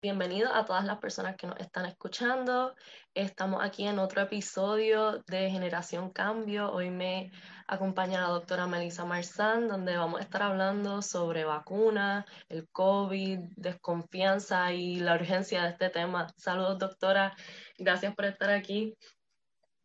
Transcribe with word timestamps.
Bienvenido 0.00 0.54
a 0.54 0.64
todas 0.64 0.84
las 0.84 0.98
personas 0.98 1.34
que 1.34 1.48
nos 1.48 1.58
están 1.58 1.84
escuchando. 1.84 2.76
Estamos 3.14 3.64
aquí 3.64 3.84
en 3.84 3.98
otro 3.98 4.22
episodio 4.22 5.24
de 5.26 5.50
Generación 5.50 6.10
Cambio. 6.10 6.70
Hoy 6.70 6.88
me 6.88 7.32
acompaña 7.66 8.20
la 8.20 8.28
doctora 8.28 8.68
Melissa 8.68 9.04
Marzán, 9.04 9.66
donde 9.66 9.96
vamos 9.96 10.20
a 10.20 10.22
estar 10.22 10.44
hablando 10.44 11.02
sobre 11.02 11.42
vacunas, 11.42 12.26
el 12.48 12.68
COVID, 12.68 13.40
desconfianza 13.56 14.72
y 14.72 15.00
la 15.00 15.16
urgencia 15.16 15.64
de 15.64 15.70
este 15.70 15.90
tema. 15.90 16.32
Saludos, 16.36 16.78
doctora. 16.78 17.34
Gracias 17.76 18.14
por 18.14 18.26
estar 18.26 18.50
aquí. 18.50 18.96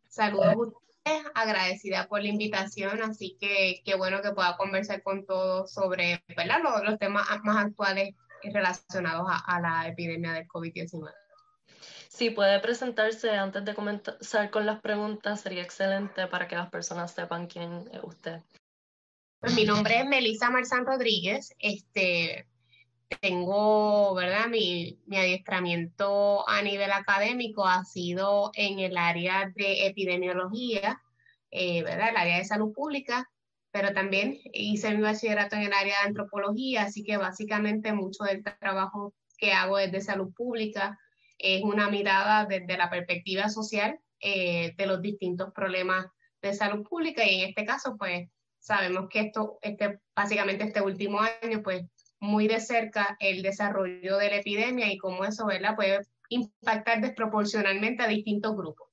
Saludos 0.10 0.46
a 0.46 0.58
ustedes, 0.60 1.32
agradecida 1.34 2.08
por 2.08 2.22
la 2.22 2.28
invitación, 2.28 3.02
así 3.02 3.36
que 3.40 3.82
qué 3.84 3.96
bueno 3.96 4.22
que 4.22 4.32
pueda 4.32 4.58
conversar 4.58 5.02
con 5.02 5.26
todos 5.26 5.74
sobre 5.74 6.24
Los, 6.28 6.84
los 6.84 7.00
temas 7.00 7.26
más 7.44 7.66
actuales 7.66 8.14
relacionados 8.52 9.28
a, 9.30 9.60
la 9.60 9.88
epidemia 9.88 10.34
del 10.34 10.48
COVID-19. 10.48 11.12
Si 12.10 12.30
puede 12.30 12.60
presentarse 12.60 13.32
antes 13.32 13.66
de 13.66 13.74
comenzar 13.74 14.50
con 14.52 14.66
las 14.66 14.82
preguntas, 14.82 15.42
sería 15.42 15.64
excelente 15.64 16.28
para 16.28 16.48
que 16.48 16.56
las 16.56 16.70
personas 16.70 17.12
sepan 17.12 17.48
quién 17.48 17.90
es 17.92 18.04
usted. 18.04 18.42
Pues 19.40 19.56
mi 19.56 19.66
nombre 19.66 20.00
es 20.00 20.06
Melissa 20.06 20.50
Marzán 20.50 20.86
Rodríguez. 20.86 21.54
Este, 21.60 22.48
tengo, 23.20 24.14
¿verdad? 24.14 24.48
Mi, 24.48 25.00
mi, 25.06 25.18
adiestramiento 25.18 26.48
a 26.48 26.62
nivel 26.62 26.92
académico 26.92 27.66
ha 27.66 27.84
sido 27.84 28.52
en 28.54 28.80
el 28.80 28.98
área 28.98 29.52
de 29.56 29.88
epidemiología, 29.88 31.02
eh, 31.52 31.84
¿verdad? 31.84 32.10
El 32.10 32.18
área 32.18 32.38
de 32.38 32.46
salud 32.46 32.74
pública 32.74 33.30
pero 33.74 33.92
también 33.92 34.40
hice 34.54 34.94
mi 34.94 35.02
bachillerato 35.02 35.56
en 35.56 35.64
el 35.64 35.74
área 35.74 35.96
de 36.02 36.08
antropología, 36.10 36.84
así 36.84 37.04
que 37.04 37.18
básicamente 37.18 37.92
mucho 37.92 38.24
del 38.24 38.44
trabajo 38.44 39.16
que 39.36 39.52
hago 39.52 39.78
desde 39.78 40.00
salud 40.00 40.32
pública 40.32 41.00
es 41.40 41.64
una 41.64 41.90
mirada 41.90 42.46
desde 42.46 42.78
la 42.78 42.92
perspectiva 42.92 43.50
social 43.50 44.00
eh, 44.20 44.76
de 44.78 44.86
los 44.86 45.02
distintos 45.02 45.52
problemas 45.54 46.06
de 46.44 46.54
salud 46.54 46.88
pública 46.88 47.26
y 47.26 47.42
en 47.42 47.50
este 47.50 47.66
caso 47.66 47.98
pues 47.98 48.30
sabemos 48.60 49.08
que 49.10 49.22
esto, 49.22 49.58
este, 49.64 50.00
básicamente 50.16 50.66
este 50.66 50.82
último 50.82 51.20
año 51.20 51.64
pues 51.64 51.84
muy 52.20 52.48
de 52.48 52.60
cerca 52.60 53.18
el 53.20 53.42
desarrollo 53.42 54.18
de 54.18 54.30
la 54.30 54.36
epidemia 54.38 54.94
y 54.94 55.00
cómo 55.00 55.26
eso 55.26 55.48
¿verdad? 55.48 55.76
puede 55.76 56.02
impactar 56.30 57.02
desproporcionalmente 57.02 58.04
a 58.04 58.08
distintos 58.08 58.56
grupos. 58.56 58.88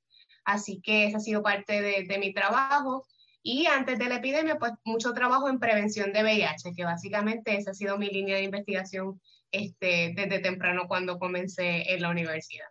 Así 0.44 0.80
que 0.80 1.04
esa 1.04 1.18
ha 1.18 1.20
sido 1.20 1.42
parte 1.42 1.82
de, 1.82 2.04
de 2.08 2.18
mi 2.18 2.32
trabajo. 2.32 3.04
Y 3.42 3.66
antes 3.66 3.98
de 3.98 4.08
la 4.08 4.16
epidemia, 4.16 4.58
pues 4.58 4.72
mucho 4.84 5.12
trabajo 5.12 5.48
en 5.48 5.58
prevención 5.58 6.12
de 6.12 6.22
VIH, 6.22 6.74
que 6.76 6.84
básicamente 6.84 7.56
esa 7.56 7.70
ha 7.70 7.74
sido 7.74 7.96
mi 7.96 8.08
línea 8.08 8.36
de 8.36 8.42
investigación 8.42 9.20
este, 9.50 10.12
desde 10.14 10.40
temprano 10.40 10.86
cuando 10.88 11.18
comencé 11.18 11.92
en 11.92 12.02
la 12.02 12.10
universidad. 12.10 12.66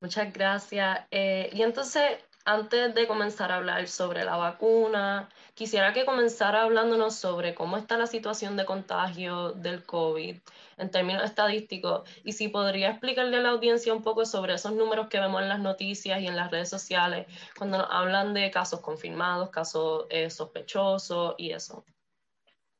Muchas 0.00 0.32
gracias. 0.32 1.00
Eh, 1.10 1.50
y 1.52 1.62
entonces, 1.62 2.18
antes 2.44 2.94
de 2.94 3.06
comenzar 3.06 3.52
a 3.52 3.56
hablar 3.56 3.86
sobre 3.88 4.24
la 4.24 4.36
vacuna, 4.36 5.28
quisiera 5.54 5.92
que 5.92 6.04
comenzara 6.04 6.62
hablándonos 6.62 7.14
sobre 7.14 7.54
cómo 7.54 7.76
está 7.76 7.96
la 7.96 8.06
situación 8.06 8.56
de 8.56 8.64
contagio 8.64 9.52
del 9.52 9.84
COVID 9.84 10.38
en 10.78 10.90
términos 10.90 11.24
estadísticos 11.24 12.08
y 12.24 12.32
si 12.32 12.48
podría 12.48 12.90
explicarle 12.90 13.36
a 13.36 13.40
la 13.40 13.50
audiencia 13.50 13.94
un 13.94 14.02
poco 14.02 14.26
sobre 14.26 14.54
esos 14.54 14.72
números 14.72 15.08
que 15.08 15.20
vemos 15.20 15.42
en 15.42 15.48
las 15.48 15.60
noticias 15.60 16.20
y 16.20 16.26
en 16.26 16.36
las 16.36 16.50
redes 16.50 16.68
sociales 16.68 17.26
cuando 17.56 17.78
nos 17.78 17.88
hablan 17.90 18.34
de 18.34 18.50
casos 18.50 18.80
confirmados, 18.80 19.50
casos 19.50 20.06
eh, 20.10 20.30
sospechosos 20.30 21.34
y 21.38 21.52
eso. 21.52 21.84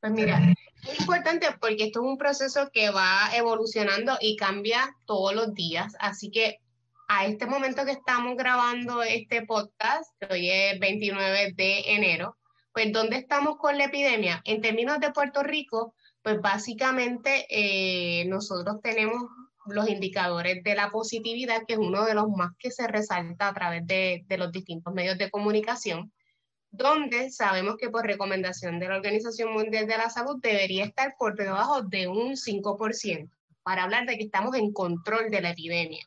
Pues 0.01 0.11
mira, 0.11 0.41
es 0.85 0.99
importante 0.99 1.47
porque 1.61 1.85
esto 1.85 2.01
es 2.01 2.05
un 2.05 2.17
proceso 2.17 2.69
que 2.73 2.89
va 2.89 3.29
evolucionando 3.33 4.17
y 4.19 4.35
cambia 4.35 4.97
todos 5.05 5.33
los 5.33 5.53
días, 5.53 5.95
así 5.99 6.29
que 6.29 6.59
a 7.07 7.25
este 7.25 7.45
momento 7.45 7.85
que 7.85 7.91
estamos 7.91 8.35
grabando 8.37 9.03
este 9.03 9.45
podcast, 9.45 10.11
hoy 10.29 10.49
es 10.49 10.79
29 10.79 11.53
de 11.55 11.93
enero, 11.93 12.37
pues 12.73 12.91
¿dónde 12.91 13.17
estamos 13.17 13.57
con 13.57 13.77
la 13.77 13.85
epidemia? 13.85 14.41
En 14.45 14.61
términos 14.61 14.99
de 14.99 15.11
Puerto 15.11 15.43
Rico, 15.43 15.95
pues 16.21 16.39
básicamente 16.41 17.45
eh, 17.49 18.25
nosotros 18.25 18.81
tenemos 18.81 19.21
los 19.65 19.89
indicadores 19.89 20.63
de 20.63 20.75
la 20.75 20.89
positividad, 20.89 21.63
que 21.67 21.73
es 21.73 21.79
uno 21.79 22.05
de 22.05 22.15
los 22.15 22.29
más 22.29 22.51
que 22.57 22.71
se 22.71 22.87
resalta 22.87 23.47
a 23.47 23.53
través 23.53 23.85
de, 23.85 24.23
de 24.27 24.37
los 24.37 24.51
distintos 24.51 24.93
medios 24.93 25.17
de 25.17 25.29
comunicación, 25.29 26.11
donde 26.71 27.29
sabemos 27.29 27.77
que 27.77 27.89
por 27.89 28.05
recomendación 28.05 28.79
de 28.79 28.87
la 28.87 28.95
Organización 28.95 29.53
Mundial 29.53 29.87
de 29.87 29.97
la 29.97 30.09
Salud 30.09 30.39
debería 30.41 30.85
estar 30.85 31.15
por 31.17 31.35
debajo 31.35 31.83
de 31.83 32.07
un 32.07 32.35
5%, 32.35 33.29
para 33.61 33.83
hablar 33.83 34.05
de 34.05 34.17
que 34.17 34.23
estamos 34.25 34.55
en 34.55 34.73
control 34.73 35.29
de 35.29 35.41
la 35.41 35.51
epidemia. 35.51 36.05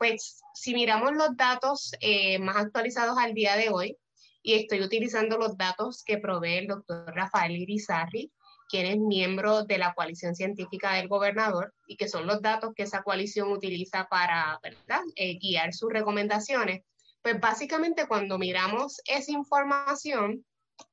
Pues 0.00 0.40
si 0.54 0.72
miramos 0.72 1.12
los 1.12 1.36
datos 1.36 1.92
eh, 2.00 2.38
más 2.38 2.56
actualizados 2.56 3.18
al 3.18 3.34
día 3.34 3.54
de 3.56 3.68
hoy, 3.68 3.98
y 4.42 4.54
estoy 4.54 4.80
utilizando 4.80 5.36
los 5.36 5.58
datos 5.58 6.02
que 6.02 6.16
provee 6.16 6.56
el 6.56 6.68
doctor 6.68 7.04
Rafael 7.14 7.54
Irizarri, 7.54 8.32
quien 8.70 8.86
es 8.86 8.96
miembro 8.96 9.64
de 9.64 9.76
la 9.76 9.92
coalición 9.92 10.34
científica 10.34 10.94
del 10.94 11.06
gobernador 11.06 11.74
y 11.86 11.98
que 11.98 12.08
son 12.08 12.26
los 12.26 12.40
datos 12.40 12.72
que 12.74 12.84
esa 12.84 13.02
coalición 13.02 13.52
utiliza 13.52 14.06
para 14.08 14.58
eh, 15.16 15.38
guiar 15.38 15.74
sus 15.74 15.92
recomendaciones. 15.92 16.80
Pues 17.20 17.38
básicamente 17.38 18.08
cuando 18.08 18.38
miramos 18.38 19.02
esa 19.04 19.32
información, 19.32 20.46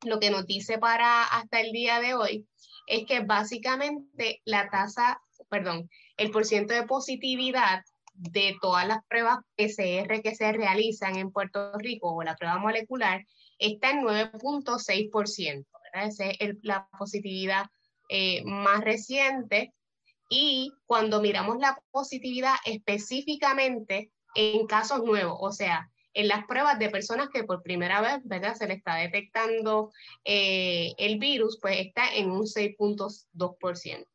lo 0.04 0.20
que 0.20 0.32
nos 0.32 0.46
dice 0.46 0.80
para 0.80 1.24
hasta 1.24 1.62
el 1.62 1.72
día 1.72 2.02
de 2.02 2.14
hoy 2.14 2.46
es 2.88 3.06
que 3.06 3.22
básicamente 3.22 4.42
la 4.44 4.70
tasa, 4.70 5.22
perdón, 5.48 5.90
el 6.18 6.30
porciento 6.30 6.74
de 6.74 6.84
positividad 6.84 7.84
de 8.18 8.58
todas 8.62 8.88
las 8.88 9.06
pruebas 9.06 9.38
PCR 9.56 10.22
que 10.22 10.36
se 10.36 10.52
realizan 10.52 11.18
en 11.18 11.32
Puerto 11.32 11.72
Rico 11.78 12.14
o 12.14 12.24
la 12.24 12.36
prueba 12.36 12.58
molecular 12.58 13.26
está 13.60 13.92
en 13.92 14.02
9.6%. 14.02 15.66
Esa 15.94 16.26
es 16.26 16.56
la 16.64 16.88
positividad 16.98 17.66
eh, 18.10 18.44
más 18.44 18.82
reciente. 18.84 19.74
Y 20.30 20.74
cuando 20.86 21.22
miramos 21.22 21.58
la 21.60 21.80
positividad 21.92 22.56
específicamente 22.66 24.12
en 24.36 24.68
casos 24.68 25.04
nuevos, 25.04 25.38
o 25.40 25.52
sea, 25.52 25.90
en 26.14 26.28
las 26.28 26.46
pruebas 26.46 26.80
de 26.80 26.90
personas 26.90 27.30
que 27.32 27.44
por 27.44 27.62
primera 27.62 28.02
vez 28.02 28.20
¿verdad? 28.24 28.56
se 28.56 28.68
le 28.68 28.74
está 28.74 28.96
detectando 28.96 29.92
eh, 30.26 30.94
el 30.98 31.20
virus, 31.20 31.60
pues 31.62 31.80
está 31.80 32.14
en 32.16 32.32
un 32.32 32.42
6.2%. 32.42 34.06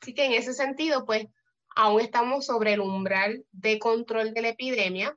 Así 0.00 0.14
que 0.14 0.26
en 0.26 0.32
ese 0.32 0.54
sentido, 0.54 1.04
pues 1.04 1.26
aún 1.74 2.00
estamos 2.00 2.46
sobre 2.46 2.74
el 2.74 2.80
umbral 2.80 3.44
de 3.52 3.78
control 3.78 4.32
de 4.32 4.42
la 4.42 4.48
epidemia. 4.50 5.16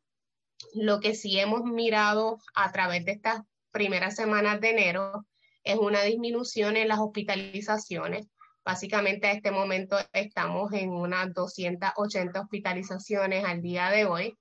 Lo 0.73 0.99
que 0.99 1.13
sí 1.13 1.39
hemos 1.39 1.63
mirado 1.63 2.39
a 2.55 2.71
través 2.71 3.05
de 3.05 3.13
estas 3.13 3.41
primeras 3.71 4.15
semanas 4.15 4.59
de 4.59 4.71
enero 4.71 5.25
es 5.63 5.77
una 5.77 6.01
disminución 6.01 6.77
en 6.77 6.87
las 6.87 6.99
hospitalizaciones. 6.99 8.27
Básicamente 8.65 9.27
a 9.27 9.31
este 9.31 9.51
momento 9.51 9.97
estamos 10.13 10.73
en 10.73 10.89
unas 10.89 11.33
280 11.33 12.41
hospitalizaciones 12.41 13.45
al 13.45 13.61
día 13.61 13.89
de 13.89 14.05
hoy, 14.05 14.37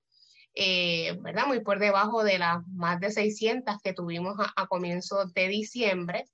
eh, 0.53 1.17
¿verdad? 1.21 1.47
Muy 1.47 1.61
por 1.61 1.79
debajo 1.79 2.23
de 2.23 2.39
las 2.39 2.65
más 2.67 2.99
de 2.99 3.11
600 3.11 3.77
que 3.81 3.93
tuvimos 3.93 4.37
a, 4.39 4.51
a 4.55 4.67
comienzos 4.67 5.33
de 5.33 5.47
diciembre. 5.47 6.25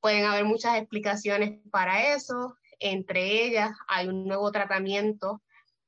Pueden 0.00 0.24
haber 0.24 0.44
muchas 0.44 0.78
explicaciones 0.78 1.60
para 1.70 2.14
eso. 2.14 2.56
Entre 2.80 3.44
ellas 3.44 3.70
hay 3.86 4.08
un 4.08 4.26
nuevo 4.26 4.50
tratamiento 4.52 5.42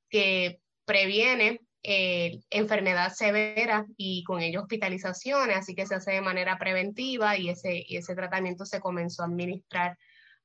que 0.09 0.61
previene 0.85 1.61
eh, 1.83 2.41
enfermedad 2.51 3.13
severa 3.13 3.87
y 3.97 4.23
con 4.25 4.43
ello 4.43 4.63
hospitalizaciones, 4.63 5.57
así 5.57 5.75
que 5.75 5.87
se 5.87 5.95
hace 5.95 6.13
de 6.13 6.21
manera 6.21 6.59
preventiva 6.59 7.39
y 7.39 7.49
ese, 7.49 7.87
ese 7.89 8.15
tratamiento 8.15 8.67
se 8.67 8.81
comenzó 8.81 9.23
a 9.23 9.27
administrar 9.27 9.97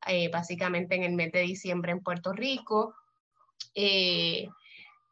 eh, 0.07 0.29
básicamente 0.29 0.95
en 0.95 1.03
el 1.03 1.13
mes 1.13 1.31
de 1.31 1.41
diciembre 1.41 1.91
en 1.91 2.01
Puerto 2.01 2.31
Rico. 2.31 2.95
Eh, 3.73 4.47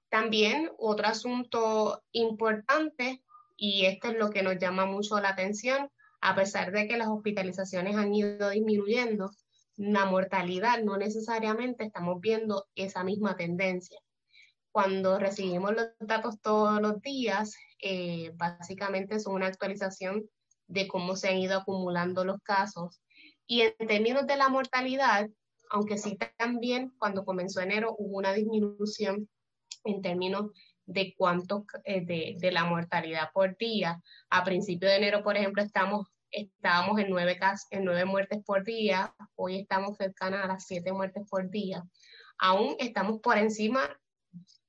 también 0.09 0.69
otro 0.77 1.07
asunto 1.07 2.03
importante, 2.11 3.21
y 3.57 3.85
esto 3.85 4.09
es 4.09 4.17
lo 4.17 4.29
que 4.29 4.43
nos 4.43 4.59
llama 4.59 4.85
mucho 4.85 5.19
la 5.19 5.29
atención, 5.29 5.89
a 6.21 6.35
pesar 6.35 6.71
de 6.71 6.87
que 6.87 6.97
las 6.97 7.07
hospitalizaciones 7.07 7.97
han 7.97 8.13
ido 8.13 8.51
disminuyendo, 8.51 9.31
la 9.77 10.05
mortalidad 10.05 10.83
no 10.83 10.97
necesariamente 10.97 11.85
estamos 11.85 12.19
viendo 12.19 12.67
esa 12.75 13.03
misma 13.03 13.35
tendencia. 13.35 13.99
Cuando 14.71 15.19
recibimos 15.19 15.73
los 15.73 15.87
datos 15.99 16.39
todos 16.41 16.81
los 16.81 16.99
días, 17.01 17.55
eh, 17.81 18.31
básicamente 18.35 19.19
son 19.19 19.35
una 19.35 19.47
actualización 19.47 20.23
de 20.67 20.87
cómo 20.87 21.15
se 21.15 21.29
han 21.29 21.37
ido 21.37 21.59
acumulando 21.59 22.25
los 22.25 22.41
casos. 22.41 23.01
Y 23.45 23.61
en 23.61 23.87
términos 23.87 24.25
de 24.25 24.37
la 24.37 24.49
mortalidad, 24.49 25.29
aunque 25.69 25.97
sí 25.97 26.17
también 26.37 26.93
cuando 26.97 27.25
comenzó 27.25 27.61
enero 27.61 27.95
hubo 27.97 28.17
una 28.17 28.33
disminución 28.33 29.27
en 29.83 30.01
términos 30.01 30.51
de 30.85 31.13
cuánto 31.17 31.65
eh, 31.83 32.05
de, 32.05 32.35
de, 32.39 32.51
la 32.51 32.65
mortalidad 32.65 33.29
por 33.33 33.57
día. 33.57 34.01
A 34.29 34.43
principio 34.43 34.87
de 34.87 34.97
enero, 34.97 35.23
por 35.23 35.37
ejemplo, 35.37 35.61
estamos 35.61 36.07
estábamos 36.33 36.99
en 36.99 37.09
nueve, 37.09 37.39
en 37.71 37.85
nueve 37.85 38.05
muertes 38.05 38.43
por 38.43 38.65
día, 38.65 39.15
hoy 39.35 39.59
estamos 39.61 39.95
cercanas 39.97 40.43
a 40.43 40.47
las 40.47 40.65
siete 40.65 40.91
muertes 40.91 41.23
por 41.29 41.49
día. 41.49 41.83
Aún 42.37 42.75
estamos 42.79 43.21
por 43.21 43.37
encima 43.37 43.89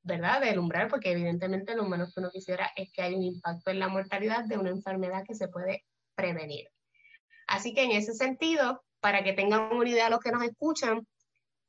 ¿verdad? 0.05 0.43
Del 0.43 0.59
umbral, 0.59 0.89
porque 0.89 1.13
evidentemente 1.13 1.75
lo 1.75 1.85
menos 1.85 2.13
que 2.13 2.21
uno 2.21 2.31
quisiera 2.31 2.71
es 2.77 2.93
que 2.93 3.03
haya 3.03 3.17
un 3.17 3.23
impacto 3.23 3.71
en 3.71 3.79
la 3.79 3.89
mortalidad 3.89 4.45
de 4.45 4.59
una 4.59 4.71
enfermedad 4.71 5.25
que 5.27 5.35
se 5.35 5.49
puede 5.49 5.85
prevenir. 6.15 6.69
Así 7.47 7.75
que 7.75 7.85
en 7.85 7.93
ese 7.93 8.13
sentido, 8.13 8.85
para 9.01 9.25
que 9.25 9.33
tengan 9.33 9.75
una 9.75 9.89
idea 9.89 10.11
los 10.11 10.21
que 10.21 10.31
nos 10.31 10.45
escuchan, 10.45 11.07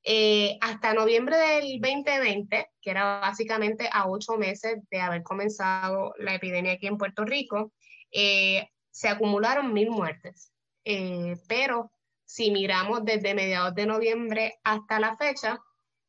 eh, 0.04 0.58
hasta 0.62 0.94
noviembre 0.94 1.38
del 1.38 1.80
2020, 1.82 2.68
que 2.82 2.92
era 2.92 3.22
básicamente 3.22 3.90
a 3.92 4.08
ocho 4.08 4.38
meses 4.38 4.78
de 4.92 5.00
haber 5.00 5.24
comenzado 5.24 6.14
la 6.20 6.36
epidemia 6.36 6.74
aquí 6.74 6.88
en 6.88 6.98
Puerto 6.98 7.24
Rico, 7.24 7.72
eh, 8.12 8.70
se 8.96 9.10
acumularon 9.10 9.74
mil 9.74 9.90
muertes. 9.92 10.54
Eh, 10.86 11.36
pero 11.50 11.92
si 12.24 12.50
miramos 12.50 13.04
desde 13.04 13.34
mediados 13.34 13.76
de 13.76 13.86
noviembre 13.86 14.58
hasta 14.64 15.02
la 15.02 15.18
fecha, 15.18 15.60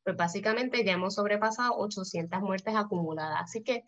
pues 0.05 0.17
básicamente 0.17 0.85
ya 0.85 0.93
hemos 0.93 1.17
sobrepasado 1.17 1.75
800 1.79 2.41
muertes 2.43 2.77
acumuladas. 2.77 3.41
Así 3.43 3.65
que 3.65 3.83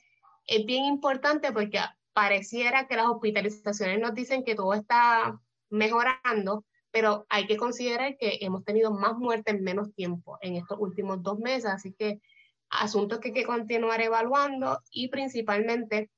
es 0.48 0.66
bien 0.66 0.84
importante 0.84 1.52
porque 1.52 1.78
pareciera 2.12 2.88
que 2.88 2.96
las 2.96 3.06
hospitalizaciones 3.06 4.00
nos 4.00 4.14
dicen 4.14 4.42
que 4.42 4.56
todo 4.56 4.74
está 4.74 5.40
mejorando, 5.70 6.64
pero 6.90 7.24
hay 7.28 7.46
que 7.46 7.56
considerar 7.56 8.16
que 8.18 8.38
hemos 8.40 8.64
tenido 8.64 8.90
más 8.90 9.16
muertes 9.16 9.54
en 9.54 9.62
menos 9.62 9.94
tiempo 9.94 10.38
en 10.40 10.56
estos 10.56 10.76
últimos 10.80 11.22
dos 11.22 11.38
meses, 11.38 11.66
así 11.66 11.92
que 11.92 12.20
asuntos 12.68 13.20
que 13.20 13.28
hay 13.28 13.34
que 13.34 13.46
continuar 13.46 14.00
evaluando 14.00 14.80
y 14.90 15.06
principalmente 15.06 16.10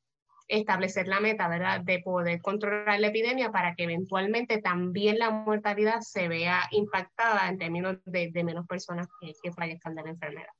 establecer 0.50 1.08
la 1.08 1.20
meta, 1.20 1.48
¿verdad?, 1.48 1.80
de 1.80 2.00
poder 2.00 2.40
controlar 2.42 3.00
la 3.00 3.08
epidemia 3.08 3.50
para 3.50 3.74
que 3.74 3.84
eventualmente 3.84 4.60
también 4.60 5.18
la 5.18 5.30
mortalidad 5.30 6.00
se 6.00 6.28
vea 6.28 6.62
impactada 6.72 7.48
en 7.48 7.58
términos 7.58 7.98
de, 8.04 8.30
menos 8.44 8.66
personas 8.66 9.08
que, 9.20 9.32
que 9.42 9.52
fallezcan 9.52 9.94
de 9.94 10.02
la 10.02 10.10
enfermedad. 10.10 10.52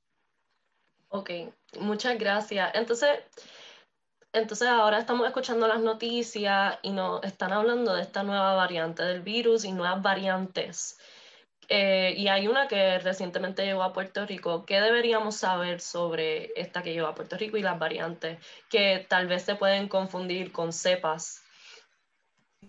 Ok, 1.08 1.30
muchas 1.80 2.18
gracias. 2.18 2.70
Entonces, 2.74 3.18
entonces 4.32 4.68
ahora 4.68 5.00
estamos 5.00 5.26
escuchando 5.26 5.66
las 5.66 5.80
noticias 5.80 6.78
y 6.82 6.92
nos 6.92 7.22
están 7.24 7.52
hablando 7.52 7.94
de 7.94 8.02
esta 8.02 8.22
nueva 8.22 8.54
variante 8.54 9.02
del 9.02 9.22
virus 9.22 9.64
y 9.64 9.72
nuevas 9.72 10.00
variantes. 10.02 10.98
Eh, 11.72 12.14
y 12.16 12.26
hay 12.26 12.48
una 12.48 12.66
que 12.66 12.98
recientemente 12.98 13.64
llegó 13.64 13.84
a 13.84 13.92
Puerto 13.92 14.26
Rico. 14.26 14.66
¿Qué 14.66 14.80
deberíamos 14.80 15.36
saber 15.36 15.80
sobre 15.80 16.50
esta 16.60 16.82
que 16.82 16.92
llegó 16.92 17.06
a 17.06 17.14
Puerto 17.14 17.36
Rico 17.36 17.56
y 17.56 17.62
las 17.62 17.78
variantes 17.78 18.44
que 18.68 19.06
tal 19.08 19.28
vez 19.28 19.42
se 19.42 19.54
pueden 19.54 19.88
confundir 19.88 20.50
con 20.50 20.72
cepas? 20.72 21.44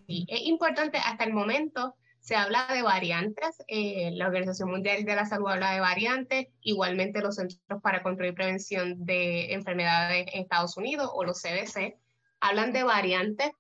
Sí, 0.08 0.26
es 0.30 0.42
importante 0.42 1.00
hasta 1.00 1.24
el 1.24 1.34
momento 1.34 1.96
se 2.22 2.36
habla 2.36 2.68
de 2.72 2.84
variantes, 2.84 3.64
eh, 3.68 4.12
la 4.14 4.28
Organización 4.28 4.70
Mundial 4.70 5.04
de 5.04 5.16
la 5.16 5.26
Salud 5.26 5.50
habla 5.50 5.74
de 5.74 5.80
variantes, 5.80 6.48
igualmente 6.62 7.20
los 7.20 7.36
Centros 7.36 7.82
para 7.82 8.04
Control 8.04 8.30
y 8.30 8.34
Prevención 8.34 9.04
de 9.06 9.54
Enfermedades 9.54 10.28
en 10.32 10.42
Estados 10.42 10.78
Unidos 10.78 11.10
o 11.12 11.24
los 11.24 11.42
CDC 11.42 11.98
hablan 12.40 12.74
de 12.74 12.84
variantes, 12.84 13.52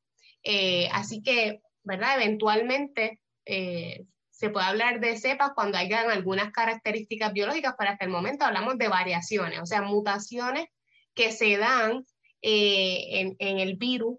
eh, 0.43 0.89
así 0.93 1.23
que, 1.23 1.61
¿verdad? 1.83 2.21
Eventualmente 2.21 3.19
eh, 3.45 4.05
se 4.41 4.49
puede 4.49 4.65
hablar 4.65 4.99
de 4.99 5.17
cepas 5.17 5.51
cuando 5.55 5.77
hayan 5.77 6.09
algunas 6.09 6.51
características 6.51 7.31
biológicas, 7.31 7.75
pero 7.77 7.91
hasta 7.91 8.05
el 8.05 8.11
momento 8.11 8.43
hablamos 8.43 8.77
de 8.77 8.87
variaciones, 8.87 9.59
o 9.61 9.65
sea, 9.65 9.81
mutaciones 9.81 10.65
que 11.13 11.31
se 11.31 11.57
dan 11.57 12.05
en, 12.41 13.35
en 13.39 13.59
el 13.59 13.75
virus 13.75 14.17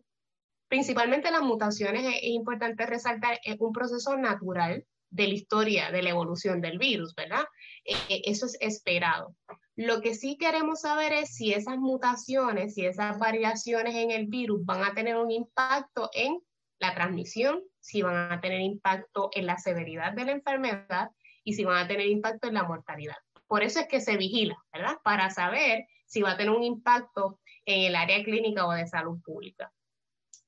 Principalmente 0.73 1.31
las 1.31 1.43
mutaciones 1.43 2.03
es 2.03 2.31
importante 2.31 2.87
resaltar, 2.87 3.39
es 3.45 3.61
un 3.61 3.75
proceso 3.75 4.17
natural 4.17 4.87
de 5.11 5.29
la 5.29 5.35
historia 5.35 5.91
de 5.91 6.01
la 6.01 6.09
evolución 6.09 6.63
del 6.63 6.79
virus, 6.79 7.15
¿verdad? 7.15 7.45
Eh, 7.85 7.95
eh, 8.09 8.23
eso 8.25 8.47
es 8.47 8.57
esperado. 8.59 9.37
Lo 9.77 10.01
que 10.01 10.15
sí 10.15 10.39
queremos 10.39 10.81
saber 10.81 11.13
es 11.13 11.35
si 11.35 11.53
esas 11.53 11.77
mutaciones, 11.77 12.73
si 12.73 12.87
esas 12.87 13.19
variaciones 13.19 13.97
en 13.97 14.13
el 14.13 14.29
virus 14.29 14.65
van 14.65 14.83
a 14.83 14.95
tener 14.95 15.19
un 15.19 15.31
impacto 15.31 16.09
en 16.15 16.41
la 16.79 16.95
transmisión, 16.95 17.61
si 17.83 18.01
van 18.01 18.33
a 18.33 18.41
tener 18.41 18.61
impacto 18.61 19.29
en 19.35 19.47
la 19.47 19.59
severidad 19.59 20.13
de 20.13 20.25
la 20.25 20.33
enfermedad 20.33 21.11
y 21.45 21.55
si 21.55 21.65
van 21.65 21.85
a 21.85 21.89
tener 21.89 22.07
impacto 22.07 22.49
en 22.49 22.55
la 22.55 22.63
mortalidad. 22.63 23.17
Por 23.47 23.63
eso 23.63 23.81
es 23.81 23.89
que 23.89 24.01
se 24.01 24.17
vigila, 24.17 24.57
¿verdad? 24.73 24.97
Para 25.05 25.29
saber 25.29 25.87
si 26.07 26.23
va 26.23 26.33
a 26.33 26.37
tener 26.37 26.53
un 26.53 26.63
impacto 26.63 27.41
en 27.67 27.87
el 27.87 27.97
área 27.97 28.23
clínica 28.23 28.67
o 28.67 28.73
de 28.73 28.87
salud 28.87 29.21
pública. 29.23 29.73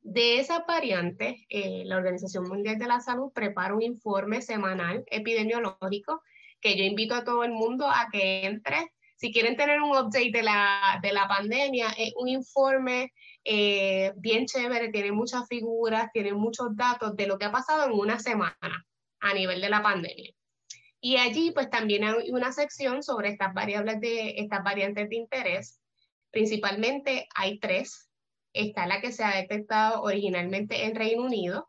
De 0.00 0.38
esa 0.38 0.64
variante, 0.66 1.46
eh, 1.48 1.82
la 1.86 1.96
Organización 1.96 2.46
Mundial 2.46 2.78
de 2.78 2.86
la 2.86 3.00
Salud 3.00 3.32
prepara 3.32 3.74
un 3.74 3.82
informe 3.82 4.42
semanal 4.42 5.04
epidemiológico 5.06 6.22
que 6.60 6.76
yo 6.76 6.84
invito 6.84 7.14
a 7.14 7.24
todo 7.24 7.42
el 7.42 7.52
mundo 7.52 7.88
a 7.88 8.08
que 8.12 8.46
entre. 8.46 8.92
Si 9.16 9.32
quieren 9.32 9.56
tener 9.56 9.80
un 9.80 9.90
update 9.90 10.30
de 10.30 10.42
la, 10.42 10.98
de 11.02 11.12
la 11.12 11.26
pandemia, 11.26 11.88
es 11.96 12.12
un 12.16 12.28
informe 12.28 13.12
eh, 13.44 14.12
bien 14.16 14.46
chévere, 14.46 14.90
tiene 14.90 15.12
muchas 15.12 15.46
figuras, 15.48 16.10
tiene 16.12 16.32
muchos 16.32 16.74
datos 16.76 17.14
de 17.16 17.26
lo 17.26 17.38
que 17.38 17.46
ha 17.46 17.52
pasado 17.52 17.86
en 17.86 17.92
una 17.92 18.18
semana 18.18 18.86
a 19.20 19.34
nivel 19.34 19.60
de 19.60 19.68
la 19.68 19.82
pandemia. 19.82 20.32
Y 21.00 21.16
allí 21.16 21.50
pues 21.50 21.68
también 21.68 22.04
hay 22.04 22.30
una 22.30 22.52
sección 22.52 23.02
sobre 23.02 23.28
estas 23.28 23.52
variables 23.52 24.00
de 24.00 24.36
estas 24.38 24.64
variantes 24.64 25.08
de 25.10 25.16
interés. 25.16 25.80
Principalmente 26.30 27.28
hay 27.34 27.58
tres 27.58 28.08
está 28.54 28.86
la 28.86 29.00
que 29.00 29.12
se 29.12 29.24
ha 29.24 29.36
detectado 29.36 30.02
originalmente 30.02 30.84
en 30.84 30.94
Reino 30.94 31.24
Unido, 31.24 31.68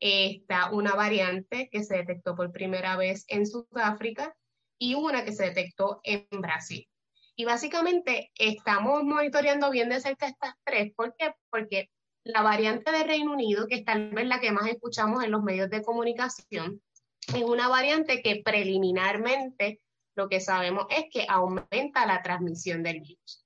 está 0.00 0.70
una 0.72 0.94
variante 0.94 1.68
que 1.70 1.84
se 1.84 1.98
detectó 1.98 2.34
por 2.34 2.50
primera 2.50 2.96
vez 2.96 3.24
en 3.28 3.46
Sudáfrica 3.46 4.34
y 4.78 4.94
una 4.94 5.24
que 5.24 5.32
se 5.32 5.44
detectó 5.44 6.00
en 6.02 6.26
Brasil. 6.30 6.88
Y 7.36 7.44
básicamente 7.44 8.30
estamos 8.38 9.02
monitoreando 9.02 9.70
bien 9.70 9.88
de 9.88 10.00
cerca 10.00 10.26
estas 10.26 10.54
tres. 10.64 10.92
¿Por 10.94 11.16
qué? 11.16 11.34
Porque 11.50 11.90
la 12.24 12.42
variante 12.42 12.90
de 12.92 13.04
Reino 13.04 13.32
Unido, 13.32 13.66
que 13.66 13.76
es 13.76 13.84
tal 13.84 14.10
vez 14.10 14.26
la 14.26 14.40
que 14.40 14.52
más 14.52 14.68
escuchamos 14.68 15.22
en 15.24 15.30
los 15.30 15.42
medios 15.42 15.68
de 15.68 15.82
comunicación, 15.82 16.80
es 17.28 17.42
una 17.42 17.68
variante 17.68 18.22
que 18.22 18.42
preliminarmente 18.44 19.80
lo 20.14 20.28
que 20.28 20.40
sabemos 20.40 20.86
es 20.90 21.06
que 21.10 21.26
aumenta 21.28 22.06
la 22.06 22.22
transmisión 22.22 22.82
del 22.82 23.00
virus. 23.00 23.44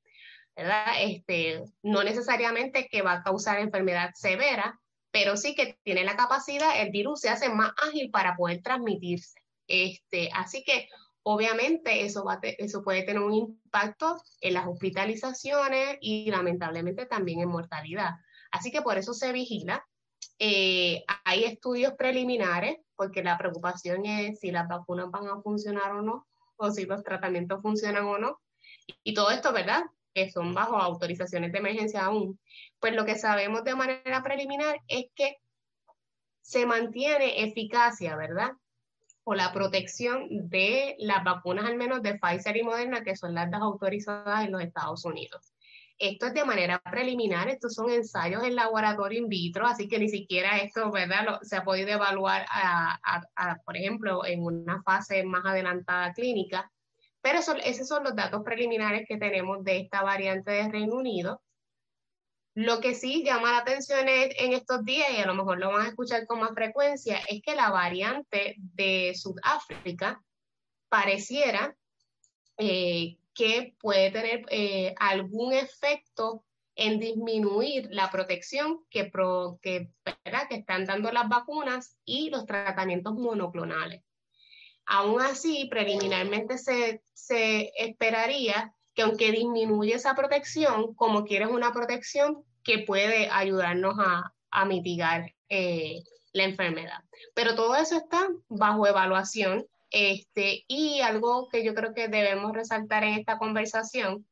Este, 1.01 1.65
no 1.83 2.03
necesariamente 2.03 2.89
que 2.91 3.03
va 3.03 3.15
a 3.15 3.23
causar 3.23 3.61
enfermedad 3.61 4.11
severa, 4.15 4.81
pero 5.11 5.37
sí 5.37 5.55
que 5.55 5.79
tiene 5.83 6.05
la 6.05 6.17
capacidad, 6.17 6.81
el 6.81 6.91
virus 6.91 7.21
se 7.21 7.31
hace 7.31 7.49
más 7.49 7.73
ágil 7.89 8.11
para 8.11 8.37
poder 8.37 8.61
transmitirse. 8.61 9.41
Este, 9.67 10.31
así 10.35 10.65
que 10.65 10.89
obviamente 11.31 12.07
eso, 12.07 12.25
eso 12.43 12.83
puede 12.83 13.03
tener 13.03 13.23
un 13.23 13.35
impacto 13.35 14.17
en 14.41 14.55
las 14.55 14.67
hospitalizaciones 14.67 15.99
y 16.01 16.31
lamentablemente 16.31 17.05
también 17.05 17.41
en 17.41 17.51
mortalidad. 17.51 18.13
Así 18.51 18.71
que 18.71 18.81
por 18.81 18.97
eso 18.97 19.13
se 19.13 19.31
vigila. 19.33 19.87
Eh, 20.39 21.05
hay 21.27 21.45
estudios 21.45 21.93
preliminares, 21.99 22.79
porque 22.97 23.23
la 23.23 23.37
preocupación 23.37 24.07
es 24.07 24.41
si 24.41 24.51
las 24.51 24.69
vacunas 24.69 25.11
van 25.11 25.29
a 25.29 25.43
funcionar 25.43 25.93
o 25.93 26.01
no, 26.01 26.27
o 26.57 26.71
si 26.71 26.87
los 26.87 27.03
tratamientos 27.03 27.61
funcionan 27.61 28.07
o 28.07 28.17
no. 28.17 28.41
Y 29.05 29.13
todo 29.13 29.31
esto, 29.31 29.53
¿verdad? 29.53 29.85
que 30.15 30.31
son 30.31 30.55
bajo 30.55 30.77
autorizaciones 30.77 31.53
de 31.53 31.59
emergencia 31.59 32.07
aún, 32.07 32.41
pues 32.81 32.95
lo 32.95 33.05
que 33.05 33.17
sabemos 33.17 33.63
de 33.65 33.75
manera 33.75 34.23
preliminar 34.23 34.81
es 34.89 35.05
que 35.15 35.37
se 36.41 36.65
mantiene 36.65 37.45
eficacia, 37.45 38.17
¿verdad? 38.17 38.53
O 39.31 39.35
la 39.35 39.53
protección 39.53 40.27
de 40.49 40.97
las 41.01 41.23
vacunas, 41.23 41.67
al 41.67 41.77
menos 41.77 42.01
de 42.01 42.19
Pfizer 42.19 42.57
y 42.57 42.63
Moderna, 42.63 43.03
que 43.03 43.15
son 43.15 43.35
las 43.35 43.51
dos 43.51 43.61
autorizadas 43.61 44.47
en 44.47 44.53
los 44.53 44.63
Estados 44.63 45.05
Unidos. 45.05 45.53
Esto 45.99 46.29
es 46.29 46.33
de 46.33 46.47
manera 46.47 46.79
preliminar, 46.79 47.47
estos 47.51 47.75
son 47.75 47.91
ensayos 47.91 48.43
en 48.43 48.57
laboratorio 48.57 49.19
in 49.19 49.29
vitro, 49.29 49.67
así 49.67 49.87
que 49.87 49.99
ni 49.99 50.09
siquiera 50.09 50.57
esto, 50.57 50.91
¿verdad? 50.91 51.41
se 51.43 51.57
ha 51.57 51.63
podido 51.63 51.91
evaluar, 51.91 52.47
por 53.67 53.77
ejemplo, 53.77 54.25
en 54.25 54.45
una 54.45 54.83
fase 54.83 55.23
más 55.25 55.45
adelantada 55.45 56.15
clínica. 56.15 56.73
Pero 57.21 57.41
esos 57.41 57.87
son 57.87 58.05
los 58.05 58.17
datos 58.17 58.43
preliminares 58.43 59.07
que 59.07 59.19
tenemos 59.19 59.63
de 59.63 59.81
esta 59.81 60.03
variante 60.03 60.53
de 60.53 60.71
Reino 60.71 60.95
Unido. 60.95 61.43
Lo 62.61 62.81
que 62.81 62.97
sí 62.97 63.23
llama 63.25 63.53
la 63.53 63.59
atención 63.59 64.09
en 64.09 64.53
estos 64.53 64.85
días, 64.85 65.07
y 65.17 65.21
a 65.21 65.27
lo 65.27 65.35
mejor 65.35 65.61
lo 65.61 65.71
van 65.71 65.87
a 65.87 65.89
escuchar 65.91 66.27
con 66.27 66.41
más 66.41 66.51
frecuencia, 66.55 67.21
es 67.29 67.41
que 67.41 67.55
la 67.55 67.71
variante 67.71 68.57
de 68.57 69.15
Sudáfrica 69.15 70.25
pareciera 70.89 71.77
eh, 72.57 73.17
que 73.33 73.77
puede 73.81 74.11
tener 74.11 74.45
eh, 74.51 74.93
algún 74.99 75.53
efecto 75.53 76.45
en 76.75 76.99
disminuir 76.99 77.87
la 77.93 78.11
protección 78.11 78.85
que, 78.91 79.13
que, 79.63 79.93
que 80.49 80.57
están 80.57 80.85
dando 80.85 81.13
las 81.13 81.29
vacunas 81.29 81.97
y 82.05 82.29
los 82.31 82.45
tratamientos 82.45 83.15
monoclonales. 83.15 84.03
Aún 84.85 85.21
así, 85.21 85.69
preliminarmente 85.71 86.59
se, 86.59 87.03
esperaría 87.77 88.75
que 88.97 89.03
aunque 89.03 89.31
disminuye 89.31 89.95
esa 89.95 90.17
protección, 90.17 90.93
como 90.95 91.25
quieres 91.25 91.51
una 91.51 91.73
protección 91.73 92.48
que 92.69 92.81
puede 92.81 93.31
ayudarnos 93.31 93.97
a, 93.99 94.65
mitigar 94.67 95.33
eh, 95.49 96.03
la 96.33 96.45
enfermedad. 96.45 97.03
Pero 97.33 97.55
todo 97.55 97.75
eso 97.77 97.97
está 97.97 98.29
bajo 98.49 98.87
evaluación 98.87 99.67
este, 99.91 100.65
y 100.69 101.01
algo 101.01 101.49
que 101.49 101.65
yo 101.65 101.75
creo 101.75 101.95
que 101.95 102.09
debemos 102.09 102.53
resaltar 102.53 103.05
en 103.05 103.15
esta 103.15 103.39
conversación 103.39 104.27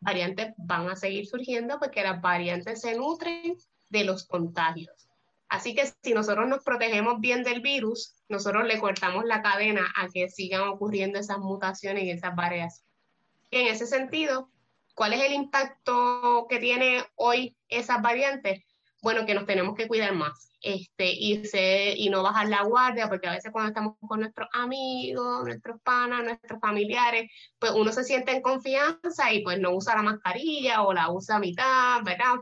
variantes 0.00 0.52
van 0.56 0.88
a 0.90 0.96
seguir 0.96 1.26
surgiendo 1.26 1.78
porque 1.78 2.02
las 2.02 2.20
variantes 2.20 2.80
se 2.80 2.96
nutren 2.96 3.56
de 3.90 4.04
los 4.04 4.26
contagios. 4.26 5.08
Así 5.48 5.76
que 5.76 5.88
si 6.02 6.12
nosotros 6.12 6.48
nos 6.48 6.64
protegemos 6.64 7.20
bien 7.20 7.44
del 7.44 7.60
virus, 7.60 8.16
nosotros 8.28 8.66
le 8.66 8.80
cortamos 8.80 9.24
la 9.26 9.42
cadena 9.42 9.86
a 9.96 10.08
que 10.08 10.28
sigan 10.28 10.62
ocurriendo 10.62 11.20
esas 11.20 11.38
mutaciones 11.38 12.02
y 12.02 12.10
esas 12.10 12.34
variaciones. 12.34 12.84
En 13.52 13.68
ese 13.68 13.86
sentido, 13.86 14.50
¿cuál 14.96 15.12
es 15.12 15.20
el 15.20 15.32
impacto 15.32 16.46
que 16.50 16.58
tiene 16.58 17.04
hoy 17.14 17.56
esas 17.68 18.02
variantes? 18.02 18.64
Bueno, 19.02 19.24
que 19.26 19.34
nos 19.34 19.46
tenemos 19.46 19.76
que 19.76 19.86
cuidar 19.86 20.12
más 20.14 20.50
este, 20.60 21.12
y, 21.12 21.42
y 21.96 22.08
no 22.08 22.24
bajar 22.24 22.48
la 22.48 22.64
guardia, 22.64 23.08
porque 23.08 23.28
a 23.28 23.32
veces 23.32 23.52
cuando 23.52 23.68
estamos 23.68 23.94
con 24.00 24.20
nuestros 24.20 24.48
amigos, 24.52 25.44
nuestros 25.44 25.80
panas, 25.82 26.24
nuestros 26.24 26.58
familiares, 26.60 27.30
pues 27.58 27.72
uno 27.72 27.92
se 27.92 28.02
siente 28.02 28.32
en 28.32 28.42
confianza 28.42 29.32
y 29.32 29.44
pues 29.44 29.60
no 29.60 29.70
usa 29.70 29.94
la 29.94 30.02
mascarilla 30.02 30.82
o 30.82 30.92
la 30.92 31.12
usa 31.12 31.36
a 31.36 31.40
mitad, 31.40 32.02
¿verdad? 32.02 32.34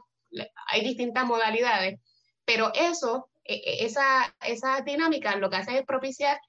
Hay 0.68 0.82
distintas 0.82 1.26
modalidades, 1.26 2.00
pero 2.46 2.72
eso, 2.74 3.28
e, 3.44 3.56
e, 3.56 3.84
esa, 3.84 4.34
esa 4.40 4.80
dinámica 4.80 5.36
lo 5.36 5.50
que 5.50 5.56
hace 5.56 5.76
es 5.76 5.84
propiciar 5.84 6.40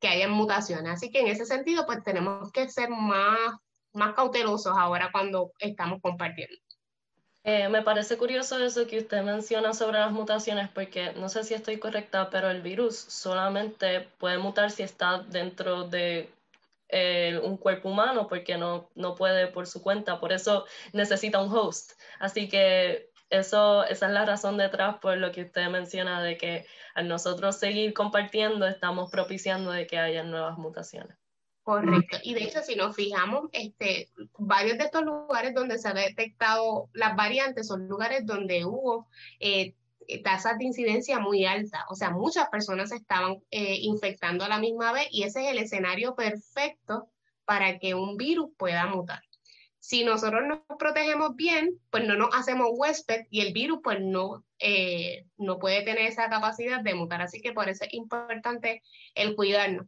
que 0.00 0.08
haya 0.08 0.28
mutaciones. 0.28 0.92
Así 0.92 1.10
que 1.10 1.20
en 1.20 1.28
ese 1.28 1.46
sentido, 1.46 1.86
pues 1.86 2.02
tenemos 2.02 2.52
que 2.52 2.68
ser 2.68 2.90
más, 2.90 3.54
más 3.94 4.14
cautelosos 4.14 4.76
ahora 4.76 5.10
cuando 5.12 5.52
estamos 5.58 6.00
compartiendo. 6.02 6.56
Eh, 7.46 7.68
me 7.68 7.82
parece 7.82 8.16
curioso 8.16 8.58
eso 8.58 8.86
que 8.86 8.98
usted 8.98 9.22
menciona 9.22 9.74
sobre 9.74 9.98
las 9.98 10.12
mutaciones, 10.12 10.70
porque 10.70 11.12
no 11.12 11.28
sé 11.28 11.44
si 11.44 11.52
estoy 11.52 11.78
correcta, 11.78 12.30
pero 12.30 12.50
el 12.50 12.62
virus 12.62 12.96
solamente 12.96 14.00
puede 14.18 14.38
mutar 14.38 14.70
si 14.70 14.82
está 14.82 15.18
dentro 15.18 15.84
de 15.84 16.32
eh, 16.88 17.38
un 17.42 17.58
cuerpo 17.58 17.90
humano, 17.90 18.28
porque 18.28 18.56
no, 18.56 18.88
no 18.94 19.14
puede 19.14 19.48
por 19.48 19.66
su 19.66 19.82
cuenta, 19.82 20.20
por 20.20 20.32
eso 20.32 20.64
necesita 20.94 21.42
un 21.42 21.54
host. 21.54 21.92
Así 22.18 22.48
que 22.48 23.10
eso, 23.28 23.84
esa 23.84 24.06
es 24.06 24.12
la 24.12 24.24
razón 24.24 24.56
detrás 24.56 24.96
por 25.00 25.18
lo 25.18 25.30
que 25.32 25.42
usted 25.42 25.68
menciona 25.68 26.22
de 26.22 26.38
que 26.38 26.66
al 26.94 27.08
nosotros 27.08 27.56
seguir 27.58 27.92
compartiendo 27.92 28.66
estamos 28.66 29.10
propiciando 29.10 29.70
de 29.70 29.86
que 29.86 29.98
haya 29.98 30.22
nuevas 30.22 30.56
mutaciones. 30.56 31.23
Correcto. 31.64 32.18
Y 32.22 32.34
de 32.34 32.44
hecho, 32.44 32.60
si 32.62 32.76
nos 32.76 32.94
fijamos, 32.94 33.48
este, 33.52 34.10
varios 34.38 34.76
de 34.76 34.84
estos 34.84 35.02
lugares 35.02 35.54
donde 35.54 35.78
se 35.78 35.88
han 35.88 35.96
detectado 35.96 36.90
las 36.92 37.16
variantes 37.16 37.68
son 37.68 37.88
lugares 37.88 38.26
donde 38.26 38.66
hubo 38.66 39.08
eh, 39.40 39.74
tasas 40.22 40.58
de 40.58 40.66
incidencia 40.66 41.18
muy 41.18 41.46
altas. 41.46 41.80
O 41.88 41.94
sea, 41.94 42.10
muchas 42.10 42.50
personas 42.50 42.90
se 42.90 42.96
estaban 42.96 43.42
eh, 43.50 43.78
infectando 43.80 44.44
a 44.44 44.48
la 44.48 44.58
misma 44.58 44.92
vez 44.92 45.08
y 45.10 45.22
ese 45.22 45.46
es 45.46 45.52
el 45.52 45.58
escenario 45.58 46.14
perfecto 46.14 47.08
para 47.46 47.78
que 47.78 47.94
un 47.94 48.18
virus 48.18 48.50
pueda 48.58 48.86
mutar. 48.86 49.22
Si 49.78 50.04
nosotros 50.04 50.42
nos 50.46 50.60
protegemos 50.78 51.34
bien, 51.34 51.80
pues 51.90 52.06
no 52.06 52.14
nos 52.14 52.28
hacemos 52.34 52.68
huésped 52.72 53.22
y 53.30 53.40
el 53.40 53.54
virus 53.54 53.80
pues 53.82 54.00
no, 54.02 54.44
eh, 54.58 55.26
no 55.38 55.58
puede 55.58 55.82
tener 55.82 56.06
esa 56.06 56.28
capacidad 56.28 56.82
de 56.82 56.94
mutar. 56.94 57.22
Así 57.22 57.40
que 57.40 57.52
por 57.52 57.70
eso 57.70 57.84
es 57.84 57.94
importante 57.94 58.82
el 59.14 59.34
cuidarnos. 59.34 59.86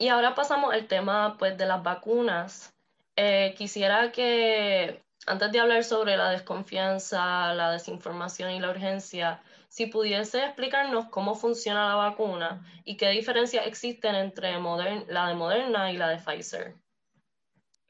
Y 0.00 0.08
ahora 0.08 0.34
pasamos 0.34 0.72
al 0.72 0.86
tema 0.86 1.36
pues, 1.38 1.58
de 1.58 1.66
las 1.66 1.82
vacunas. 1.82 2.74
Eh, 3.16 3.54
quisiera 3.58 4.10
que, 4.10 5.04
antes 5.26 5.52
de 5.52 5.60
hablar 5.60 5.84
sobre 5.84 6.16
la 6.16 6.30
desconfianza, 6.30 7.52
la 7.52 7.70
desinformación 7.70 8.50
y 8.52 8.60
la 8.60 8.70
urgencia, 8.70 9.42
si 9.68 9.86
pudiese 9.86 10.42
explicarnos 10.42 11.10
cómo 11.10 11.34
funciona 11.34 11.86
la 11.86 11.96
vacuna 11.96 12.64
y 12.86 12.96
qué 12.96 13.10
diferencias 13.10 13.66
existen 13.66 14.14
entre 14.14 14.52
la 14.52 15.28
de 15.28 15.34
Moderna 15.34 15.92
y 15.92 15.98
la 15.98 16.08
de 16.08 16.16
Pfizer. 16.16 16.74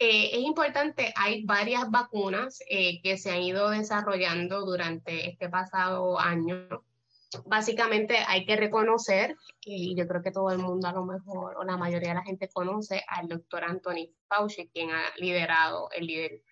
Eh, 0.00 0.30
es 0.32 0.40
importante, 0.40 1.14
hay 1.14 1.44
varias 1.44 1.88
vacunas 1.92 2.60
eh, 2.68 3.00
que 3.02 3.18
se 3.18 3.30
han 3.30 3.42
ido 3.42 3.70
desarrollando 3.70 4.62
durante 4.62 5.28
este 5.28 5.48
pasado 5.48 6.18
año 6.18 6.82
básicamente 7.44 8.16
hay 8.26 8.44
que 8.44 8.56
reconocer, 8.56 9.36
y 9.60 9.94
yo 9.96 10.06
creo 10.06 10.22
que 10.22 10.32
todo 10.32 10.50
el 10.50 10.58
mundo 10.58 10.88
a 10.88 10.92
lo 10.92 11.04
mejor, 11.04 11.56
o 11.56 11.64
la 11.64 11.76
mayoría 11.76 12.10
de 12.10 12.14
la 12.16 12.24
gente 12.24 12.48
conoce 12.52 13.02
al 13.06 13.28
doctor 13.28 13.64
Anthony 13.64 14.10
Fauci, 14.28 14.68
quien 14.68 14.90
ha 14.90 15.02
liderado 15.16 15.90
el 15.92 16.06
líder 16.06 16.42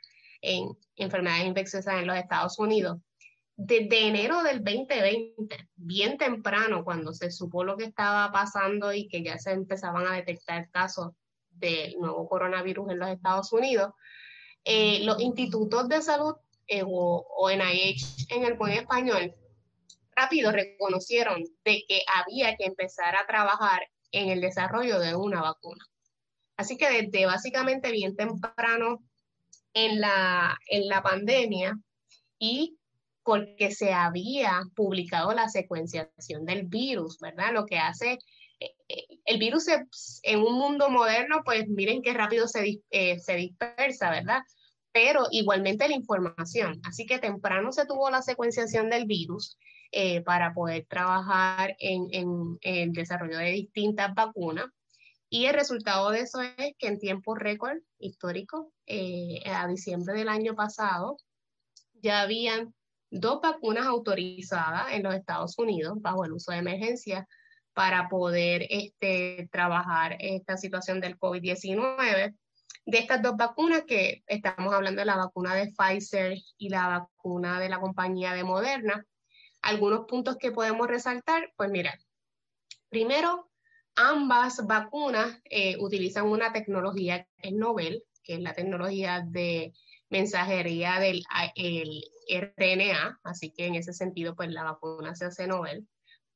en 0.41 0.77
enfermedades 0.97 1.47
infecciosas 1.47 1.95
en 1.95 2.07
los 2.07 2.17
Estados 2.17 2.59
Unidos. 2.59 2.99
Desde 3.57 4.07
enero 4.07 4.45
del 4.45 4.63
2020, 4.63 5.69
bien 5.75 6.17
temprano, 6.17 6.85
cuando 6.85 7.13
se 7.13 7.33
supo 7.33 7.65
lo 7.65 7.77
que 7.77 7.87
estaba 7.87 8.31
pasando 8.31 8.93
y 8.93 9.09
que 9.09 9.25
ya 9.25 9.37
se 9.39 9.51
empezaban 9.51 10.07
a 10.07 10.15
detectar 10.15 10.71
casos 10.71 11.13
del 11.51 11.99
nuevo 11.99 12.29
coronavirus 12.29 12.91
en 12.91 13.01
los 13.01 13.09
Estados 13.09 13.53
Unidos, 13.53 13.93
eh, 14.65 15.01
los 15.05 15.21
institutos 15.21 15.89
de 15.89 16.03
salud 16.03 16.37
eh, 16.69 16.83
o, 16.87 17.51
NIH 17.51 18.27
en 18.29 18.45
el 18.45 18.55
buen 18.55 18.75
español 18.75 19.35
rápido 20.19 20.53
reconocieron 20.53 21.45
de 21.65 21.85
que 21.89 22.01
había 22.15 22.57
que 22.57 22.67
empezar 22.67 23.15
a 23.17 23.27
trabajar 23.27 23.83
en 24.13 24.31
el 24.31 24.41
desarrollo 24.41 24.99
de 24.99 25.15
una 25.15 25.43
vacuna. 25.43 25.85
Así 26.57 26.77
que 26.77 26.91
desde 26.91 27.27
básicamente 27.27 27.93
bien 27.93 28.17
temprano 28.17 28.99
en 29.75 30.01
la, 30.01 30.59
en 30.67 30.89
la 30.89 31.03
pandemia 31.03 31.79
y 32.39 32.77
porque 33.23 33.71
se 33.71 33.93
había 33.93 34.63
publicado 34.75 35.33
la 35.33 35.49
secuenciación 35.49 36.47
del 36.47 36.67
virus, 36.67 37.19
¿verdad? 37.21 37.53
Lo 37.53 37.67
que 37.67 37.79
hace, 37.79 38.19
eh, 38.59 38.75
eh, 38.89 39.07
el 39.27 39.39
virus 39.39 39.67
en 40.23 40.41
un 40.41 40.55
mundo 40.55 40.89
moderno, 40.89 41.43
pues 41.45 41.69
miren 41.69 42.03
qué 42.03 42.15
rápido 42.15 42.49
se, 42.49 42.81
eh, 42.91 43.19
se 43.19 43.35
dispersa, 43.35 44.11
¿verdad? 44.11 44.41
Pero 44.93 45.27
igualmente 45.31 45.89
la 45.89 45.95
información. 45.95 46.81
Así 46.85 47.05
que 47.05 47.19
temprano 47.19 47.71
se 47.71 47.87
tuvo 47.87 48.11
la 48.11 48.23
secuenciación 48.23 48.89
del 48.89 49.05
virus 49.05 49.59
eh, 49.91 50.21
para 50.23 50.53
poder 50.53 50.87
trabajar 50.87 51.75
en, 51.79 52.59
el 52.61 52.93
desarrollo 52.93 53.39
de 53.39 53.53
distintas 53.53 54.15
vacunas. 54.15 54.67
Y 55.31 55.47
el 55.47 55.55
resultado 55.55 56.11
de 56.11 56.21
eso 56.21 56.41
es 56.41 56.75
que 56.79 56.89
en 56.89 56.99
tiempo 56.99 57.35
récord 57.35 57.79
histórico, 57.99 58.73
eh, 58.87 59.43
a 59.47 59.67
diciembre 59.67 60.15
del 60.15 60.29
año 60.29 60.55
pasado, 60.55 61.17
ya 61.95 62.23
habían 62.23 62.75
dos 63.11 63.41
vacunas 63.43 63.87
autorizadas 63.87 64.93
en 64.93 65.03
los 65.03 65.15
Estados 65.15 65.59
Unidos 65.59 65.95
bajo 66.01 66.25
el 66.25 66.33
uso 66.33 66.53
de 66.53 66.59
emergencia 66.59 67.27
para 67.73 68.09
poder 68.09 68.67
este, 68.71 69.49
trabajar 69.53 70.17
esta 70.19 70.57
situación 70.57 71.01
del 71.01 71.19
COVID-19. 71.19 72.35
De 72.85 72.99
estas 72.99 73.23
dos 73.23 73.37
vacunas 73.37 73.85
que 73.87 74.23
estamos 74.27 74.75
hablando 74.75 75.01
de 75.01 75.07
la 75.07 75.17
vacuna 75.17 75.55
de 75.55 75.73
Pfizer 75.73 76.37
y 76.57 76.69
la 76.71 76.89
vacuna 76.89 77.61
de 77.61 77.69
la 77.69 77.81
compañía 77.81 78.33
de 78.33 78.45
Moderna, 78.45 79.07
algunos 79.63 80.07
puntos 80.07 80.37
que 80.37 80.53
podemos 80.53 80.87
resaltar, 80.87 81.53
pues 81.57 81.71
mira, 81.71 81.99
primero, 82.89 83.51
ambas 83.97 84.67
vacunas 84.67 85.41
eh, 85.45 85.77
utilizan 85.81 86.27
una 86.27 86.53
tecnología 86.53 87.27
que 87.37 87.49
es 87.49 87.55
novel, 87.55 88.05
que 88.23 88.35
es 88.35 88.41
la 88.41 88.55
tecnología 88.55 89.25
de 89.27 89.73
mensajería 90.11 91.01
del 91.01 91.23
el 91.55 92.03
RNA, 92.29 93.21
así 93.25 93.51
que 93.51 93.67
en 93.67 93.75
ese 93.75 93.93
sentido, 93.93 94.35
pues 94.37 94.51
la 94.51 94.65
vacuna 94.65 95.15
se 95.15 95.27
hace 95.27 95.47
novel. 95.47 95.87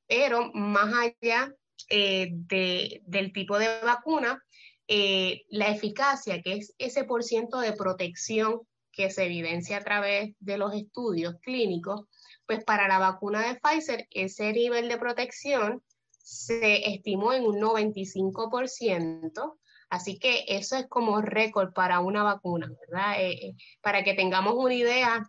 Pero 0.07 0.50
más 0.52 0.93
allá 0.95 1.55
eh, 1.88 2.31
de, 2.33 3.02
del 3.07 3.33
tipo 3.33 3.59
de 3.59 3.81
vacuna, 3.83 4.43
eh, 4.88 5.45
la 5.49 5.69
eficacia, 5.69 6.43
que 6.43 6.55
es 6.55 6.75
ese 6.79 7.05
por 7.05 7.23
ciento 7.23 7.61
de 7.61 7.73
protección 7.73 8.61
que 8.91 9.11
se 9.11 9.25
evidencia 9.25 9.79
a 9.79 9.85
través 9.85 10.35
de 10.38 10.59
los 10.59 10.75
estudios 10.75 11.37
clínicos, 11.41 12.02
pues 12.46 12.64
para 12.64 12.88
la 12.88 12.99
vacuna 12.99 13.46
de 13.46 13.58
Pfizer 13.61 14.06
ese 14.11 14.52
nivel 14.52 14.88
de 14.88 14.99
protección 14.99 15.82
se 16.22 16.88
estimó 16.94 17.32
en 17.32 17.44
un 17.44 17.61
95%, 17.61 19.58
así 19.90 20.18
que 20.18 20.44
eso 20.49 20.76
es 20.76 20.87
como 20.88 21.20
récord 21.20 21.72
para 21.72 22.00
una 22.00 22.22
vacuna, 22.22 22.70
¿verdad? 22.80 23.20
Eh, 23.20 23.32
eh, 23.32 23.54
para 23.80 24.04
que 24.04 24.14
tengamos 24.14 24.54
una 24.56 24.75
idea, 24.75 25.28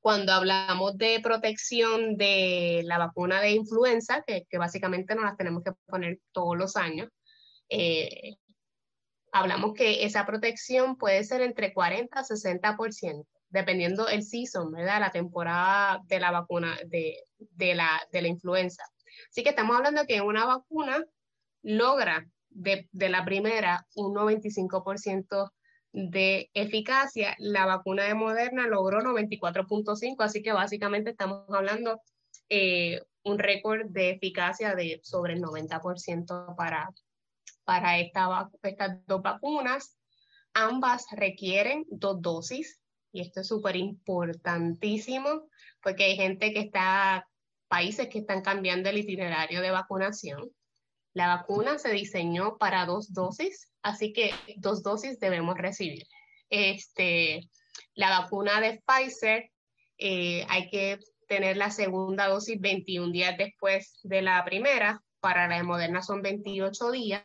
cuando 0.00 0.32
hablamos 0.32 0.96
de 0.96 1.20
protección 1.22 2.16
de 2.16 2.82
la 2.84 2.98
vacuna 2.98 3.40
de 3.40 3.50
influenza, 3.50 4.24
que, 4.26 4.46
básicamente 4.58 5.14
no 5.14 5.22
las 5.22 5.36
tenemos 5.36 5.62
que 5.62 5.72
poner 5.86 6.20
todos 6.32 6.56
los 6.56 6.76
años, 6.76 7.10
eh, 7.68 8.36
hablamos 9.32 9.74
que 9.74 10.04
esa 10.04 10.24
protección 10.24 10.96
puede 10.96 11.24
ser 11.24 11.42
entre 11.42 11.74
40 11.74 12.18
a 12.18 12.24
60% 12.24 13.26
dependiendo 13.50 14.08
el 14.08 14.22
season, 14.22 14.72
¿verdad? 14.72 15.00
La 15.00 15.10
temporada 15.10 16.02
de 16.06 16.20
la 16.20 16.30
vacuna, 16.30 16.76
de, 16.86 17.24
la, 17.74 18.00
de 18.12 18.22
la 18.22 18.28
influenza. 18.28 18.82
Así 19.30 19.42
que 19.42 19.50
estamos 19.50 19.76
hablando 19.76 20.06
que 20.06 20.20
una 20.20 20.44
vacuna 20.46 21.04
logra 21.62 22.26
de, 22.50 22.88
la 22.92 23.24
primera 23.24 23.86
un 23.94 24.14
95% 24.14 25.50
de 25.92 26.50
eficacia. 26.54 27.34
La 27.38 27.66
vacuna 27.66 28.04
de 28.04 28.14
Moderna 28.14 28.66
logró 28.66 29.00
94.5, 29.00 30.16
así 30.20 30.42
que 30.42 30.52
básicamente 30.52 31.10
estamos 31.10 31.44
hablando 31.48 32.00
eh, 32.48 33.02
un 33.22 33.38
récord 33.38 33.86
de 33.88 34.10
eficacia 34.10 34.74
de 34.74 35.00
sobre 35.02 35.34
el 35.34 35.42
90% 35.42 36.56
para, 36.56 36.90
para 37.64 37.98
esta, 37.98 38.50
estas 38.62 39.06
dos 39.06 39.22
vacunas. 39.22 39.96
Ambas 40.54 41.06
requieren 41.12 41.84
dos 41.88 42.20
dosis 42.20 42.80
y 43.12 43.20
esto 43.20 43.40
es 43.40 43.48
súper 43.48 43.76
importantísimo 43.76 45.48
porque 45.82 46.04
hay 46.04 46.16
gente 46.16 46.52
que 46.52 46.60
está, 46.60 47.26
países 47.68 48.08
que 48.08 48.18
están 48.18 48.42
cambiando 48.42 48.88
el 48.88 48.98
itinerario 48.98 49.60
de 49.60 49.70
vacunación. 49.70 50.50
La 51.14 51.28
vacuna 51.36 51.78
se 51.78 51.90
diseñó 51.90 52.58
para 52.58 52.86
dos 52.86 53.12
dosis, 53.12 53.70
así 53.82 54.12
que 54.12 54.32
dos 54.56 54.82
dosis 54.82 55.18
debemos 55.18 55.56
recibir. 55.56 56.04
Este, 56.50 57.48
la 57.94 58.20
vacuna 58.20 58.60
de 58.60 58.82
Pfizer 58.86 59.50
eh, 59.98 60.46
hay 60.48 60.68
que 60.70 60.98
tener 61.26 61.56
la 61.56 61.70
segunda 61.70 62.28
dosis 62.28 62.60
21 62.60 63.12
días 63.12 63.36
después 63.36 64.00
de 64.02 64.22
la 64.22 64.44
primera, 64.44 65.02
para 65.20 65.48
la 65.48 65.56
de 65.56 65.62
Moderna 65.62 66.02
son 66.02 66.22
28 66.22 66.92
días, 66.92 67.24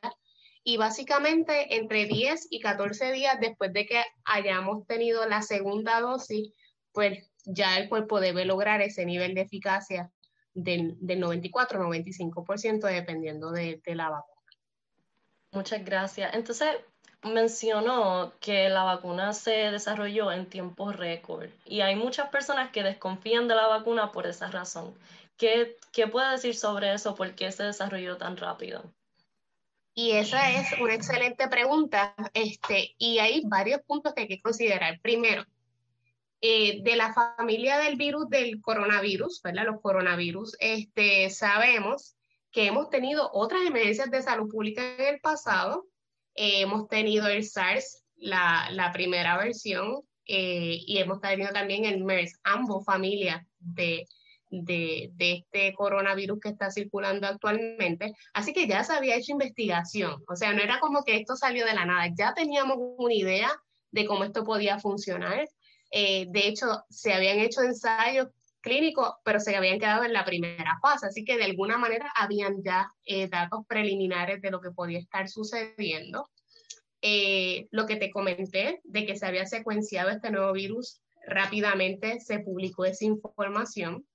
y 0.63 0.77
básicamente 0.77 1.75
entre 1.75 2.05
10 2.05 2.47
y 2.49 2.59
14 2.59 3.11
días 3.11 3.39
después 3.39 3.73
de 3.73 3.85
que 3.85 4.01
hayamos 4.25 4.87
tenido 4.87 5.27
la 5.27 5.41
segunda 5.41 5.99
dosis, 5.99 6.53
pues 6.91 7.29
ya 7.45 7.77
el 7.77 7.89
cuerpo 7.89 8.19
debe 8.19 8.45
lograr 8.45 8.81
ese 8.81 9.05
nivel 9.05 9.33
de 9.33 9.41
eficacia 9.41 10.11
del, 10.53 10.97
94-95% 10.99 12.87
dependiendo 12.87 13.51
de, 13.51 13.81
de 13.83 13.95
la 13.95 14.09
vacuna. 14.09 14.33
Muchas 15.51 15.83
gracias. 15.83 16.33
Entonces, 16.33 16.69
mencionó 17.23 18.33
que 18.39 18.69
la 18.69 18.83
vacuna 18.83 19.33
se 19.33 19.71
desarrolló 19.71 20.31
en 20.31 20.47
tiempo 20.47 20.91
récord 20.91 21.49
y 21.65 21.81
hay 21.81 21.95
muchas 21.95 22.29
personas 22.29 22.71
que 22.71 22.83
desconfían 22.83 23.47
de 23.47 23.55
la 23.55 23.67
vacuna 23.67 24.11
por 24.11 24.27
esa 24.27 24.49
razón. 24.49 24.93
¿Qué, 25.37 25.77
qué 25.91 26.07
puede 26.07 26.31
decir 26.31 26.55
sobre 26.55 26.93
eso? 26.93 27.15
¿Por 27.15 27.35
qué 27.35 27.51
se 27.51 27.63
desarrolló 27.63 28.17
tan 28.17 28.37
rápido? 28.37 28.83
Y 29.95 30.11
esa 30.11 30.51
es 30.51 30.79
una 30.79 30.95
excelente 30.95 31.47
pregunta. 31.47 32.15
Este, 32.33 32.95
y 32.97 33.19
hay 33.19 33.41
varios 33.45 33.81
puntos 33.81 34.13
que 34.13 34.21
hay 34.21 34.27
que 34.27 34.41
considerar. 34.41 34.99
Primero, 35.01 35.45
eh, 36.41 36.81
de 36.83 36.95
la 36.95 37.13
familia 37.13 37.77
del 37.77 37.95
virus 37.95 38.29
del 38.29 38.61
coronavirus, 38.61 39.41
¿verdad? 39.43 39.65
Los 39.65 39.81
coronavirus, 39.81 40.57
este, 40.59 41.29
sabemos 41.29 42.15
que 42.51 42.67
hemos 42.67 42.89
tenido 42.89 43.29
otras 43.33 43.61
emergencias 43.65 44.11
de 44.11 44.21
salud 44.21 44.49
pública 44.49 44.81
en 44.97 45.15
el 45.15 45.19
pasado 45.21 45.87
eh, 46.35 46.61
hemos 46.61 46.87
tenido 46.87 47.27
el 47.27 47.43
SARS, 47.43 48.03
la, 48.15 48.91
primera 48.93 49.37
versión, 49.37 50.01
eh, 50.25 50.77
y 50.85 50.97
hemos 50.97 51.21
tenido 51.21 51.51
también 51.51 51.85
el 51.85 52.03
MERS, 52.03 52.39
ambos 52.43 52.85
familias 52.85 53.45
de, 53.59 54.07
de, 54.61 55.11
este 55.17 55.73
coronavirus 55.73 56.39
que 56.39 56.49
está 56.49 56.69
circulando 56.69 57.27
actualmente. 57.27 58.13
Así 58.33 58.53
que 58.53 58.67
ya 58.67 58.83
se 58.83 58.93
había 58.93 59.15
hecho 59.15 59.31
investigación, 59.31 60.23
o 60.27 60.35
sea, 60.35 60.53
no 60.53 60.61
era 60.61 60.79
como 60.79 61.03
que 61.03 61.15
esto 61.15 61.35
salió 61.35 61.65
de 61.65 61.73
la 61.73 61.85
nada, 61.85 62.09
ya 62.15 62.33
teníamos 62.33 62.77
una 62.79 63.13
idea 63.13 63.51
de 63.91 64.05
cómo 64.05 64.23
esto 64.23 64.43
podía 64.43 64.79
funcionar. 64.79 65.47
Eh, 65.91 66.25
de 66.29 66.47
hecho, 66.47 66.83
se 66.89 67.13
habían 67.13 67.39
hecho 67.39 67.61
ensayos 67.61 68.27
clínicos, 68.61 69.13
pero 69.25 69.39
se 69.39 69.55
habían 69.55 69.79
quedado 69.79 70.05
en 70.05 70.13
la 70.13 70.25
primera 70.25 70.79
fase, 70.81 71.07
así 71.07 71.25
que 71.25 71.37
de 71.37 71.43
alguna 71.43 71.77
manera 71.77 72.11
habían 72.15 72.63
ya 72.63 72.91
eh, 73.05 73.27
datos 73.27 73.65
preliminares 73.67 74.41
de 74.41 74.51
lo 74.51 74.61
que 74.61 74.71
podía 74.71 74.99
estar 74.99 75.27
sucediendo. 75.27 76.29
Eh, 77.05 77.67
lo 77.71 77.85
que 77.85 77.97
te 77.97 78.11
comenté 78.11 78.79
de 78.85 79.05
que 79.05 79.17
se 79.17 79.25
había 79.25 79.45
secuenciado 79.45 80.09
este 80.09 80.31
nuevo 80.31 80.53
virus, 80.53 81.01
rápidamente 81.27 82.21
se 82.21 82.39
publicó 82.39 82.85
esa 82.85 83.03
información. 83.03 84.05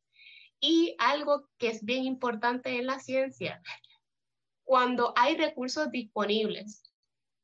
Y 0.60 0.96
algo 0.98 1.48
que 1.58 1.68
es 1.68 1.84
bien 1.84 2.04
importante 2.04 2.76
en 2.76 2.86
la 2.86 2.98
ciencia, 2.98 3.62
cuando 4.64 5.12
hay 5.16 5.36
recursos 5.36 5.90
disponibles 5.90 6.82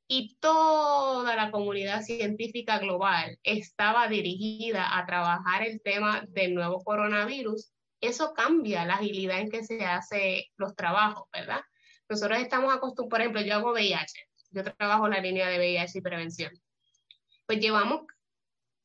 y 0.07 0.37
toda 0.41 1.35
la 1.37 1.51
comunidad 1.51 2.03
científica 2.03 2.79
global 2.79 3.39
estaba 3.43 4.09
dirigida 4.09 4.99
a 4.99 5.07
trabajar 5.07 5.63
el 5.63 5.81
tema 5.81 6.25
del 6.29 6.55
nuevo 6.55 6.83
coronavirus, 6.85 7.73
eso 8.01 8.35
cambia 8.35 8.85
la 8.85 8.95
agilidad 8.95 9.41
en 9.41 9.51
que 9.51 9.65
se 9.65 9.85
hace 9.85 10.51
los 10.57 10.75
trabajos, 10.77 11.29
¿verdad? 11.33 11.61
Nosotros 12.09 12.39
estamos 12.39 12.75
acostumbrados, 12.75 13.11
por 13.11 13.21
ejemplo, 13.21 13.41
yo 13.41 13.55
hago 13.55 13.73
VIH, 13.73 14.29
yo 14.51 14.65
trabajo 14.65 15.09
la 15.09 15.21
línea 15.21 15.49
de 15.49 15.59
VIH 15.59 15.99
y 15.99 16.03
prevención. 16.03 16.53
Pues 17.47 17.61
llevamos 17.61 18.03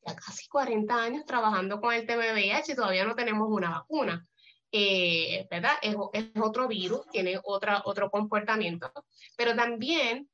ya 0.06 0.16
casi 0.16 0.48
40 0.48 0.94
años 0.94 1.24
trabajando 1.26 1.80
con 1.80 1.92
el 1.92 2.06
tema 2.06 2.24
de 2.24 2.32
VIH 2.32 2.72
y 2.72 2.74
todavía 2.74 3.04
no 3.04 3.14
tenemos 3.14 3.48
una 3.50 3.70
vacuna. 3.70 4.26
Eh, 4.72 5.48
¿verdad? 5.50 5.72
Es, 5.82 5.96
es, 6.12 6.26
otro 6.40 6.68
virus, 6.68 7.08
tiene 7.10 7.40
otra, 7.42 7.82
otro 7.84 8.08
comportamiento, 8.08 8.92
pero 9.36 9.56
también 9.56 10.30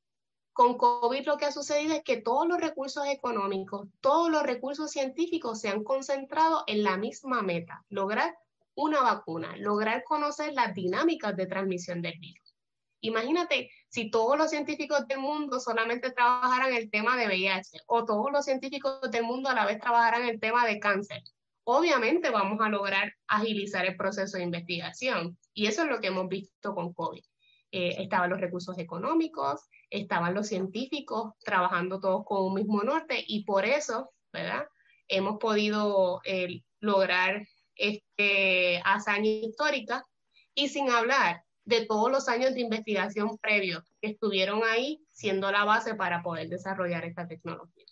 con 0.53 0.77
COVID 0.77 1.25
lo 1.25 1.37
que 1.37 1.45
ha 1.45 1.51
sucedido 1.51 1.93
es 1.95 2.03
que 2.03 2.21
todos 2.21 2.47
los 2.47 2.59
recursos 2.59 3.05
económicos, 3.07 3.87
todos 3.99 4.29
los 4.29 4.43
recursos 4.43 4.91
científicos 4.91 5.59
se 5.59 5.69
han 5.69 5.83
concentrado 5.83 6.63
en 6.67 6.83
la 6.83 6.97
misma 6.97 7.41
meta, 7.41 7.83
lograr 7.89 8.35
una 8.75 9.01
vacuna, 9.01 9.55
lograr 9.57 10.03
conocer 10.03 10.53
las 10.53 10.73
dinámicas 10.73 11.35
de 11.35 11.47
transmisión 11.47 12.01
del 12.01 12.17
virus. 12.19 12.55
Imagínate 13.01 13.71
si 13.97 14.11
todos 14.11 14.37
los 14.37 14.51
científicos 14.51 15.07
del 15.07 15.17
mundo 15.17 15.59
solamente 15.59 16.11
trabajaran 16.11 16.71
el 16.71 16.91
tema 16.91 17.17
de 17.17 17.25
VIH 17.25 17.79
o 17.87 18.05
todos 18.05 18.31
los 18.31 18.45
científicos 18.45 19.01
del 19.09 19.23
mundo 19.23 19.49
a 19.49 19.55
la 19.55 19.65
vez 19.65 19.79
trabajaran 19.79 20.23
el 20.29 20.39
tema 20.39 20.67
de 20.67 20.79
cáncer. 20.79 21.23
Obviamente 21.63 22.29
vamos 22.29 22.59
a 22.61 22.69
lograr 22.69 23.11
agilizar 23.27 23.87
el 23.87 23.97
proceso 23.97 24.37
de 24.37 24.43
investigación 24.43 25.35
y 25.51 25.65
eso 25.65 25.81
es 25.81 25.89
lo 25.89 25.99
que 25.99 26.09
hemos 26.09 26.29
visto 26.29 26.75
con 26.75 26.93
COVID. 26.93 27.23
Eh, 27.71 27.95
estaban 27.97 28.29
los 28.29 28.39
recursos 28.39 28.77
económicos, 28.77 29.61
estaban 29.89 30.35
los 30.35 30.47
científicos 30.47 31.33
trabajando 31.39 31.99
todos 31.99 32.23
con 32.23 32.45
un 32.45 32.53
mismo 32.53 32.83
norte 32.83 33.23
y 33.25 33.45
por 33.45 33.65
eso, 33.65 34.11
¿verdad? 34.31 34.67
Hemos 35.07 35.39
podido 35.39 36.21
eh, 36.23 36.61
lograr 36.81 37.47
este, 37.73 38.79
hazaña 38.85 39.27
histórica 39.27 40.05
y 40.53 40.69
sin 40.69 40.87
hablar 40.91 41.46
de 41.67 41.85
todos 41.85 42.09
los 42.09 42.29
años 42.29 42.53
de 42.53 42.61
investigación 42.61 43.37
previos 43.39 43.83
que 44.01 44.11
estuvieron 44.11 44.61
ahí 44.63 45.03
siendo 45.11 45.51
la 45.51 45.65
base 45.65 45.95
para 45.95 46.23
poder 46.23 46.47
desarrollar 46.47 47.03
esta 47.03 47.27
tecnología. 47.27 47.83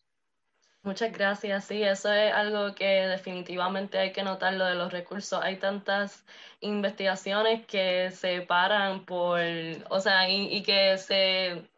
Muchas 0.81 1.11
gracias. 1.11 1.65
Sí, 1.65 1.83
eso 1.83 2.09
es 2.13 2.31
algo 2.31 2.73
que 2.73 2.85
definitivamente 2.85 3.97
hay 3.97 4.13
que 4.13 4.23
notar, 4.23 4.53
lo 4.53 4.65
de 4.65 4.75
los 4.75 4.93
recursos. 4.93 5.41
Hay 5.43 5.57
tantas 5.57 6.23
investigaciones 6.61 7.65
que 7.65 8.11
se 8.11 8.41
paran 8.43 9.03
por, 9.05 9.41
o 9.89 9.99
sea, 9.99 10.29
y, 10.29 10.63
que 10.63 10.97
se... 10.97 11.69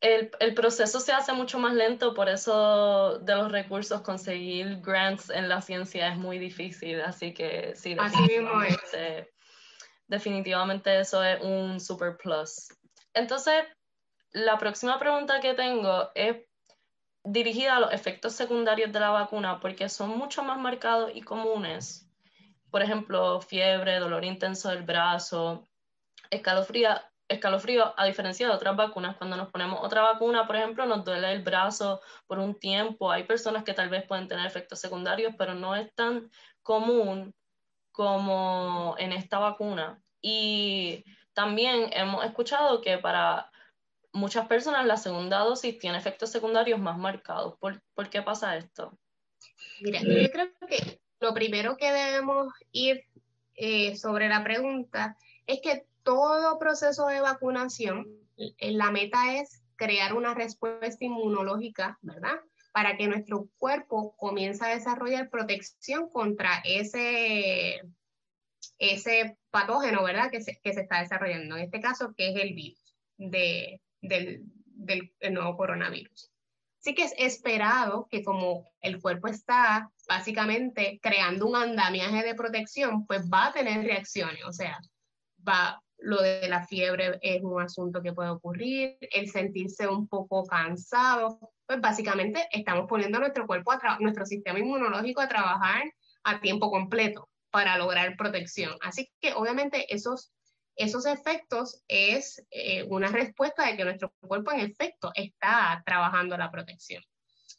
El, 0.00 0.30
el, 0.38 0.54
proceso 0.54 1.00
se 1.00 1.12
hace 1.12 1.32
mucho 1.32 1.58
más 1.58 1.74
lento, 1.74 2.14
por 2.14 2.28
eso 2.28 3.18
de 3.18 3.34
los 3.34 3.50
recursos 3.50 4.02
conseguir 4.02 4.80
grants 4.82 5.30
en 5.30 5.48
la 5.48 5.62
ciencia 5.62 6.08
es 6.08 6.18
muy 6.18 6.38
difícil, 6.38 7.00
así 7.00 7.32
que 7.32 7.74
sí, 7.74 7.94
definitivamente, 7.94 9.32
definitivamente 10.08 11.00
eso 11.00 11.22
es 11.22 11.42
un 11.42 11.80
super 11.80 12.16
plus. 12.16 12.68
Entonces, 13.14 13.64
la 14.32 14.58
próxima 14.58 14.98
pregunta 14.98 15.40
que 15.40 15.54
tengo 15.54 16.10
es 16.14 16.36
dirigida 17.24 17.76
a 17.76 17.80
los 17.80 17.92
efectos 17.92 18.34
secundarios 18.34 18.92
de 18.92 19.00
la 19.00 19.10
vacuna 19.10 19.58
porque 19.60 19.88
son 19.88 20.16
mucho 20.16 20.42
más 20.42 20.58
marcados 20.58 21.10
y 21.14 21.22
comunes. 21.22 22.08
Por 22.70 22.82
ejemplo, 22.82 23.40
fiebre, 23.40 23.98
dolor 23.98 24.24
intenso 24.24 24.68
del 24.68 24.82
brazo, 24.82 25.66
escalofrío, 26.30 26.90
escalofrío, 27.28 27.94
a 27.96 28.04
diferencia 28.04 28.46
de 28.46 28.54
otras 28.54 28.76
vacunas. 28.76 29.16
Cuando 29.16 29.36
nos 29.36 29.50
ponemos 29.50 29.80
otra 29.82 30.02
vacuna, 30.02 30.46
por 30.46 30.56
ejemplo, 30.56 30.86
nos 30.86 31.04
duele 31.04 31.32
el 31.32 31.42
brazo 31.42 32.00
por 32.26 32.38
un 32.38 32.58
tiempo. 32.58 33.10
Hay 33.10 33.24
personas 33.24 33.64
que 33.64 33.74
tal 33.74 33.88
vez 33.88 34.04
pueden 34.06 34.28
tener 34.28 34.46
efectos 34.46 34.80
secundarios, 34.80 35.34
pero 35.38 35.54
no 35.54 35.74
es 35.74 35.92
tan 35.94 36.30
común 36.62 37.34
como 37.96 38.94
en 38.98 39.12
esta 39.12 39.38
vacuna. 39.38 40.02
Y 40.20 41.02
también 41.32 41.88
hemos 41.92 42.26
escuchado 42.26 42.82
que 42.82 42.98
para 42.98 43.50
muchas 44.12 44.46
personas 44.46 44.84
la 44.84 44.98
segunda 44.98 45.38
dosis 45.38 45.78
tiene 45.78 45.96
efectos 45.96 46.30
secundarios 46.30 46.78
más 46.78 46.98
marcados. 46.98 47.56
¿Por, 47.58 47.80
¿por 47.94 48.10
qué 48.10 48.20
pasa 48.20 48.58
esto? 48.58 48.98
Mira, 49.80 50.00
yo 50.02 50.30
creo 50.30 50.48
que 50.68 51.00
lo 51.20 51.32
primero 51.32 51.78
que 51.78 51.90
debemos 51.90 52.52
ir 52.70 53.02
eh, 53.54 53.96
sobre 53.96 54.28
la 54.28 54.44
pregunta 54.44 55.16
es 55.46 55.60
que 55.62 55.86
todo 56.02 56.58
proceso 56.58 57.06
de 57.06 57.20
vacunación, 57.22 58.06
eh, 58.36 58.72
la 58.72 58.90
meta 58.90 59.36
es 59.36 59.62
crear 59.76 60.12
una 60.12 60.34
respuesta 60.34 61.02
inmunológica, 61.02 61.98
¿verdad? 62.02 62.40
Para 62.76 62.98
que 62.98 63.08
nuestro 63.08 63.48
cuerpo 63.56 64.14
comience 64.18 64.62
a 64.62 64.74
desarrollar 64.74 65.30
protección 65.30 66.10
contra 66.10 66.60
ese, 66.62 67.80
ese 68.76 69.38
patógeno, 69.50 70.04
¿verdad? 70.04 70.30
Que 70.30 70.42
se, 70.42 70.60
que 70.62 70.74
se 70.74 70.82
está 70.82 71.00
desarrollando, 71.00 71.56
en 71.56 71.62
este 71.64 71.80
caso, 71.80 72.12
que 72.14 72.28
es 72.28 72.36
el 72.36 72.52
virus 72.52 72.94
de, 73.16 73.80
del, 74.02 74.42
del, 74.66 75.10
nuevo 75.30 75.56
coronavirus. 75.56 76.30
Así 76.80 76.94
que 76.94 77.04
es 77.04 77.14
esperado 77.16 78.08
que 78.10 78.22
como 78.22 78.70
el 78.82 79.00
cuerpo 79.00 79.28
está 79.28 79.90
básicamente 80.06 81.00
creando 81.02 81.46
un 81.46 81.56
andamiaje 81.56 82.22
de 82.24 82.34
protección, 82.34 83.06
pues 83.06 83.22
va 83.32 83.46
a 83.46 83.52
tener 83.54 83.86
reacciones, 83.86 84.44
o 84.44 84.52
sea, 84.52 84.78
va, 85.48 85.82
lo 85.98 86.20
de 86.20 86.48
la 86.48 86.66
fiebre 86.66 87.18
es 87.22 87.42
un 87.42 87.60
asunto 87.60 88.02
que 88.02 88.12
puede 88.12 88.30
ocurrir, 88.30 88.96
el 89.00 89.30
sentirse 89.30 89.88
un 89.88 90.08
poco 90.08 90.44
cansado, 90.44 91.38
pues 91.66 91.80
básicamente 91.80 92.46
estamos 92.50 92.86
poniendo 92.88 93.18
nuestro 93.18 93.46
cuerpo, 93.46 93.72
a 93.72 93.98
nuestro 94.00 94.26
sistema 94.26 94.58
inmunológico 94.58 95.20
a 95.20 95.28
trabajar 95.28 95.82
a 96.24 96.40
tiempo 96.40 96.70
completo 96.70 97.28
para 97.50 97.78
lograr 97.78 98.16
protección. 98.16 98.76
Así 98.82 99.10
que 99.20 99.32
obviamente 99.32 99.92
esos, 99.94 100.32
esos 100.76 101.06
efectos 101.06 101.82
es 101.88 102.44
eh, 102.50 102.84
una 102.84 103.08
respuesta 103.08 103.66
de 103.66 103.76
que 103.76 103.84
nuestro 103.84 104.12
cuerpo 104.20 104.52
en 104.52 104.60
efecto 104.60 105.10
está 105.14 105.82
trabajando 105.86 106.36
la 106.36 106.50
protección. 106.50 107.02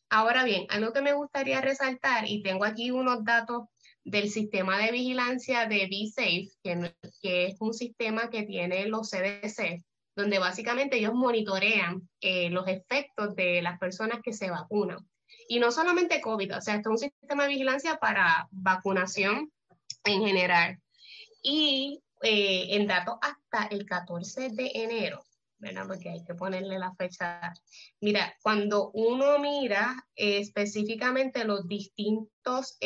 Ahora 0.09 0.45
bien, 0.45 0.67
algo 0.69 0.93
que 0.93 1.01
me 1.01 1.13
gustaría 1.13 1.59
resaltar, 1.59 2.25
y 2.27 2.41
tengo 2.41 2.63
aquí 2.63 2.91
unos 2.91 3.25
datos 3.25 3.65
del 4.07 4.29
sistema 4.29 4.77
de 4.77 4.91
vigilancia 4.91 5.65
de 5.65 5.87
BeSafe, 5.87 6.49
que, 6.63 6.93
que 7.21 7.45
es 7.47 7.57
un 7.59 7.73
sistema 7.73 8.29
que 8.29 8.43
tiene 8.43 8.87
los 8.87 9.09
CDC, 9.09 9.83
donde 10.15 10.39
básicamente 10.39 10.97
ellos 10.97 11.13
monitorean 11.13 12.07
eh, 12.21 12.49
los 12.49 12.67
efectos 12.69 13.35
de 13.35 13.61
las 13.61 13.77
personas 13.79 14.21
que 14.23 14.31
se 14.31 14.49
vacunan. 14.49 15.05
Y 15.49 15.59
no 15.59 15.71
solamente 15.71 16.21
COVID, 16.21 16.55
o 16.55 16.61
sea, 16.61 16.75
esto 16.75 16.89
es 16.89 17.03
un 17.03 17.09
sistema 17.09 17.43
de 17.43 17.49
vigilancia 17.49 17.97
para 17.97 18.47
vacunación 18.51 19.51
en 20.05 20.25
general. 20.25 20.79
Y 21.43 22.01
eh, 22.23 22.75
en 22.75 22.87
datos 22.87 23.15
hasta 23.21 23.67
el 23.75 23.85
14 23.85 24.51
de 24.51 24.71
enero, 24.73 25.21
¿verdad? 25.57 25.85
Porque 25.85 26.09
hay 26.09 26.23
que 26.23 26.33
ponerle 26.33 26.79
la 26.79 26.95
fecha. 26.95 27.53
Mira, 27.99 28.33
cuando 28.41 28.89
uno 28.91 29.37
mira 29.39 30.07
eh, 30.15 30.39
específicamente 30.39 31.43
los 31.43 31.67
distintos 31.67 32.77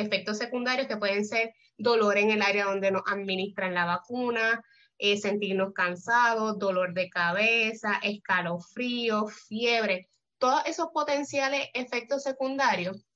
efectos 0.00 0.38
secundarios 0.38 0.86
que 0.86 0.96
pueden 0.96 1.24
ser 1.24 1.54
dolor 1.76 2.18
en 2.18 2.30
el 2.30 2.42
área 2.42 2.66
donde 2.66 2.90
nos 2.90 3.02
administran 3.06 3.74
la 3.74 3.84
vacuna, 3.84 4.62
sentirnos 5.20 5.72
cansados, 5.72 6.58
dolor 6.58 6.92
de 6.92 7.08
cabeza, 7.08 7.98
escalofrío, 8.02 9.28
fiebre, 9.28 10.10
todos 10.40 10.62
esos 10.66 10.88
potenciales 10.92 11.68
efectos 11.74 12.22
secundarios, 12.22 13.06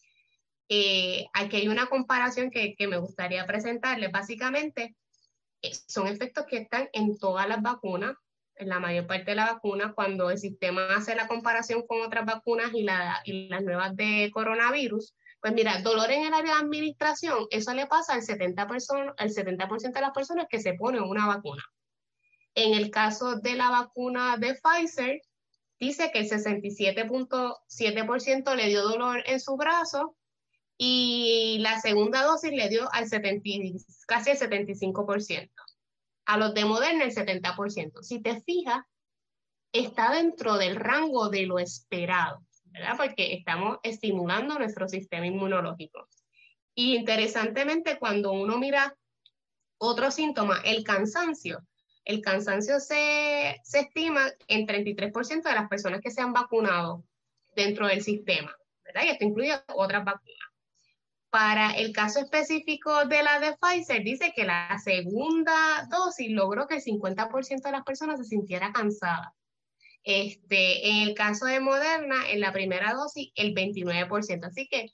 eh, 0.68 1.26
aquí 1.32 1.56
hay 1.56 1.68
una 1.68 1.86
comparación 1.86 2.50
que, 2.50 2.76
me 2.86 2.98
gustaría 2.98 3.46
presentarles. 3.46 4.12
Básicamente, 4.12 4.94
eh, 5.62 5.72
son 5.88 6.06
efectos 6.06 6.44
que 6.46 6.58
están 6.58 6.88
en 6.92 7.18
todas 7.18 7.48
las 7.48 7.62
vacunas, 7.62 8.16
en 8.56 8.68
la 8.68 8.78
mayor 8.78 9.06
parte 9.06 9.32
de 9.32 9.36
las 9.36 9.54
vacunas, 9.54 9.94
cuando 9.94 10.30
el 10.30 10.38
sistema 10.38 10.94
hace 10.94 11.16
la 11.16 11.26
comparación 11.26 11.86
con 11.86 12.02
otras 12.02 12.24
vacunas 12.24 12.70
y, 12.72 12.86
y 13.24 13.48
las 13.48 13.62
nuevas 13.62 13.96
de 13.96 14.30
coronavirus. 14.32 15.14
Pues 15.44 15.52
mira, 15.52 15.76
dolor 15.82 16.10
en 16.10 16.24
el 16.24 16.32
área 16.32 16.54
de 16.54 16.60
administración, 16.62 17.46
eso 17.50 17.74
le 17.74 17.86
pasa 17.86 18.14
al 18.14 18.22
70%, 18.22 19.12
al 19.14 19.30
70 19.30 19.66
de 19.66 20.00
las 20.00 20.14
personas 20.14 20.46
que 20.48 20.58
se 20.58 20.72
ponen 20.72 21.02
una 21.02 21.26
vacuna. 21.26 21.62
En 22.54 22.72
el 22.72 22.90
caso 22.90 23.36
de 23.36 23.54
la 23.54 23.68
vacuna 23.68 24.38
de 24.38 24.54
Pfizer, 24.54 25.20
dice 25.78 26.10
que 26.10 26.20
el 26.20 26.30
67.7% 26.30 28.54
le 28.54 28.68
dio 28.68 28.84
dolor 28.84 29.22
en 29.26 29.38
su 29.38 29.58
brazo 29.58 30.16
y 30.78 31.58
la 31.60 31.78
segunda 31.78 32.22
dosis 32.22 32.52
le 32.52 32.70
dio 32.70 32.90
al 32.94 33.06
70, 33.06 33.42
casi 34.06 34.30
el 34.30 34.38
75%. 34.38 35.50
A 36.24 36.38
los 36.38 36.54
de 36.54 36.64
Moderna 36.64 37.04
el 37.04 37.14
70%. 37.14 38.02
Si 38.02 38.22
te 38.22 38.40
fijas, 38.40 38.82
está 39.72 40.14
dentro 40.14 40.56
del 40.56 40.76
rango 40.76 41.28
de 41.28 41.44
lo 41.44 41.58
esperado, 41.58 42.42
Porque 42.96 43.34
estamos 43.34 43.78
estimulando 43.82 44.58
nuestro 44.58 44.88
sistema 44.88 45.26
inmunológico. 45.26 46.08
Y 46.74 46.96
interesantemente, 46.96 47.98
cuando 47.98 48.32
uno 48.32 48.58
mira 48.58 48.96
otro 49.78 50.10
síntoma, 50.10 50.60
el 50.64 50.82
cansancio, 50.82 51.60
el 52.04 52.20
cansancio 52.20 52.80
se, 52.80 53.60
estima 53.72 54.26
en 54.48 54.66
33% 54.66 55.42
de 55.42 55.54
las 55.54 55.68
personas 55.68 56.00
que 56.00 56.10
se 56.10 56.20
han 56.20 56.32
vacunado 56.32 57.04
dentro 57.54 57.86
del 57.86 58.02
sistema, 58.02 58.54
¿verdad? 58.84 59.02
Y 59.04 59.08
esto 59.10 59.24
incluye 59.24 59.54
otras 59.74 60.04
vacunas. 60.04 60.38
Para 61.30 61.72
el 61.72 61.92
caso 61.92 62.20
específico 62.20 63.06
de 63.06 63.22
la 63.22 63.40
de 63.40 63.56
Pfizer, 63.56 64.02
dice 64.04 64.32
que 64.36 64.44
la 64.44 64.78
segunda 64.78 65.88
dosis 65.90 66.30
logró 66.30 66.66
que 66.68 66.76
el 66.76 66.82
50% 66.82 67.62
de 67.62 67.72
las 67.72 67.84
personas 67.84 68.20
se 68.20 68.24
sintiera 68.24 68.72
cansada. 68.72 69.34
Este, 70.04 70.88
en 70.88 71.08
el 71.08 71.14
caso 71.14 71.46
de 71.46 71.60
Moderna, 71.60 72.30
en 72.30 72.40
la 72.40 72.52
primera 72.52 72.92
dosis, 72.92 73.32
el 73.34 73.54
29%. 73.54 74.46
Así 74.46 74.68
que 74.68 74.90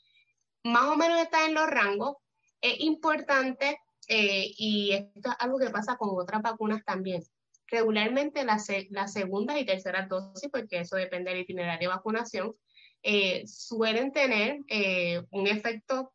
más 0.63 0.85
o 0.85 0.97
menos 0.97 1.21
está 1.21 1.47
en 1.47 1.55
los 1.55 1.67
rangos. 1.67 2.17
Es 2.61 2.81
importante 2.81 3.79
eh, 4.07 4.53
y 4.57 4.93
esto 4.93 5.31
es 5.31 5.37
algo 5.39 5.59
que 5.59 5.71
pasa 5.71 5.97
con 5.97 6.11
otras 6.13 6.43
vacunas 6.43 6.85
también. 6.85 7.23
Regularmente 7.67 8.45
las, 8.45 8.67
segundas 9.13 9.61
y 9.61 9.65
terceras 9.65 10.09
dosis, 10.09 10.51
porque 10.51 10.81
eso 10.81 10.97
depende 10.97 11.31
del 11.31 11.41
itinerario 11.41 11.89
de 11.89 11.95
vacunación, 11.95 12.55
eh, 13.03 13.47
suelen 13.47 14.13
tener 14.13 14.59
eh, 14.69 15.23
un 15.31 15.47
efecto, 15.47 16.13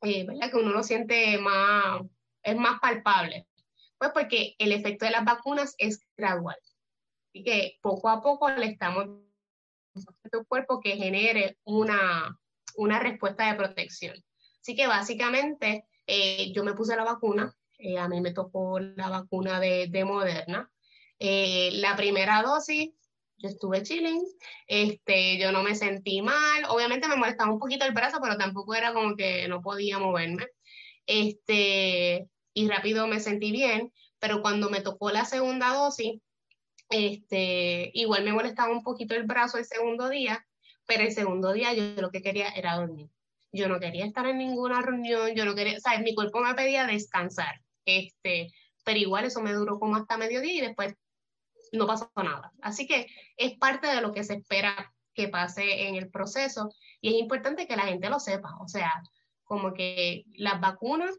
¿verdad? 0.00 0.50
Que 0.50 0.56
uno 0.56 0.70
lo 0.70 0.82
siente 0.82 1.38
más, 1.38 2.02
es 2.42 2.56
más 2.56 2.80
palpable. 2.80 3.46
Pues 3.98 4.10
porque 4.12 4.54
el 4.58 4.72
efecto 4.72 5.04
de 5.04 5.12
las 5.12 5.24
vacunas 5.24 5.74
es 5.78 6.00
gradual. 6.16 6.56
Y 7.32 7.44
que 7.44 7.78
poco 7.80 8.08
a 8.08 8.22
poco 8.22 8.50
le 8.50 8.66
estamos 8.66 9.06
a 9.96 10.28
tu 10.28 10.44
cuerpo 10.46 10.80
que 10.80 10.96
genere 10.96 11.58
una, 11.64 12.38
una 12.76 12.98
respuesta 12.98 13.50
de 13.50 13.56
protección. 13.56 14.16
Así 14.60 14.76
que 14.76 14.86
básicamente 14.86 15.84
eh, 16.06 16.52
yo 16.52 16.64
me 16.64 16.74
puse 16.74 16.96
la 16.96 17.04
vacuna, 17.04 17.54
eh, 17.78 17.98
a 17.98 18.08
mí 18.08 18.20
me 18.20 18.32
tocó 18.32 18.78
la 18.78 19.08
vacuna 19.08 19.60
de, 19.60 19.88
de 19.88 20.04
Moderna. 20.04 20.70
Eh, 21.18 21.70
la 21.74 21.96
primera 21.96 22.42
dosis, 22.42 22.90
yo 23.38 23.48
estuve 23.48 23.82
chilling, 23.82 24.22
este, 24.66 25.38
yo 25.38 25.52
no 25.52 25.62
me 25.62 25.74
sentí 25.74 26.22
mal, 26.22 26.64
obviamente 26.68 27.08
me 27.08 27.16
molestaba 27.16 27.52
un 27.52 27.58
poquito 27.58 27.84
el 27.84 27.92
brazo, 27.92 28.18
pero 28.22 28.36
tampoco 28.36 28.74
era 28.74 28.92
como 28.92 29.16
que 29.16 29.48
no 29.48 29.62
podía 29.62 29.98
moverme. 29.98 30.46
Este, 31.06 32.28
y 32.54 32.68
rápido 32.68 33.08
me 33.08 33.20
sentí 33.20 33.50
bien, 33.50 33.92
pero 34.20 34.42
cuando 34.42 34.70
me 34.70 34.80
tocó 34.80 35.10
la 35.10 35.24
segunda 35.24 35.74
dosis, 35.74 36.20
este, 36.90 37.90
igual 37.94 38.24
me 38.24 38.32
molestaba 38.32 38.72
un 38.72 38.82
poquito 38.82 39.14
el 39.14 39.24
brazo 39.24 39.58
el 39.58 39.64
segundo 39.64 40.08
día, 40.08 40.46
pero 40.86 41.04
el 41.04 41.12
segundo 41.12 41.52
día 41.52 41.72
yo 41.72 42.00
lo 42.00 42.10
que 42.10 42.22
quería 42.22 42.48
era 42.50 42.76
dormir 42.76 43.08
yo 43.52 43.68
no 43.68 43.78
quería 43.78 44.06
estar 44.06 44.26
en 44.26 44.38
ninguna 44.38 44.80
reunión, 44.80 45.34
yo 45.34 45.44
no 45.44 45.54
quería, 45.54 45.76
o 45.76 46.00
mi 46.00 46.14
cuerpo 46.14 46.40
me 46.40 46.54
pedía 46.54 46.86
descansar, 46.86 47.60
este, 47.84 48.50
pero 48.84 48.98
igual 48.98 49.26
eso 49.26 49.42
me 49.42 49.52
duró 49.52 49.78
como 49.78 49.96
hasta 49.96 50.16
mediodía 50.16 50.54
y 50.54 50.60
después 50.60 50.94
no 51.70 51.86
pasó 51.86 52.10
nada. 52.16 52.52
Así 52.62 52.86
que 52.86 53.06
es 53.36 53.56
parte 53.58 53.86
de 53.86 54.00
lo 54.00 54.12
que 54.12 54.24
se 54.24 54.34
espera 54.34 54.92
que 55.14 55.28
pase 55.28 55.88
en 55.88 55.96
el 55.96 56.10
proceso 56.10 56.70
y 57.00 57.10
es 57.14 57.20
importante 57.20 57.66
que 57.66 57.76
la 57.76 57.84
gente 57.84 58.08
lo 58.08 58.18
sepa, 58.18 58.56
o 58.60 58.68
sea, 58.68 59.02
como 59.44 59.74
que 59.74 60.24
las 60.36 60.60
vacunas 60.60 61.14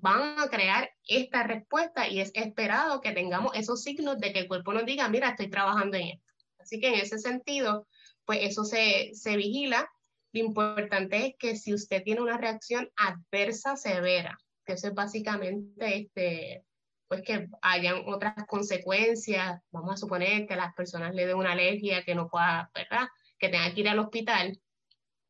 van 0.00 0.38
a 0.38 0.48
crear 0.48 0.90
esta 1.06 1.42
respuesta 1.42 2.08
y 2.08 2.20
es 2.20 2.30
esperado 2.34 3.00
que 3.00 3.12
tengamos 3.12 3.52
esos 3.54 3.82
signos 3.82 4.18
de 4.18 4.32
que 4.32 4.40
el 4.40 4.48
cuerpo 4.48 4.72
nos 4.72 4.86
diga, 4.86 5.08
mira, 5.08 5.30
estoy 5.30 5.50
trabajando 5.50 5.96
en 5.96 6.08
esto. 6.08 6.32
Así 6.58 6.80
que 6.80 6.88
en 6.88 6.94
ese 6.94 7.18
sentido, 7.18 7.86
pues 8.24 8.40
eso 8.42 8.64
se, 8.64 9.10
se 9.14 9.36
vigila. 9.36 9.90
Lo 10.32 10.40
importante 10.40 11.26
es 11.26 11.34
que 11.38 11.56
si 11.56 11.74
usted 11.74 12.02
tiene 12.02 12.20
una 12.20 12.38
reacción 12.38 12.90
adversa 12.96 13.76
severa, 13.76 14.38
que 14.64 14.74
eso 14.74 14.88
es 14.88 14.94
básicamente 14.94 15.96
este, 15.96 16.64
pues 17.08 17.22
que 17.22 17.48
hayan 17.60 18.04
otras 18.06 18.34
consecuencias, 18.46 19.60
vamos 19.70 19.92
a 19.92 19.96
suponer 19.96 20.46
que 20.46 20.54
a 20.54 20.58
las 20.58 20.74
personas 20.74 21.14
le 21.14 21.26
den 21.26 21.36
una 21.36 21.52
alergia 21.52 22.04
que 22.04 22.14
no 22.14 22.28
pueda, 22.28 22.70
¿verdad? 22.74 23.08
Que 23.38 23.48
tenga 23.48 23.72
que 23.74 23.80
ir 23.80 23.88
al 23.88 23.98
hospital, 23.98 24.58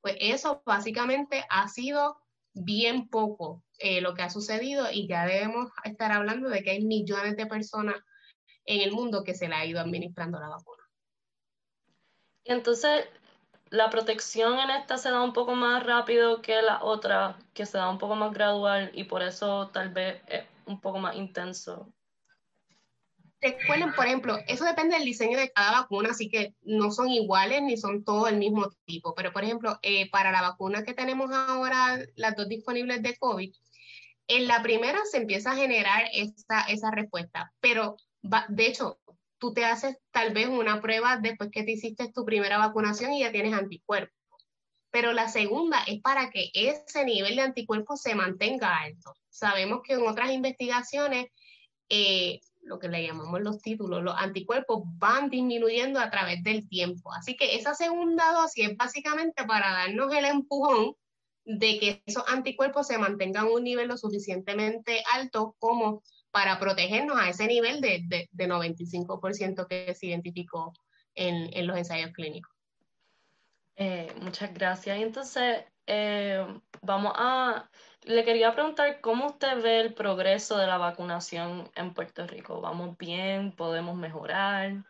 pues 0.00 0.16
eso 0.20 0.62
básicamente 0.66 1.44
ha 1.48 1.68
sido 1.68 2.18
bien 2.52 3.08
poco 3.08 3.64
eh, 3.82 4.00
lo 4.00 4.14
que 4.14 4.22
ha 4.22 4.30
sucedido 4.30 4.86
y 4.92 5.08
ya 5.08 5.26
debemos 5.26 5.70
estar 5.82 6.12
hablando 6.12 6.48
de 6.48 6.62
que 6.62 6.70
hay 6.70 6.84
millones 6.84 7.36
de 7.36 7.46
personas 7.46 7.96
en 8.64 8.80
el 8.80 8.92
mundo 8.92 9.24
que 9.24 9.34
se 9.34 9.48
le 9.48 9.56
ha 9.56 9.66
ido 9.66 9.80
administrando 9.80 10.38
la 10.38 10.48
vacuna. 10.48 10.82
Y 12.44 12.52
entonces, 12.52 13.06
la 13.70 13.90
protección 13.90 14.58
en 14.60 14.70
esta 14.70 14.98
se 14.98 15.10
da 15.10 15.22
un 15.22 15.32
poco 15.32 15.54
más 15.56 15.84
rápido 15.84 16.42
que 16.42 16.62
la 16.62 16.84
otra, 16.84 17.38
que 17.54 17.66
se 17.66 17.78
da 17.78 17.90
un 17.90 17.98
poco 17.98 18.14
más 18.14 18.32
gradual 18.32 18.92
y 18.94 19.04
por 19.04 19.22
eso 19.22 19.68
tal 19.72 19.88
vez 19.88 20.22
es 20.28 20.44
un 20.66 20.80
poco 20.80 20.98
más 20.98 21.16
intenso. 21.16 21.92
Recuerden, 23.40 23.92
por 23.94 24.06
ejemplo, 24.06 24.38
eso 24.46 24.64
depende 24.64 24.94
del 24.94 25.04
diseño 25.04 25.36
de 25.36 25.50
cada 25.50 25.80
vacuna, 25.80 26.10
así 26.10 26.28
que 26.28 26.54
no 26.62 26.92
son 26.92 27.08
iguales 27.08 27.60
ni 27.62 27.76
son 27.76 28.04
todos 28.04 28.28
el 28.28 28.36
mismo 28.36 28.70
tipo. 28.84 29.16
Pero, 29.16 29.32
por 29.32 29.42
ejemplo, 29.42 29.80
eh, 29.82 30.08
para 30.10 30.30
la 30.30 30.42
vacuna 30.42 30.84
que 30.84 30.94
tenemos 30.94 31.32
ahora, 31.32 31.98
las 32.14 32.36
dos 32.36 32.48
disponibles 32.48 33.02
de 33.02 33.16
COVID, 33.16 33.52
en 34.36 34.48
la 34.48 34.62
primera 34.62 35.00
se 35.10 35.18
empieza 35.18 35.52
a 35.52 35.56
generar 35.56 36.04
esa, 36.12 36.90
respuesta, 36.90 37.52
pero 37.60 37.96
de 38.22 38.66
hecho, 38.66 38.98
tú 39.38 39.52
te 39.52 39.64
haces 39.64 39.98
tal 40.12 40.32
vez 40.32 40.46
una 40.46 40.80
prueba 40.80 41.16
después 41.16 41.50
que 41.50 41.64
te 41.64 41.72
hiciste 41.72 42.12
tu 42.12 42.24
primera 42.24 42.58
vacunación 42.58 43.12
y 43.12 43.20
ya 43.20 43.32
tienes 43.32 43.54
anticuerpos. 43.54 44.16
Pero 44.90 45.12
la 45.12 45.28
segunda 45.28 45.82
es 45.86 46.00
para 46.00 46.30
que 46.30 46.50
ese 46.54 47.04
nivel 47.04 47.36
de 47.36 47.42
anticuerpos 47.42 48.02
se 48.02 48.14
mantenga 48.14 48.78
alto. 48.78 49.14
Sabemos 49.30 49.80
que 49.82 49.94
en 49.94 50.06
otras 50.06 50.30
investigaciones 50.30 51.26
eh, 51.88 52.40
lo 52.62 52.78
que 52.78 52.88
le 52.88 53.04
llamamos 53.04 53.40
los 53.40 53.60
títulos, 53.60 54.02
los 54.02 54.14
anticuerpos 54.16 54.82
van 54.98 55.30
disminuyendo 55.30 55.98
a 55.98 56.10
través 56.10 56.42
del 56.42 56.68
tiempo. 56.68 57.12
Así 57.12 57.36
que 57.36 57.56
esa 57.56 57.74
segunda 57.74 58.32
dosis 58.32 58.70
es 58.70 58.76
básicamente 58.76 59.44
para 59.44 59.72
darnos 59.72 60.12
el 60.14 60.24
empujón 60.24 60.94
de 61.44 61.78
que 61.78 62.02
esos 62.06 62.24
anticuerpos 62.28 62.86
se 62.86 62.98
mantengan 62.98 63.46
a 63.46 63.50
un 63.50 63.64
nivel 63.64 63.88
lo 63.88 63.96
suficientemente 63.96 65.02
alto 65.12 65.56
como 65.58 66.02
para 66.30 66.58
protegernos 66.58 67.18
a 67.18 67.28
ese 67.28 67.46
nivel 67.46 67.80
de, 67.80 68.28
de, 68.30 68.48
95% 68.48 69.66
que 69.66 69.94
se 69.94 70.06
identificó 70.06 70.72
en, 71.14 71.50
en 71.52 71.66
los 71.66 71.76
ensayos 71.76 72.12
clínicos. 72.12 72.52
Eh, 73.76 74.12
muchas 74.20 74.52
gracias. 74.54 74.98
Entonces, 74.98 75.64
eh, 75.86 76.46
vamos 76.80 77.12
a, 77.16 77.68
le 78.04 78.24
quería 78.24 78.54
preguntar 78.54 79.00
cómo 79.00 79.26
usted 79.26 79.60
ve 79.62 79.80
el 79.80 79.94
progreso 79.94 80.56
de 80.56 80.66
la 80.66 80.78
vacunación 80.78 81.70
en 81.74 81.92
Puerto 81.92 82.26
Rico. 82.26 82.60
¿Vamos 82.60 82.96
bien? 82.96 83.52
¿Podemos 83.52 83.96
mejorar? 83.96 84.84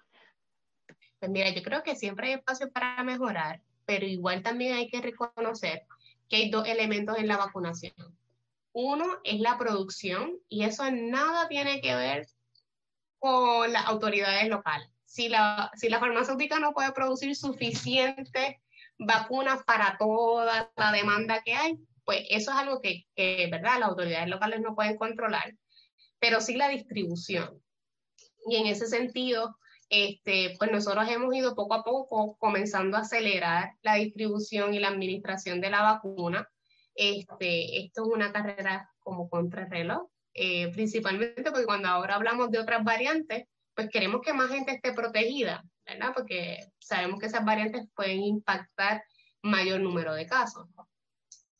Pues 1.18 1.30
mira, 1.30 1.50
yo 1.50 1.62
creo 1.62 1.82
que 1.82 1.96
siempre 1.96 2.28
hay 2.28 2.32
espacio 2.34 2.70
para 2.70 3.02
mejorar, 3.04 3.60
pero 3.86 4.06
igual 4.06 4.42
también 4.42 4.74
hay 4.74 4.88
que 4.88 5.00
reconocer 5.00 5.86
que 6.32 6.38
hay 6.38 6.50
dos 6.50 6.66
elementos 6.66 7.18
en 7.18 7.28
la 7.28 7.36
vacunación. 7.36 7.92
Uno 8.72 9.04
es 9.22 9.38
la 9.38 9.58
producción 9.58 10.38
y 10.48 10.64
eso 10.64 10.90
nada 10.90 11.46
tiene 11.46 11.82
que 11.82 11.94
ver 11.94 12.26
con 13.18 13.70
las 13.70 13.84
autoridades 13.84 14.48
locales. 14.48 14.88
Si 15.04 15.28
la, 15.28 15.70
si 15.74 15.90
la 15.90 16.00
farmacéutica 16.00 16.58
no 16.58 16.72
puede 16.72 16.90
producir 16.92 17.36
suficiente 17.36 18.62
vacunas 18.96 19.62
para 19.64 19.98
toda 19.98 20.72
la 20.74 20.92
demanda 20.92 21.42
que 21.42 21.52
hay, 21.52 21.78
pues 22.06 22.20
eso 22.30 22.50
es 22.50 22.56
algo 22.56 22.80
que, 22.80 23.04
¿verdad? 23.50 23.80
Las 23.80 23.90
autoridades 23.90 24.28
locales 24.28 24.62
no 24.62 24.74
pueden 24.74 24.96
controlar, 24.96 25.54
pero 26.18 26.40
sí 26.40 26.56
la 26.56 26.68
distribución. 26.68 27.62
Y 28.46 28.56
en 28.56 28.68
ese 28.68 28.86
sentido, 28.86 29.58
este, 29.94 30.56
pues 30.58 30.72
nosotros 30.72 31.06
hemos 31.10 31.34
ido 31.34 31.54
poco 31.54 31.74
a 31.74 31.84
poco 31.84 32.38
comenzando 32.38 32.96
a 32.96 33.00
acelerar 33.00 33.74
la 33.82 33.96
distribución 33.96 34.72
y 34.72 34.78
la 34.78 34.88
administración 34.88 35.60
de 35.60 35.68
la 35.68 35.82
vacuna. 35.82 36.48
Este, 36.94 37.84
esto 37.84 38.04
es 38.04 38.08
una 38.08 38.32
carrera 38.32 38.90
como 39.00 39.28
contrarreloj, 39.28 40.08
eh, 40.32 40.72
principalmente 40.72 41.50
porque 41.50 41.66
cuando 41.66 41.88
ahora 41.88 42.14
hablamos 42.14 42.50
de 42.50 42.60
otras 42.60 42.82
variantes, 42.82 43.44
pues 43.74 43.90
queremos 43.90 44.22
que 44.22 44.32
más 44.32 44.48
gente 44.48 44.72
esté 44.72 44.94
protegida, 44.94 45.62
¿verdad? 45.84 46.12
Porque 46.14 46.60
sabemos 46.78 47.20
que 47.20 47.26
esas 47.26 47.44
variantes 47.44 47.86
pueden 47.94 48.22
impactar 48.22 49.04
mayor 49.42 49.80
número 49.80 50.14
de 50.14 50.24
casos. 50.24 50.68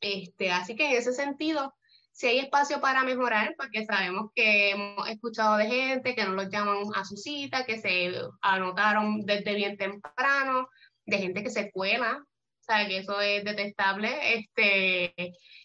Este, 0.01 0.51
así 0.51 0.75
que 0.75 0.91
en 0.91 0.97
ese 0.97 1.13
sentido, 1.13 1.75
si 2.13 2.27
hay 2.27 2.39
espacio 2.41 2.81
para 2.81 3.05
mejorar, 3.05 3.55
porque 3.57 3.85
sabemos 3.85 4.31
que 4.35 4.71
hemos 4.71 5.09
escuchado 5.09 5.57
de 5.57 5.67
gente 5.67 6.15
que 6.15 6.25
no 6.25 6.33
los 6.33 6.51
llaman 6.51 6.79
a 6.95 7.05
su 7.05 7.17
cita, 7.17 7.65
que 7.65 7.79
se 7.79 8.13
anotaron 8.43 9.23
desde 9.23 9.55
bien 9.55 9.77
temprano, 9.77 10.69
de 11.07 11.19
gente 11.19 11.43
que 11.43 11.51
se 11.51 11.71
cuela, 11.71 12.23
o 12.23 12.65
sea, 12.65 12.87
que 12.87 12.99
eso 12.99 13.21
es 13.21 13.45
detestable, 13.45 14.35
este, 14.35 15.15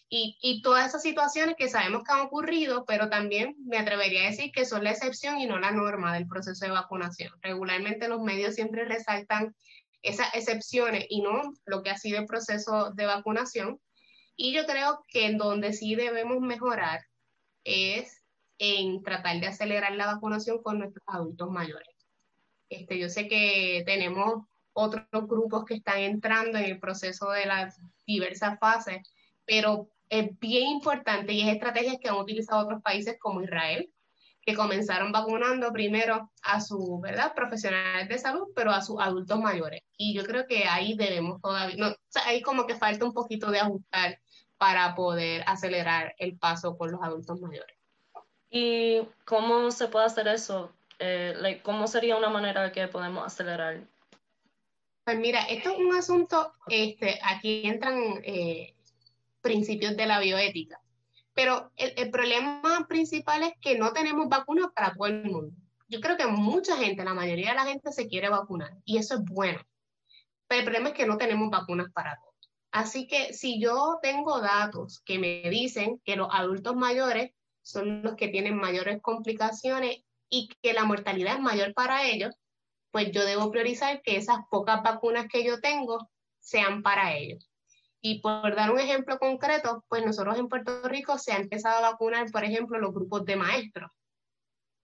y, 0.08 0.36
y, 0.40 0.62
todas 0.62 0.88
esas 0.88 1.02
situaciones 1.02 1.54
que 1.56 1.68
sabemos 1.68 2.02
que 2.02 2.12
han 2.12 2.20
ocurrido, 2.20 2.84
pero 2.86 3.08
también 3.10 3.54
me 3.66 3.78
atrevería 3.78 4.22
a 4.22 4.30
decir 4.30 4.50
que 4.52 4.64
son 4.64 4.82
la 4.82 4.90
excepción 4.90 5.38
y 5.38 5.46
no 5.46 5.58
la 5.58 5.70
norma 5.70 6.14
del 6.14 6.26
proceso 6.26 6.64
de 6.64 6.72
vacunación. 6.72 7.32
Regularmente 7.42 8.08
los 8.08 8.22
medios 8.22 8.54
siempre 8.54 8.84
resaltan 8.84 9.54
esas 10.02 10.34
excepciones 10.34 11.06
y 11.08 11.20
no 11.20 11.52
lo 11.66 11.82
que 11.82 11.90
ha 11.90 11.96
sido 11.96 12.18
el 12.18 12.26
proceso 12.26 12.90
de 12.94 13.06
vacunación. 13.06 13.78
Y 14.40 14.52
yo 14.52 14.66
creo 14.66 15.04
que 15.08 15.26
en 15.26 15.36
donde 15.36 15.72
sí 15.72 15.96
debemos 15.96 16.40
mejorar 16.40 17.00
es 17.64 18.22
en 18.58 19.02
tratar 19.02 19.40
de 19.40 19.48
acelerar 19.48 19.96
la 19.96 20.06
vacunación 20.06 20.62
con 20.62 20.78
nuestros 20.78 21.02
adultos 21.08 21.50
mayores. 21.50 21.88
Este, 22.68 23.00
yo 23.00 23.08
sé 23.08 23.26
que 23.26 23.82
tenemos 23.84 24.44
otros 24.72 25.06
grupos 25.26 25.64
que 25.64 25.74
están 25.74 25.98
entrando 25.98 26.56
en 26.56 26.66
el 26.66 26.78
proceso 26.78 27.32
de 27.32 27.46
las 27.46 27.80
diversas 28.06 28.60
fases, 28.60 29.02
pero 29.44 29.90
es 30.08 30.38
bien 30.38 30.68
importante 30.68 31.32
y 31.32 31.40
es 31.40 31.52
estrategias 31.52 31.96
que 32.00 32.08
han 32.08 32.18
utilizado 32.18 32.64
otros 32.64 32.80
países 32.80 33.16
como 33.18 33.42
Israel, 33.42 33.92
que 34.40 34.54
comenzaron 34.54 35.10
vacunando 35.10 35.72
primero 35.72 36.30
a 36.42 36.60
sus 36.60 37.00
profesionales 37.34 38.08
de 38.08 38.18
salud, 38.18 38.46
pero 38.54 38.70
a 38.70 38.82
sus 38.82 39.00
adultos 39.00 39.40
mayores. 39.40 39.82
Y 39.96 40.14
yo 40.14 40.22
creo 40.22 40.46
que 40.46 40.64
ahí 40.64 40.96
debemos 40.96 41.40
todavía, 41.42 41.76
no, 41.76 41.88
o 41.88 41.96
sea, 42.06 42.26
ahí 42.26 42.40
como 42.40 42.68
que 42.68 42.76
falta 42.76 43.04
un 43.04 43.12
poquito 43.12 43.50
de 43.50 43.58
ajustar 43.58 44.20
para 44.58 44.94
poder 44.94 45.44
acelerar 45.46 46.14
el 46.18 46.36
paso 46.36 46.76
con 46.76 46.92
los 46.92 47.02
adultos 47.02 47.40
mayores. 47.40 47.76
¿Y 48.50 49.00
cómo 49.24 49.70
se 49.70 49.88
puede 49.88 50.06
hacer 50.06 50.28
eso? 50.28 50.72
Eh, 50.98 51.60
¿Cómo 51.62 51.86
sería 51.86 52.16
una 52.16 52.28
manera 52.28 52.72
que 52.72 52.88
podemos 52.88 53.24
acelerar? 53.24 53.80
Pues 55.04 55.18
mira, 55.18 55.42
esto 55.42 55.70
es 55.70 55.78
un 55.78 55.94
asunto, 55.94 56.52
este, 56.66 57.18
aquí 57.22 57.62
entran 57.64 58.20
eh, 58.24 58.74
principios 59.40 59.96
de 59.96 60.06
la 60.06 60.18
bioética. 60.18 60.80
Pero 61.32 61.70
el, 61.76 62.10
problema 62.10 62.84
principal 62.88 63.44
es 63.44 63.52
que 63.60 63.78
no 63.78 63.92
tenemos 63.92 64.28
vacunas 64.28 64.72
para 64.74 64.92
todo 64.92 65.06
el 65.06 65.22
mundo. 65.24 65.54
Yo 65.88 66.00
creo 66.00 66.16
que 66.16 66.26
mucha 66.26 66.76
gente, 66.76 67.04
la 67.04 67.14
mayoría 67.14 67.50
de 67.50 67.54
la 67.54 67.64
gente 67.64 67.92
se 67.92 68.08
quiere 68.08 68.28
vacunar 68.28 68.72
y 68.84 68.98
eso 68.98 69.14
es 69.14 69.24
bueno. 69.24 69.60
Pero 70.48 70.58
el 70.58 70.64
problema 70.64 70.88
es 70.88 70.94
que 70.94 71.06
no 71.06 71.16
tenemos 71.16 71.48
vacunas 71.48 71.92
para 71.92 72.16
todos. 72.16 72.27
Así 72.70 73.06
que 73.06 73.32
si 73.32 73.60
yo 73.60 73.98
tengo 74.02 74.40
datos 74.40 75.00
que 75.04 75.18
me 75.18 75.48
dicen 75.48 76.00
que 76.04 76.16
los 76.16 76.28
adultos 76.30 76.76
mayores 76.76 77.32
son 77.62 78.02
los 78.02 78.14
que 78.16 78.28
tienen 78.28 78.56
mayores 78.56 79.00
complicaciones 79.02 80.02
y 80.28 80.48
que 80.62 80.72
la 80.72 80.84
mortalidad 80.84 81.34
es 81.36 81.40
mayor 81.40 81.72
para 81.74 82.06
ellos, 82.06 82.34
pues 82.90 83.10
yo 83.12 83.24
debo 83.24 83.50
priorizar 83.50 84.02
que 84.02 84.16
esas 84.16 84.38
pocas 84.50 84.82
vacunas 84.82 85.26
que 85.30 85.44
yo 85.44 85.60
tengo 85.60 86.10
sean 86.40 86.82
para 86.82 87.14
ellos. 87.16 87.50
Y 88.00 88.20
por 88.20 88.54
dar 88.54 88.70
un 88.70 88.78
ejemplo 88.78 89.18
concreto, 89.18 89.84
pues 89.88 90.04
nosotros 90.04 90.38
en 90.38 90.48
Puerto 90.48 90.82
Rico 90.88 91.18
se 91.18 91.32
ha 91.32 91.36
empezado 91.36 91.78
a 91.78 91.90
vacunar, 91.90 92.30
por 92.30 92.44
ejemplo, 92.44 92.78
los 92.78 92.94
grupos 92.94 93.24
de 93.24 93.36
maestros. 93.36 93.90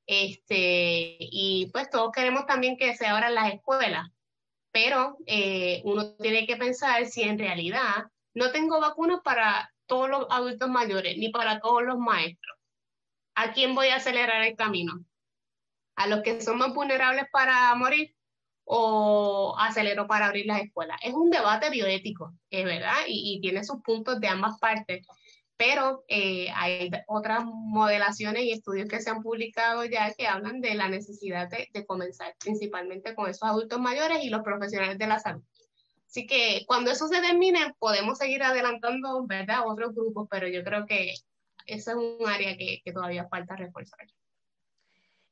Este, 0.06 1.16
y 1.18 1.70
pues 1.72 1.88
todos 1.88 2.12
queremos 2.12 2.44
también 2.46 2.76
que 2.76 2.94
se 2.96 3.06
abran 3.06 3.34
las 3.34 3.54
escuelas, 3.54 4.08
pero 4.74 5.16
eh, 5.26 5.82
uno 5.84 6.16
tiene 6.16 6.48
que 6.48 6.56
pensar 6.56 7.06
si 7.06 7.22
en 7.22 7.38
realidad 7.38 8.06
no 8.34 8.50
tengo 8.50 8.80
vacunas 8.80 9.20
para 9.22 9.72
todos 9.86 10.10
los 10.10 10.26
adultos 10.30 10.68
mayores 10.68 11.16
ni 11.16 11.28
para 11.28 11.60
todos 11.60 11.84
los 11.84 11.96
maestros. 11.96 12.58
¿A 13.36 13.52
quién 13.52 13.76
voy 13.76 13.88
a 13.88 13.96
acelerar 13.96 14.42
el 14.42 14.56
camino? 14.56 15.04
¿A 15.94 16.08
los 16.08 16.22
que 16.22 16.40
son 16.40 16.58
más 16.58 16.74
vulnerables 16.74 17.26
para 17.30 17.72
morir? 17.76 18.16
o 18.66 19.54
aceleró 19.58 20.06
para 20.06 20.26
abrir 20.26 20.46
las 20.46 20.62
escuelas. 20.62 20.98
Es 21.02 21.12
un 21.12 21.28
debate 21.28 21.68
bioético, 21.68 22.32
es 22.48 22.64
verdad, 22.64 22.96
y, 23.06 23.38
tiene 23.42 23.62
sus 23.62 23.82
puntos 23.82 24.20
de 24.20 24.28
ambas 24.28 24.58
partes, 24.58 25.06
pero 25.56 26.04
eh, 26.08 26.48
hay 26.54 26.90
otras 27.06 27.44
modelaciones 27.44 28.42
y 28.42 28.52
estudios 28.52 28.88
que 28.88 29.00
se 29.00 29.10
han 29.10 29.22
publicado 29.22 29.84
ya 29.84 30.12
que 30.12 30.26
hablan 30.26 30.60
de 30.60 30.74
la 30.74 30.88
necesidad 30.88 31.48
de, 31.48 31.86
comenzar 31.86 32.34
principalmente 32.40 33.14
con 33.14 33.30
esos 33.30 33.48
adultos 33.48 33.80
mayores 33.80 34.24
y 34.24 34.30
los 34.30 34.42
profesionales 34.42 34.98
de 34.98 35.06
la 35.06 35.20
salud. 35.20 35.42
Así 36.08 36.26
que 36.26 36.64
cuando 36.66 36.90
eso 36.90 37.08
se 37.08 37.20
termine, 37.20 37.74
podemos 37.78 38.18
seguir 38.18 38.42
adelantando, 38.42 39.26
¿verdad?, 39.26 39.62
otros 39.66 39.94
grupos, 39.94 40.28
pero 40.30 40.48
yo 40.48 40.62
creo 40.62 40.86
que 40.86 41.14
ese 41.66 41.90
es 41.90 41.96
un 41.96 42.28
área 42.28 42.56
que, 42.56 42.80
que 42.84 42.92
todavía 42.92 43.26
falta 43.28 43.56
reforzar. 43.56 44.06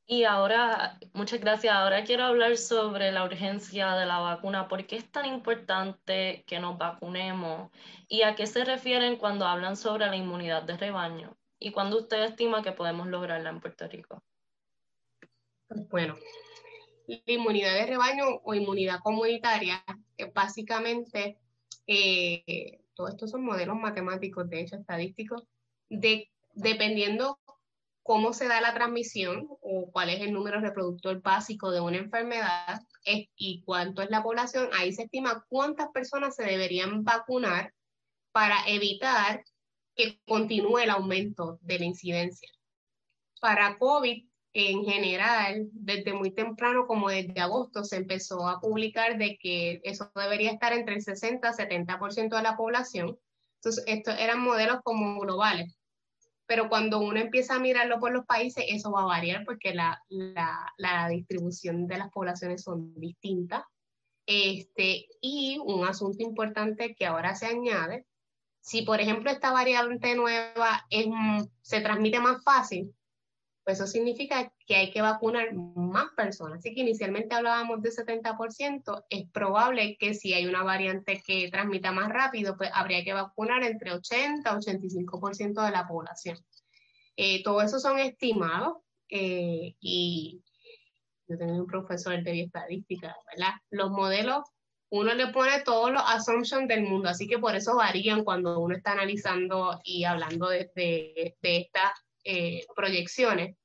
Y 0.06 0.24
ahora, 0.24 0.98
muchas 1.14 1.40
gracias. 1.40 1.74
Ahora 1.74 2.04
quiero 2.04 2.24
hablar 2.24 2.56
sobre 2.56 3.12
la 3.12 3.24
urgencia 3.24 3.94
de 3.94 4.06
la 4.06 4.18
vacuna. 4.18 4.68
¿Por 4.68 4.86
qué 4.86 4.96
es 4.96 5.10
tan 5.10 5.26
importante 5.26 6.44
que 6.46 6.58
nos 6.58 6.76
vacunemos? 6.76 7.70
¿Y 8.08 8.22
a 8.22 8.34
qué 8.34 8.46
se 8.46 8.64
refieren 8.64 9.16
cuando 9.16 9.46
hablan 9.46 9.76
sobre 9.76 10.06
la 10.06 10.16
inmunidad 10.16 10.64
de 10.64 10.76
rebaño? 10.76 11.36
¿Y 11.58 11.70
cuándo 11.70 11.98
usted 11.98 12.24
estima 12.24 12.62
que 12.62 12.72
podemos 12.72 13.06
lograrla 13.06 13.50
en 13.50 13.60
Puerto 13.60 13.86
Rico? 13.86 14.22
Bueno, 15.68 16.16
la 17.06 17.32
inmunidad 17.32 17.74
de 17.74 17.86
rebaño 17.86 18.24
o 18.42 18.54
inmunidad 18.54 19.00
comunitaria 19.00 19.82
básicamente, 20.34 21.38
eh, 21.86 22.80
todos 22.94 23.10
estos 23.10 23.30
son 23.30 23.44
modelos 23.44 23.76
matemáticos, 23.76 24.48
de 24.48 24.60
hecho, 24.60 24.76
estadísticos, 24.76 25.44
de, 25.88 26.30
dependiendo 26.54 27.38
cómo 28.02 28.32
se 28.32 28.48
da 28.48 28.60
la 28.60 28.74
transmisión 28.74 29.48
o 29.60 29.90
cuál 29.92 30.10
es 30.10 30.20
el 30.20 30.32
número 30.32 30.60
reproductor 30.60 31.20
básico 31.22 31.70
de 31.70 31.80
una 31.80 31.98
enfermedad 31.98 32.82
y 33.04 33.62
cuánto 33.64 34.02
es 34.02 34.10
la 34.10 34.22
población, 34.22 34.68
ahí 34.72 34.92
se 34.92 35.04
estima 35.04 35.44
cuántas 35.48 35.88
personas 35.90 36.34
se 36.36 36.44
deberían 36.44 37.04
vacunar 37.04 37.72
para 38.32 38.56
evitar 38.66 39.44
que 39.94 40.20
continúe 40.26 40.78
el 40.78 40.90
aumento 40.90 41.58
de 41.62 41.78
la 41.78 41.84
incidencia. 41.84 42.48
Para 43.40 43.76
COVID, 43.78 44.24
en 44.54 44.84
general, 44.84 45.68
desde 45.72 46.12
muy 46.12 46.30
temprano, 46.32 46.86
como 46.86 47.08
desde 47.08 47.40
agosto, 47.40 47.84
se 47.84 47.96
empezó 47.96 48.46
a 48.48 48.60
publicar 48.60 49.18
de 49.18 49.36
que 49.38 49.80
eso 49.84 50.10
debería 50.14 50.52
estar 50.52 50.72
entre 50.72 50.94
el 50.94 51.02
60 51.02 51.48
y 51.48 51.52
70% 51.52 52.36
de 52.36 52.42
la 52.42 52.56
población. 52.56 53.18
Entonces, 53.56 53.84
estos 53.86 54.18
eran 54.18 54.40
modelos 54.40 54.78
como 54.82 55.20
globales 55.20 55.76
pero 56.46 56.68
cuando 56.68 56.98
uno 56.98 57.18
empieza 57.20 57.55
a 57.57 57.61
mirarlo 57.61 57.98
por 58.00 58.12
los 58.12 58.26
países, 58.26 58.64
eso 58.68 58.92
va 58.92 59.02
a 59.02 59.07
variar 59.07 59.44
porque 59.44 59.74
la, 59.74 60.02
la, 60.09 60.72
la 60.76 61.09
distribución 61.09 61.87
de 61.87 61.98
las 61.98 62.11
poblaciones 62.11 62.62
son 62.62 62.94
distintas. 62.98 63.62
Este, 64.26 65.07
y 65.20 65.59
un 65.64 65.85
asunto 65.85 66.22
importante 66.22 66.94
que 66.94 67.07
ahora 67.07 67.35
se 67.35 67.46
añade, 67.46 68.07
si 68.61 68.83
por 68.83 69.00
ejemplo 69.00 69.31
esta 69.31 69.52
variante 69.52 70.14
nueva 70.14 70.87
es, 70.90 71.07
se 71.62 71.81
transmite 71.81 72.20
más 72.20 72.42
fácil, 72.44 72.94
pues 73.64 73.79
eso 73.79 73.87
significa 73.87 74.53
que 74.66 74.75
hay 74.75 74.90
que 74.90 75.03
vacunar 75.03 75.55
más 75.55 76.07
personas. 76.16 76.59
Así 76.59 76.75
que 76.75 76.81
inicialmente 76.81 77.35
hablábamos 77.35 77.81
de 77.81 77.90
70%, 77.90 79.05
es 79.09 79.31
probable 79.31 79.96
que 79.98 80.14
si 80.14 80.35
hay 80.35 80.46
una 80.46 80.64
variante 80.64 81.22
que 81.25 81.48
transmita 81.51 81.92
más 81.92 82.09
rápido, 82.09 82.57
pues 82.57 82.70
habría 82.75 83.05
que 83.05 83.12
vacunar 83.12 83.62
entre 83.62 83.92
80 83.92 84.51
y 84.51 84.55
85% 84.55 85.64
de 85.64 85.70
la 85.70 85.87
población. 85.87 86.38
Eh, 87.16 87.42
todo 87.44 87.62
eso 87.62 87.79
son 87.79 87.98
estimados 87.98 88.79
eh, 89.09 89.77
y 89.81 90.42
yo 91.29 91.38
tengo 91.38 91.55
un 91.55 91.66
profesor 91.66 92.20
de 92.22 92.33
bioestadística, 92.33 93.14
¿verdad? 93.31 93.53
Los 93.70 93.90
modelos, 93.90 94.42
uno 94.90 95.14
le 95.14 95.29
pone 95.29 95.61
todos 95.62 95.92
los 95.92 96.03
assumptions 96.05 96.66
del 96.66 96.83
mundo, 96.83 97.09
así 97.09 97.29
que 97.29 97.38
por 97.38 97.55
eso 97.55 97.77
varían 97.77 98.25
cuando 98.25 98.59
uno 98.59 98.75
está 98.75 98.92
analizando 98.92 99.81
y 99.85 100.05
hablando 100.05 100.48
de, 100.48 100.70
de, 100.75 101.37
de 101.40 101.57
estas 101.59 101.92
eh, 102.24 102.64
proyecciones, 102.74 103.56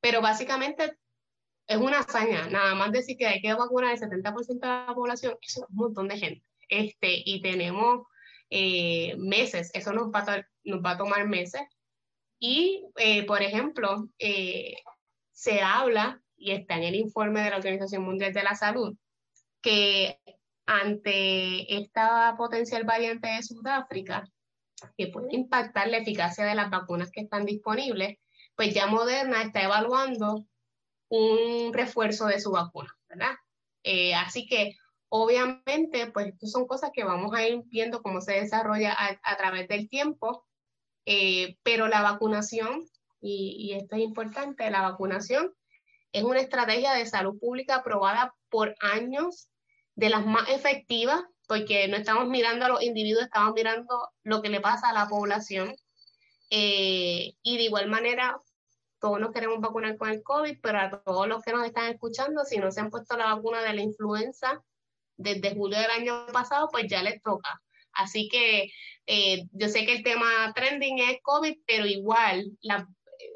pero 0.00 0.20
básicamente 0.20 0.96
es 1.66 1.76
una 1.76 2.00
hazaña, 2.00 2.48
nada 2.48 2.74
más 2.74 2.92
decir 2.92 3.16
que 3.16 3.26
hay 3.26 3.40
que 3.40 3.54
vacunar 3.54 3.92
el 3.92 4.00
70% 4.00 4.60
de 4.60 4.66
la 4.66 4.92
población, 4.94 5.36
eso 5.42 5.62
es 5.62 5.70
un 5.70 5.76
montón 5.76 6.08
de 6.08 6.18
gente, 6.18 6.44
este, 6.68 7.22
y 7.24 7.40
tenemos 7.40 8.06
eh, 8.50 9.16
meses, 9.16 9.70
eso 9.74 9.92
nos 9.92 10.08
va, 10.08 10.20
a, 10.20 10.46
nos 10.64 10.84
va 10.84 10.92
a 10.92 10.98
tomar 10.98 11.26
meses, 11.26 11.62
y 12.38 12.84
eh, 12.96 13.24
por 13.24 13.42
ejemplo, 13.42 14.08
se 15.32 15.60
habla, 15.62 16.20
y 16.36 16.52
está 16.52 16.76
en 16.76 16.82
el 16.84 16.94
informe 16.96 17.42
de 17.42 17.50
la 17.50 17.56
Organización 17.56 18.02
Mundial 18.02 18.32
de 18.32 18.42
la 18.42 18.54
Salud, 18.54 18.94
que 19.62 20.18
ante 20.66 21.76
esta 21.76 22.34
potencial 22.36 22.84
variante 22.84 23.28
de 23.28 23.42
Sudáfrica, 23.42 24.28
que 24.96 25.08
puede 25.08 25.34
impactar 25.34 25.88
la 25.88 25.98
eficacia 25.98 26.44
de 26.44 26.54
las 26.54 26.70
vacunas 26.70 27.10
que 27.10 27.22
están 27.22 27.44
disponibles, 27.44 28.18
pues 28.56 28.74
ya 28.74 28.86
Moderna 28.86 29.42
está 29.42 29.62
evaluando 29.62 30.46
un 31.08 31.72
refuerzo 31.72 32.26
de 32.26 32.40
su 32.40 32.50
vacuna, 32.50 32.96
¿verdad? 33.08 33.34
Eh, 33.82 34.14
así 34.14 34.46
que 34.46 34.76
obviamente, 35.08 36.10
pues 36.10 36.28
estas 36.28 36.50
son 36.50 36.66
cosas 36.66 36.90
que 36.92 37.04
vamos 37.04 37.34
a 37.34 37.46
ir 37.46 37.62
viendo 37.66 38.02
cómo 38.02 38.20
se 38.20 38.32
desarrolla 38.32 38.96
a, 38.98 39.36
través 39.36 39.68
del 39.68 39.88
tiempo, 39.88 40.44
eh, 41.06 41.56
pero 41.62 41.88
la 41.88 42.02
vacunación, 42.02 42.84
y, 43.20 43.56
y 43.58 43.74
esto 43.74 43.96
es 43.96 44.02
importante, 44.02 44.70
la 44.70 44.82
vacunación 44.82 45.54
es 46.12 46.24
una 46.24 46.40
estrategia 46.40 46.92
de 46.94 47.06
salud 47.06 47.38
pública 47.38 47.76
aprobada 47.76 48.34
por 48.48 48.74
años, 48.80 49.48
de 49.96 50.10
las 50.10 50.26
más 50.26 50.48
efectivas 50.48 51.22
porque 51.46 51.88
no 51.88 51.96
estamos 51.96 52.28
mirando 52.28 52.64
a 52.64 52.68
los 52.68 52.82
individuos, 52.82 53.24
estamos 53.24 53.52
mirando 53.54 54.10
lo 54.22 54.42
que 54.42 54.48
le 54.48 54.60
pasa 54.60 54.90
a 54.90 54.92
la 54.94 55.08
población. 55.08 55.74
Eh, 56.50 57.34
y 57.42 57.56
de 57.56 57.62
igual 57.64 57.88
manera, 57.88 58.40
todos 59.00 59.20
nos 59.20 59.32
queremos 59.32 59.60
vacunar 59.60 59.96
con 59.96 60.08
el 60.08 60.22
COVID, 60.22 60.58
pero 60.62 60.80
a 60.80 61.02
todos 61.02 61.28
los 61.28 61.42
que 61.42 61.52
nos 61.52 61.66
están 61.66 61.90
escuchando, 61.92 62.44
si 62.44 62.58
no 62.58 62.70
se 62.70 62.80
han 62.80 62.90
puesto 62.90 63.16
la 63.16 63.34
vacuna 63.34 63.62
de 63.62 63.74
la 63.74 63.82
influenza 63.82 64.62
desde 65.16 65.54
julio 65.54 65.78
del 65.78 65.90
año 65.90 66.26
pasado, 66.32 66.68
pues 66.70 66.86
ya 66.88 67.02
les 67.02 67.22
toca. 67.22 67.60
Así 67.92 68.28
que 68.28 68.70
eh, 69.06 69.44
yo 69.52 69.68
sé 69.68 69.86
que 69.86 69.92
el 69.96 70.02
tema 70.02 70.52
trending 70.54 70.98
es 70.98 71.18
COVID, 71.22 71.58
pero 71.66 71.86
igual 71.86 72.50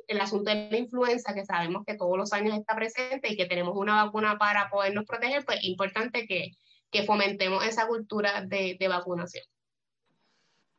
el 0.06 0.20
asunto 0.20 0.50
de 0.50 0.68
la 0.70 0.78
influenza, 0.78 1.34
que 1.34 1.44
sabemos 1.44 1.84
que 1.86 1.96
todos 1.96 2.16
los 2.16 2.32
años 2.32 2.58
está 2.58 2.74
presente 2.74 3.30
y 3.30 3.36
que 3.36 3.46
tenemos 3.46 3.76
una 3.76 4.04
vacuna 4.04 4.38
para 4.38 4.70
podernos 4.70 5.04
proteger, 5.04 5.44
pues 5.44 5.58
es 5.58 5.64
importante 5.64 6.26
que, 6.26 6.52
que 6.90 7.04
fomentemos 7.04 7.64
esa 7.64 7.86
cultura 7.86 8.42
de, 8.42 8.76
de 8.78 8.88
vacunación. 8.88 9.44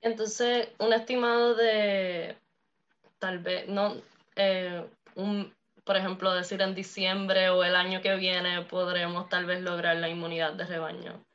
Entonces, 0.01 0.69
un 0.79 0.93
estimado 0.93 1.55
de 1.55 2.37
tal 3.19 3.39
vez, 3.39 3.67
no, 3.67 3.95
eh, 4.35 4.85
un, 5.15 5.53
por 5.83 5.97
ejemplo, 5.97 6.33
decir 6.33 6.61
en 6.61 6.75
diciembre 6.75 7.49
o 7.49 7.63
el 7.63 7.75
año 7.75 8.01
que 8.01 8.15
viene 8.15 8.61
podremos 8.63 9.27
tal 9.27 9.45
vez 9.45 9.61
lograr 9.61 9.97
la 9.97 10.09
inmunidad 10.09 10.53
de 10.53 10.65
rebaño. 10.65 11.25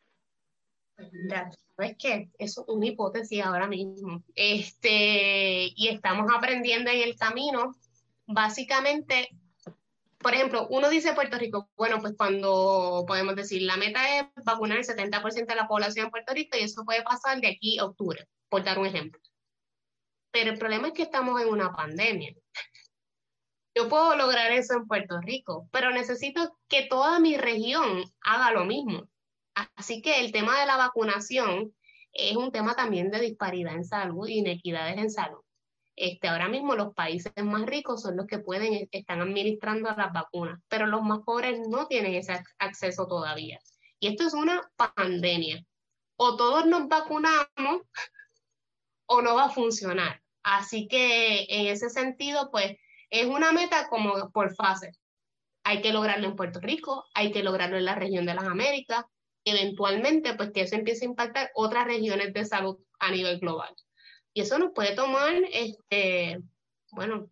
¿sabes 1.77 1.97
qué? 1.99 2.31
Eso 2.39 2.63
es 2.63 2.69
una 2.69 2.87
hipótesis 2.87 3.45
ahora 3.45 3.67
mismo. 3.67 4.23
Este, 4.35 5.73
y 5.75 5.89
estamos 5.89 6.31
aprendiendo 6.35 6.91
en 6.91 7.03
el 7.03 7.17
camino. 7.17 7.75
Básicamente, 8.27 9.29
por 10.25 10.33
ejemplo, 10.33 10.67
uno 10.71 10.89
dice 10.89 11.13
Puerto 11.13 11.37
Rico, 11.37 11.69
bueno, 11.77 12.01
pues 12.01 12.15
cuando 12.17 13.05
podemos 13.07 13.37
decir, 13.37 13.61
la 13.61 13.77
meta 13.77 14.19
es 14.19 14.25
vacunar 14.43 14.79
el 14.79 14.85
70% 14.87 15.45
de 15.45 15.55
la 15.55 15.69
población 15.69 16.07
de 16.07 16.11
Puerto 16.11 16.33
Rico 16.33 16.57
y 16.57 16.63
eso 16.63 16.83
puede 16.83 17.03
pasar 17.03 17.43
de 17.43 17.49
aquí 17.49 17.79
a 17.79 17.85
octubre, 17.85 18.27
por 18.49 18.65
dar 18.65 18.79
un 18.79 18.87
ejemplo. 18.87 19.21
Pero 20.33 20.53
el 20.53 20.59
problema 20.59 20.89
es 20.89 20.95
que 20.95 21.03
estamos 21.03 21.39
en 21.43 21.49
una 21.49 21.75
pandemia. 21.75 22.35
Yo 23.77 23.91
puedo 23.91 24.17
lograr 24.17 24.51
eso 24.51 24.73
en 24.73 24.87
Puerto 24.87 25.21
Rico, 25.21 25.69
pero 25.71 25.91
necesito 25.91 26.59
que 26.69 26.87
toda 26.87 27.21
mi 27.21 27.37
región 27.37 28.03
haga 28.23 28.51
lo 28.51 28.65
mismo. 28.65 29.07
Así 29.77 30.01
que 30.01 30.21
el 30.21 30.33
tema 30.33 30.59
de 30.59 30.65
la 30.65 30.79
vacunación 30.79 31.75
es 32.15 32.35
un 32.35 32.51
tema 32.51 32.75
también 32.75 33.11
de 33.11 33.21
disparidad 33.21 33.75
en 33.75 33.85
salud, 33.85 34.27
inequidades 34.27 34.97
en 34.97 35.11
salud. 35.11 35.44
Este, 35.97 36.29
ahora 36.29 36.49
mismo 36.49 36.75
los 36.75 36.93
países 36.95 37.33
más 37.43 37.67
ricos 37.67 38.03
son 38.03 38.17
los 38.17 38.27
que 38.27 38.39
pueden, 38.39 38.89
están 38.91 39.21
administrando 39.21 39.91
las 39.97 40.13
vacunas, 40.13 40.61
pero 40.69 40.87
los 40.87 41.03
más 41.03 41.21
pobres 41.21 41.61
no 41.69 41.87
tienen 41.87 42.15
ese 42.15 42.43
acceso 42.59 43.07
todavía. 43.07 43.59
Y 44.01 44.09
esto 44.09 44.27
es 44.27 44.35
una 44.35 44.61
pandemia. 44.77 45.65
O 46.17 46.37
todos 46.37 46.67
nos 46.67 46.89
vacunamos 46.89 47.83
o 49.07 49.23
no 49.23 49.35
va 49.35 49.45
a 49.47 49.51
funcionar. 49.51 50.21
Así 50.43 50.89
que 50.89 51.47
en 51.49 51.69
ese 51.69 51.91
sentido, 51.91 52.51
pues 52.51 52.77
es 53.11 53.27
una 53.27 53.53
meta 53.53 53.89
como 53.89 54.31
por 54.31 54.55
fase. 54.55 54.93
Hay 55.65 55.81
que 55.81 55.93
lograrlo 55.93 56.27
en 56.27 56.37
Puerto 56.37 56.61
Rico, 56.61 57.07
hay 57.15 57.33
que 57.33 57.43
lograrlo 57.43 57.79
en 57.79 57.87
la 57.87 57.95
región 57.95 58.27
de 58.27 58.35
las 58.35 58.45
Américas, 58.45 59.05
eventualmente, 59.45 60.35
pues 60.35 60.51
que 60.53 60.63
eso 60.63 60.75
empiece 60.75 61.05
a 61.05 61.09
impactar 61.09 61.51
otras 61.55 61.87
regiones 61.87 62.33
de 62.33 62.45
salud 62.45 62.79
a 62.99 63.11
nivel 63.11 63.39
global. 63.39 63.75
Y 64.35 64.41
eso 64.41 64.59
nos 64.59 64.73
puede 64.73 64.95
tomar, 64.95 65.33
este, 65.53 66.41
bueno, 66.91 67.31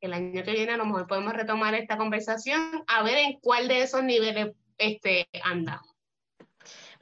el 0.00 0.12
año 0.12 0.42
que 0.42 0.52
viene 0.52 0.72
a 0.72 0.76
lo 0.76 0.84
mejor 0.84 1.06
podemos 1.06 1.32
retomar 1.32 1.74
esta 1.74 1.96
conversación 1.96 2.84
a 2.86 3.02
ver 3.02 3.18
en 3.18 3.40
cuál 3.40 3.68
de 3.68 3.82
esos 3.82 4.02
niveles 4.02 4.52
este, 4.76 5.28
andamos. 5.44 5.88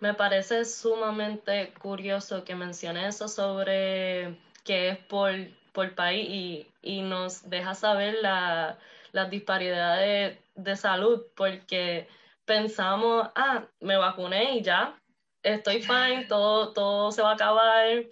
Me 0.00 0.14
parece 0.14 0.64
sumamente 0.64 1.72
curioso 1.80 2.44
que 2.44 2.54
mencione 2.54 3.08
eso 3.08 3.26
sobre 3.26 4.38
que 4.64 4.90
es 4.90 4.98
por, 4.98 5.32
por 5.72 5.94
país 5.94 6.28
y, 6.28 6.66
y 6.82 7.00
nos 7.00 7.48
deja 7.48 7.74
saber 7.74 8.18
la, 8.20 8.78
las 9.12 9.30
disparidades 9.30 10.38
de, 10.54 10.62
de 10.62 10.76
salud, 10.76 11.22
porque 11.34 12.06
pensamos, 12.44 13.28
ah, 13.34 13.66
me 13.80 13.96
vacuné 13.96 14.58
y 14.58 14.62
ya, 14.62 15.00
estoy 15.42 15.82
fine, 15.82 16.24
todo, 16.28 16.72
todo 16.72 17.12
se 17.12 17.22
va 17.22 17.30
a 17.30 17.34
acabar, 17.34 18.04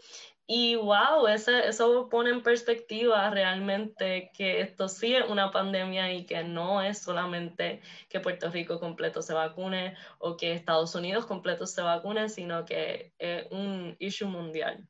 y 0.48 0.76
wow, 0.76 1.26
ese, 1.26 1.66
eso 1.66 2.08
pone 2.08 2.30
en 2.30 2.42
perspectiva 2.42 3.30
realmente 3.30 4.30
que 4.32 4.60
esto 4.60 4.88
sí 4.88 5.14
es 5.14 5.28
una 5.28 5.50
pandemia 5.50 6.12
y 6.12 6.24
que 6.24 6.44
no 6.44 6.80
es 6.80 7.02
solamente 7.02 7.80
que 8.08 8.20
Puerto 8.20 8.48
Rico 8.50 8.78
completo 8.78 9.22
se 9.22 9.34
vacune 9.34 9.96
o 10.18 10.36
que 10.36 10.52
Estados 10.52 10.94
Unidos 10.94 11.26
completo 11.26 11.66
se 11.66 11.82
vacune, 11.82 12.28
sino 12.28 12.64
que 12.64 13.12
es 13.18 13.46
un 13.50 13.96
issue 13.98 14.28
mundial. 14.28 14.86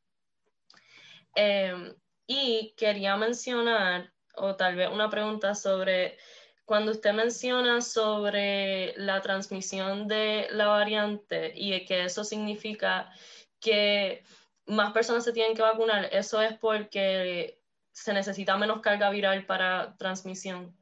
Em, 1.34 1.94
y 2.26 2.74
quería 2.76 3.16
mencionar, 3.16 4.12
o 4.34 4.56
tal 4.56 4.76
vez 4.76 4.90
una 4.90 5.08
pregunta 5.08 5.54
sobre, 5.54 6.18
cuando 6.66 6.92
usted 6.92 7.14
menciona 7.14 7.80
sobre 7.80 8.92
la 8.98 9.22
transmisión 9.22 10.06
de 10.06 10.48
la 10.50 10.66
variante 10.66 11.52
y 11.54 11.86
que 11.86 12.04
eso 12.04 12.24
significa 12.24 13.10
que 13.58 14.22
más 14.66 14.92
personas 14.92 15.24
se 15.24 15.32
tienen 15.32 15.56
que 15.56 15.62
vacunar, 15.62 16.08
eso 16.12 16.40
es 16.42 16.56
porque 16.58 17.60
se 17.92 18.12
necesita 18.12 18.56
menos 18.56 18.80
carga 18.80 19.10
viral 19.10 19.46
para 19.46 19.96
transmisión. 19.96 20.76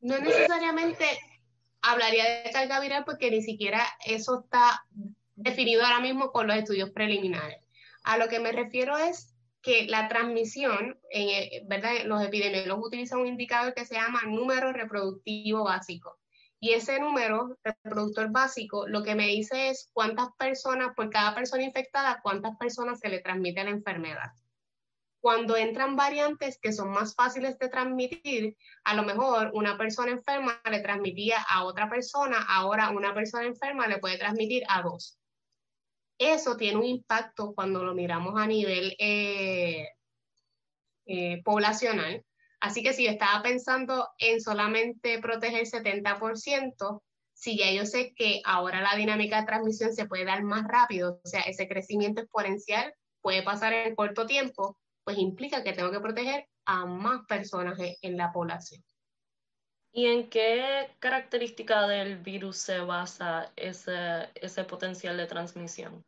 No 0.00 0.18
necesariamente 0.18 1.04
hablaría 1.82 2.42
de 2.42 2.50
carga 2.50 2.80
viral 2.80 3.04
porque 3.04 3.30
ni 3.30 3.42
siquiera 3.42 3.86
eso 4.04 4.40
está 4.40 4.84
definido 5.34 5.84
ahora 5.84 6.00
mismo 6.00 6.32
con 6.32 6.46
los 6.46 6.56
estudios 6.56 6.90
preliminares. 6.90 7.58
A 8.04 8.16
lo 8.16 8.28
que 8.28 8.40
me 8.40 8.52
refiero 8.52 8.96
es 8.96 9.34
que 9.60 9.86
la 9.86 10.08
transmisión, 10.08 10.98
en, 11.10 11.68
¿verdad? 11.68 11.92
los 12.04 12.22
epidemiólogos 12.22 12.86
utilizan 12.86 13.20
un 13.20 13.28
indicador 13.28 13.74
que 13.74 13.84
se 13.84 13.94
llama 13.94 14.22
número 14.26 14.72
reproductivo 14.72 15.64
básico. 15.64 16.18
Y 16.64 16.74
ese 16.74 17.00
número 17.00 17.58
reproductor 17.64 18.30
básico 18.30 18.86
lo 18.86 19.02
que 19.02 19.16
me 19.16 19.26
dice 19.26 19.70
es 19.70 19.90
cuántas 19.92 20.28
personas, 20.38 20.94
por 20.94 21.10
cada 21.10 21.34
persona 21.34 21.64
infectada, 21.64 22.20
cuántas 22.22 22.56
personas 22.56 23.00
se 23.00 23.08
le 23.08 23.18
transmite 23.18 23.64
la 23.64 23.70
enfermedad. 23.70 24.30
cuando 25.20 25.56
entran 25.56 25.94
variantes 25.96 26.58
que 26.60 26.72
son 26.72 26.90
más 26.90 27.14
fáciles 27.14 27.56
de 27.58 27.68
transmitir, 27.68 28.56
a 28.84 28.94
lo 28.94 29.04
mejor 29.04 29.50
una 29.54 29.76
persona 29.78 30.10
enferma 30.10 30.60
le 30.70 30.80
transmitía 30.80 31.40
a 31.48 31.64
otra 31.64 31.88
persona, 31.88 32.44
ahora 32.48 32.90
una 32.90 33.14
persona 33.14 33.46
enferma 33.46 33.86
le 33.86 33.98
puede 33.98 34.18
transmitir 34.18 34.64
a 34.68 34.82
dos. 34.82 35.18
Eso 36.18 36.56
tiene 36.56 36.78
un 36.78 36.86
impacto 36.86 37.54
cuando 37.54 37.84
lo 37.84 37.94
miramos 37.94 38.34
a 38.40 38.46
nivel 38.46 38.94
eh, 38.98 39.88
eh, 41.06 41.42
poblacional. 41.44 42.24
Así 42.62 42.84
que 42.84 42.92
si 42.92 43.04
yo 43.04 43.10
estaba 43.10 43.42
pensando 43.42 44.08
en 44.18 44.40
solamente 44.40 45.18
proteger 45.18 45.66
70%, 45.66 47.02
si 47.34 47.58
ya 47.58 47.72
yo 47.72 47.84
sé 47.84 48.14
que 48.14 48.40
ahora 48.44 48.80
la 48.80 48.94
dinámica 48.94 49.40
de 49.40 49.46
transmisión 49.46 49.92
se 49.92 50.06
puede 50.06 50.24
dar 50.24 50.44
más 50.44 50.62
rápido, 50.68 51.20
o 51.24 51.28
sea, 51.28 51.40
ese 51.40 51.66
crecimiento 51.66 52.20
exponencial 52.20 52.94
puede 53.20 53.42
pasar 53.42 53.72
en 53.72 53.96
corto 53.96 54.26
tiempo, 54.26 54.78
pues 55.02 55.18
implica 55.18 55.64
que 55.64 55.72
tengo 55.72 55.90
que 55.90 55.98
proteger 55.98 56.46
a 56.64 56.86
más 56.86 57.26
personas 57.26 57.76
en 58.00 58.16
la 58.16 58.30
población. 58.30 58.80
¿Y 59.90 60.06
en 60.06 60.30
qué 60.30 60.88
característica 61.00 61.88
del 61.88 62.18
virus 62.18 62.58
se 62.58 62.78
basa 62.78 63.50
ese, 63.56 64.28
ese 64.36 64.62
potencial 64.62 65.16
de 65.16 65.26
transmisión? 65.26 66.04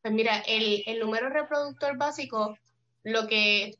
Pues 0.00 0.14
mira, 0.14 0.38
el, 0.46 0.82
el, 0.86 0.98
número 0.98 1.28
reproductor 1.28 1.98
básico, 1.98 2.56
lo 3.02 3.26
que, 3.26 3.78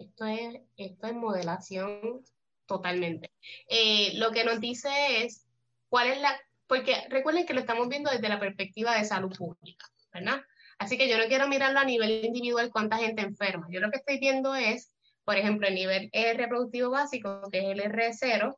esto 0.00 0.26
es, 0.26 0.60
esto 0.76 1.06
es 1.06 1.14
modelación 1.14 2.22
totalmente, 2.66 3.32
eh, 3.68 4.12
lo 4.14 4.30
que 4.30 4.44
nos 4.44 4.60
dice 4.60 4.88
es 5.24 5.46
cuál 5.88 6.08
es 6.08 6.20
la, 6.20 6.40
porque 6.66 6.96
recuerden 7.08 7.46
que 7.46 7.54
lo 7.54 7.60
estamos 7.60 7.88
viendo 7.88 8.10
desde 8.10 8.28
la 8.28 8.40
perspectiva 8.40 8.94
de 8.96 9.04
salud 9.04 9.36
pública, 9.36 9.86
¿verdad? 10.12 10.40
Así 10.78 10.96
que 10.96 11.08
yo 11.08 11.18
no 11.18 11.26
quiero 11.26 11.48
mirarlo 11.48 11.80
a 11.80 11.84
nivel 11.84 12.24
individual 12.24 12.70
cuánta 12.70 12.96
gente 12.96 13.22
enferma. 13.22 13.66
Yo 13.70 13.80
lo 13.80 13.90
que 13.90 13.98
estoy 13.98 14.18
viendo 14.18 14.54
es, 14.54 14.90
por 15.24 15.36
ejemplo, 15.36 15.68
el 15.68 15.74
nivel 15.74 16.10
reproductivo 16.36 16.90
básico, 16.90 17.42
que 17.50 17.58
es 17.58 17.64
el 17.66 17.80
R0, 17.80 18.56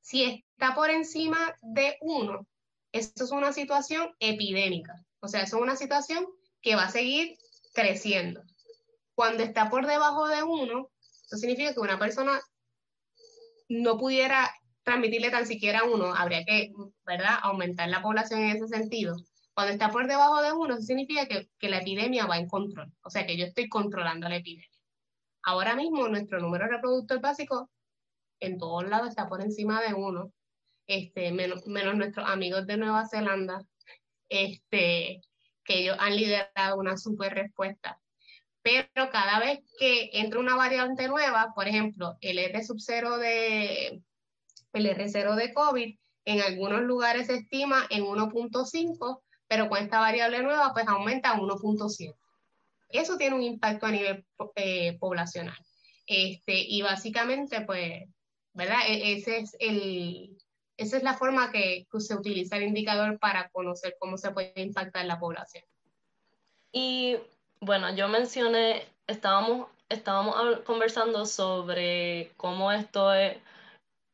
si 0.00 0.44
está 0.52 0.74
por 0.74 0.90
encima 0.90 1.56
de 1.62 1.96
1, 2.00 2.46
esto 2.92 3.24
es 3.24 3.30
una 3.30 3.52
situación 3.52 4.14
epidémica. 4.18 4.94
O 5.20 5.28
sea, 5.28 5.42
eso 5.42 5.56
es 5.56 5.62
una 5.62 5.76
situación 5.76 6.26
que 6.60 6.76
va 6.76 6.84
a 6.84 6.90
seguir 6.90 7.36
creciendo. 7.72 8.42
Cuando 9.14 9.42
está 9.42 9.70
por 9.70 9.86
debajo 9.86 10.28
de 10.28 10.42
1, 10.42 10.90
eso 11.26 11.36
significa 11.36 11.72
que 11.72 11.80
una 11.80 11.98
persona 11.98 12.40
no 13.68 13.98
pudiera 13.98 14.50
transmitirle 14.82 15.30
tan 15.30 15.46
siquiera 15.46 15.84
uno, 15.84 16.14
habría 16.14 16.44
que, 16.44 16.72
¿verdad?, 17.06 17.38
aumentar 17.42 17.88
la 17.88 18.02
población 18.02 18.40
en 18.40 18.56
ese 18.56 18.68
sentido. 18.68 19.16
Cuando 19.54 19.72
está 19.72 19.90
por 19.90 20.06
debajo 20.06 20.42
de 20.42 20.52
uno, 20.52 20.74
eso 20.74 20.82
significa 20.82 21.26
que, 21.26 21.68
la 21.68 21.78
epidemia 21.78 22.26
va 22.26 22.38
en 22.38 22.48
control. 22.48 22.92
O 23.02 23.10
sea, 23.10 23.26
que 23.26 23.36
yo 23.36 23.46
estoy 23.46 23.68
controlando 23.68 24.28
la 24.28 24.36
epidemia. 24.36 24.68
Ahora 25.42 25.74
mismo, 25.74 26.08
nuestro 26.08 26.40
número 26.40 26.66
reproductor 26.66 27.20
básico 27.20 27.70
en 28.40 28.58
todos 28.58 28.88
lados 28.88 29.08
está 29.08 29.28
por 29.28 29.40
encima 29.42 29.80
de 29.80 29.94
uno, 29.94 30.32
este, 30.86 31.32
menos, 31.32 31.66
menos 31.66 31.94
nuestros 31.94 32.28
amigos 32.28 32.66
de 32.66 32.76
Nueva 32.76 33.08
Zelanda, 33.08 33.64
este, 34.28 35.22
que 35.64 35.80
ellos 35.80 35.96
han 35.98 36.16
liderado 36.16 36.78
una 36.78 36.96
super 36.98 37.32
respuesta. 37.32 37.98
Pero 38.64 39.10
cada 39.12 39.38
vez 39.38 39.60
que 39.78 40.10
entra 40.14 40.40
una 40.40 40.56
variante 40.56 41.06
nueva, 41.06 41.52
por 41.54 41.68
ejemplo, 41.68 42.16
el 42.20 42.38
R 42.38 42.64
sub 42.64 42.80
0 42.80 43.18
de, 43.18 44.02
el 44.72 44.86
R0 44.86 45.36
de 45.36 45.52
COVID, 45.54 45.96
en 46.24 46.40
algunos 46.40 46.80
lugares 46.82 47.28
se 47.28 47.34
estima 47.34 47.86
en 47.90 48.04
1.5 48.04 49.20
pero 49.48 49.68
con 49.68 49.78
esta 49.82 50.00
variable 50.00 50.42
nueva 50.42 50.72
pues 50.72 50.86
aumenta 50.88 51.30
a 51.30 51.38
1.7. 51.38 52.14
Eso 52.90 53.16
tiene 53.16 53.36
un 53.36 53.42
impacto 53.42 53.86
a 53.86 53.90
nivel 53.90 54.24
eh, 54.56 54.96
poblacional. 54.98 55.56
Este, 56.06 56.58
y 56.58 56.82
básicamente 56.82 57.60
pues, 57.62 58.04
¿verdad? 58.52 58.80
E, 58.88 59.12
ese 59.12 59.38
es 59.38 59.56
el, 59.58 60.36
esa 60.76 60.96
es 60.96 61.02
la 61.02 61.14
forma 61.14 61.50
que, 61.50 61.86
se 61.98 62.14
utiliza 62.14 62.56
el 62.56 62.64
indicador 62.64 63.18
para 63.18 63.48
conocer 63.50 63.96
cómo 63.98 64.18
se 64.18 64.30
puede 64.30 64.52
impactar 64.56 65.04
la 65.06 65.18
población. 65.18 65.64
Y 66.72 67.16
bueno, 67.64 67.94
yo 67.94 68.08
mencioné, 68.08 68.86
estábamos, 69.06 69.68
estábamos 69.88 70.60
conversando 70.60 71.26
sobre 71.26 72.32
cómo 72.36 72.72
esto 72.72 73.12
es 73.12 73.38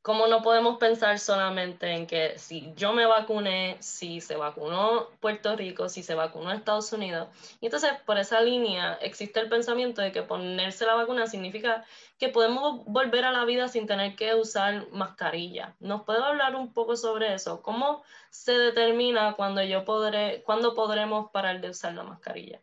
¿Cómo 0.03 0.29
no 0.29 0.41
podemos 0.41 0.79
pensar 0.79 1.19
solamente 1.19 1.91
en 1.93 2.07
que 2.07 2.39
si 2.39 2.73
yo 2.75 2.95
me 2.95 3.05
vacuné, 3.05 3.77
si 3.81 4.23
se 4.23 4.35
vacunó 4.35 5.11
Puerto 5.21 5.55
Rico, 5.57 5.91
si 5.91 6.03
se 6.03 6.15
vacunó 6.15 6.53
Estados 6.53 6.91
Unidos. 6.95 7.29
Y 7.61 7.67
entonces, 7.67 7.93
por 8.07 8.17
esa 8.17 8.41
línea, 8.41 8.95
existe 9.03 9.41
el 9.41 9.51
pensamiento 9.51 10.01
de 10.01 10.11
que 10.11 10.23
ponerse 10.23 10.87
la 10.87 10.95
vacuna 10.95 11.27
significa 11.27 11.85
que 12.19 12.31
podemos 12.31 12.83
volver 12.87 13.27
a 13.27 13.33
la 13.33 13.45
vida 13.45 13.69
sin 13.69 13.87
tener 13.87 14.17
que 14.17 14.35
usar 14.35 14.89
mascarilla. 14.91 15.77
¿Nos 15.81 16.05
puede 16.05 16.25
hablar 16.25 16.57
un 16.57 16.73
poco 16.73 16.97
sobre 16.97 17.35
eso? 17.35 17.61
¿Cómo 17.61 18.03
se 18.31 18.53
determina 18.53 19.35
cuando 19.35 19.63
yo 19.63 19.85
podré, 19.85 20.43
cuándo 20.45 20.75
podremos 20.75 21.31
parar 21.31 21.61
de 21.61 21.69
usar 21.71 21.93
la 21.93 22.05
mascarilla? 22.05 22.63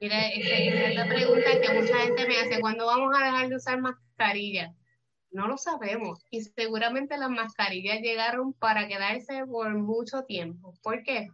Mira, 0.00 0.28
esa 0.28 0.54
es 0.56 0.94
la 0.94 1.06
pregunta 1.06 1.60
que 1.60 1.80
mucha 1.80 1.98
gente 1.98 2.26
me 2.26 2.38
hace, 2.38 2.60
¿cuándo 2.60 2.86
vamos 2.86 3.16
a 3.16 3.24
dejar 3.24 3.48
de 3.48 3.56
usar 3.56 3.80
mascarilla? 3.80 4.74
No 5.30 5.48
lo 5.48 5.56
sabemos. 5.56 6.24
Y 6.30 6.42
seguramente 6.42 7.16
las 7.16 7.30
mascarillas 7.30 8.00
llegaron 8.00 8.52
para 8.52 8.86
quedarse 8.86 9.44
por 9.46 9.74
mucho 9.74 10.24
tiempo. 10.24 10.74
¿Por 10.82 11.02
qué? 11.02 11.28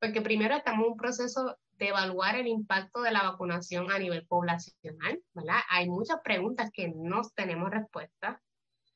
Porque 0.00 0.20
primero 0.20 0.56
estamos 0.56 0.86
en 0.86 0.92
un 0.92 0.96
proceso 0.96 1.56
de 1.78 1.88
evaluar 1.88 2.36
el 2.36 2.46
impacto 2.46 3.02
de 3.02 3.12
la 3.12 3.22
vacunación 3.22 3.90
a 3.90 3.98
nivel 3.98 4.26
poblacional, 4.26 5.20
¿verdad? 5.34 5.60
Hay 5.70 5.88
muchas 5.88 6.18
preguntas 6.22 6.70
que 6.72 6.92
no 6.94 7.22
tenemos 7.34 7.70
respuesta. 7.70 8.40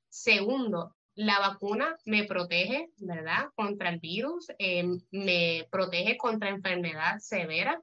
Segundo, 0.08 0.94
la 1.16 1.40
vacuna 1.40 1.96
me 2.04 2.24
protege, 2.24 2.90
¿verdad? 2.98 3.48
Contra 3.54 3.88
el 3.88 3.98
virus, 3.98 4.48
eh, 4.58 4.84
me 5.10 5.66
protege 5.70 6.16
contra 6.16 6.50
enfermedad 6.50 7.18
severa, 7.18 7.80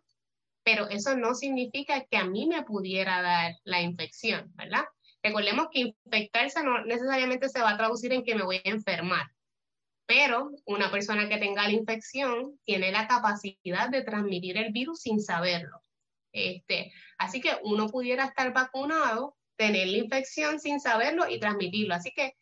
pero 0.64 0.90
eso 0.90 1.16
no 1.16 1.36
significa 1.36 2.06
que 2.06 2.18
a 2.18 2.26
mí 2.26 2.48
me 2.48 2.64
pudiera 2.64 3.22
dar 3.22 3.54
la 3.64 3.82
infección, 3.82 4.52
¿verdad? 4.56 4.86
Recordemos 5.22 5.68
que 5.72 5.94
infectarse 6.06 6.64
no 6.64 6.84
necesariamente 6.86 7.50
se 7.50 7.62
va 7.62 7.72
a 7.72 7.78
traducir 7.78 8.14
en 8.14 8.24
que 8.24 8.36
me 8.36 8.44
voy 8.44 8.58
a 8.58 8.70
enfermar, 8.70 9.28
pero 10.06 10.52
una 10.66 10.92
persona 10.92 11.30
que 11.30 11.38
tenga 11.38 11.64
la 11.64 11.72
infección 11.72 12.60
tiene 12.66 12.92
la 12.92 13.08
capacidad 13.08 13.90
de 13.90 14.04
transmitir 14.04 14.58
el 14.58 14.72
virus 14.72 15.02
sin 15.02 15.22
saberlo. 15.22 15.82
Este, 16.34 16.92
así 17.18 17.40
que 17.40 17.52
uno 17.64 17.88
pudiera 17.88 18.26
estar 18.26 18.52
vacunado, 18.54 19.38
tener 19.56 19.88
la 19.88 19.98
infección 19.98 20.60
sin 20.60 20.80
saberlo 20.80 21.30
y 21.30 21.40
transmitirlo. 21.40 21.94
Así 21.94 22.12
que 22.12 22.36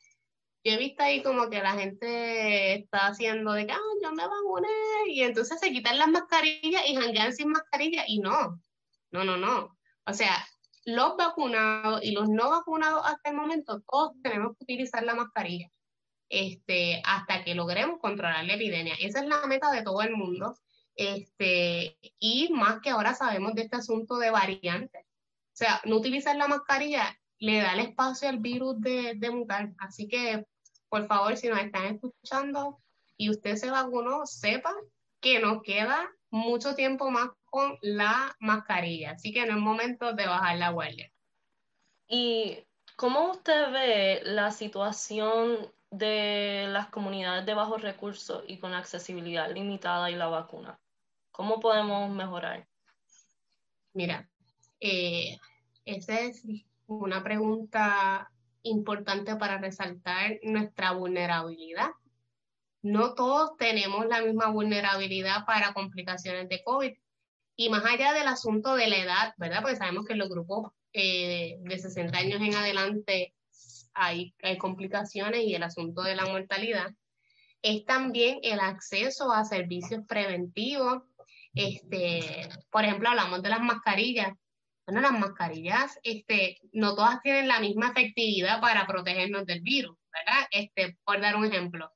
yo 0.63 0.73
he 0.73 0.77
visto 0.77 1.03
ahí 1.03 1.23
como 1.23 1.49
que 1.49 1.61
la 1.61 1.73
gente 1.73 2.75
está 2.75 3.07
haciendo 3.07 3.53
de 3.53 3.65
que, 3.65 3.73
ah, 3.73 3.79
yo 4.03 4.11
me 4.11 4.27
vacuné, 4.27 4.69
y 5.07 5.23
entonces 5.23 5.59
se 5.59 5.71
quitan 5.71 5.97
las 5.97 6.07
mascarillas 6.07 6.83
y 6.87 6.95
janguean 6.95 7.33
sin 7.33 7.49
mascarilla, 7.49 8.03
y 8.07 8.19
no, 8.19 8.61
no, 9.11 9.23
no, 9.23 9.37
no. 9.37 9.77
O 10.05 10.13
sea, 10.13 10.45
los 10.85 11.15
vacunados 11.17 12.03
y 12.03 12.11
los 12.11 12.29
no 12.29 12.49
vacunados 12.49 13.03
hasta 13.05 13.29
el 13.29 13.35
momento, 13.35 13.81
todos 13.89 14.13
tenemos 14.23 14.57
que 14.57 14.63
utilizar 14.63 15.03
la 15.03 15.15
mascarilla 15.15 15.69
este, 16.31 17.01
hasta 17.05 17.43
que 17.43 17.53
logremos 17.53 17.99
controlar 17.99 18.45
la 18.45 18.53
epidemia. 18.53 18.95
Esa 18.99 19.19
es 19.19 19.27
la 19.27 19.45
meta 19.47 19.69
de 19.69 19.83
todo 19.83 20.01
el 20.01 20.15
mundo. 20.15 20.55
Este, 20.95 21.97
y 22.19 22.49
más 22.53 22.79
que 22.79 22.89
ahora 22.89 23.13
sabemos 23.13 23.53
de 23.53 23.63
este 23.63 23.75
asunto 23.75 24.17
de 24.17 24.31
variantes. 24.31 25.03
O 25.03 25.55
sea, 25.61 25.81
no 25.85 25.97
utilizar 25.97 26.35
la 26.37 26.47
mascarilla 26.47 27.19
le 27.41 27.59
da 27.59 27.73
el 27.73 27.79
espacio 27.79 28.29
al 28.29 28.37
virus 28.37 28.79
de, 28.79 29.15
de 29.15 29.31
mutar. 29.31 29.73
Así 29.79 30.07
que, 30.07 30.45
por 30.89 31.07
favor, 31.07 31.35
si 31.35 31.49
nos 31.49 31.59
están 31.59 31.95
escuchando 31.95 32.79
y 33.17 33.31
usted 33.31 33.55
se 33.55 33.71
vacunó, 33.71 34.27
sepa 34.27 34.73
que 35.19 35.39
nos 35.39 35.63
queda 35.63 36.07
mucho 36.29 36.75
tiempo 36.75 37.09
más 37.09 37.29
con 37.45 37.77
la 37.81 38.35
mascarilla, 38.39 39.11
así 39.11 39.33
que 39.33 39.45
no 39.45 39.57
es 39.57 39.61
momento 39.61 40.13
de 40.13 40.27
bajar 40.27 40.57
la 40.57 40.69
guardia. 40.69 41.11
¿Y 42.07 42.59
cómo 42.95 43.31
usted 43.31 43.71
ve 43.71 44.21
la 44.23 44.51
situación 44.51 45.71
de 45.89 46.67
las 46.69 46.87
comunidades 46.87 47.45
de 47.45 47.53
bajos 47.55 47.81
recursos 47.81 48.43
y 48.47 48.57
con 48.57 48.73
accesibilidad 48.73 49.51
limitada 49.51 50.11
y 50.11 50.15
la 50.15 50.27
vacuna? 50.27 50.79
¿Cómo 51.31 51.59
podemos 51.59 52.09
mejorar? 52.11 52.67
Mira, 53.93 54.29
eh, 54.79 55.37
esa 55.85 56.19
es 56.21 56.43
una 56.99 57.23
pregunta 57.23 58.31
importante 58.63 59.35
para 59.35 59.57
resaltar 59.57 60.39
nuestra 60.43 60.91
vulnerabilidad 60.91 61.91
no 62.81 63.13
todos 63.13 63.57
tenemos 63.57 64.05
la 64.07 64.21
misma 64.21 64.47
vulnerabilidad 64.47 65.45
para 65.45 65.73
complicaciones 65.73 66.49
de 66.49 66.63
COVID. 66.63 66.93
Y 67.55 67.69
más 67.69 67.85
allá 67.85 68.13
del 68.13 68.27
asunto 68.27 68.75
de 68.75 68.87
la 68.87 68.97
edad, 68.97 69.33
¿verdad? 69.37 69.61
Porque 69.61 69.75
sabemos 69.75 70.05
que 70.05 70.13
en 70.13 70.19
los 70.19 70.29
grupos 70.29 70.71
eh, 70.93 71.57
de 71.59 71.79
60 71.79 72.17
años 72.17 72.41
en 72.41 72.55
adelante 72.55 73.35
hay, 73.93 74.33
hay 74.41 74.57
complicaciones 74.57 75.43
y 75.43 75.53
el 75.53 75.63
asunto 75.63 76.01
de 76.01 76.15
la 76.15 76.25
mortalidad, 76.25 76.91
es 77.61 77.85
también 77.85 78.39
el 78.41 78.59
acceso 78.59 79.31
a 79.31 79.45
servicios 79.45 80.01
preventivos. 80.07 81.03
Este, 81.53 82.49
por 82.71 82.83
ejemplo, 82.83 83.09
hablamos 83.09 83.43
de 83.43 83.49
las 83.49 83.61
mascarillas. 83.61 84.33
Bueno, 84.85 85.01
las 85.01 85.19
mascarillas, 85.19 85.99
este, 86.03 86.59
no 86.73 86.95
todas 86.95 87.21
tienen 87.21 87.47
la 87.47 87.59
misma 87.59 87.89
efectividad 87.89 88.59
para 88.59 88.87
protegernos 88.87 89.45
del 89.45 89.61
virus, 89.61 89.97
¿verdad? 90.11 90.47
Este, 90.51 90.97
por 91.03 91.21
dar 91.21 91.35
un 91.35 91.45
ejemplo, 91.45 91.91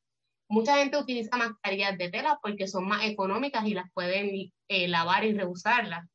mucha 0.48 0.78
gente 0.78 0.98
utiliza 0.98 1.38
mascarillas 1.38 1.98
de 1.98 2.10
tela 2.10 2.40
porque 2.42 2.68
son 2.68 2.88
más 2.88 3.04
económicas 3.06 3.66
y 3.66 3.74
las 3.74 3.92
pueden 3.94 4.52
eh, 4.68 4.88
lavar 4.88 5.26
y 5.26 5.34
reusarlas. 5.34 6.08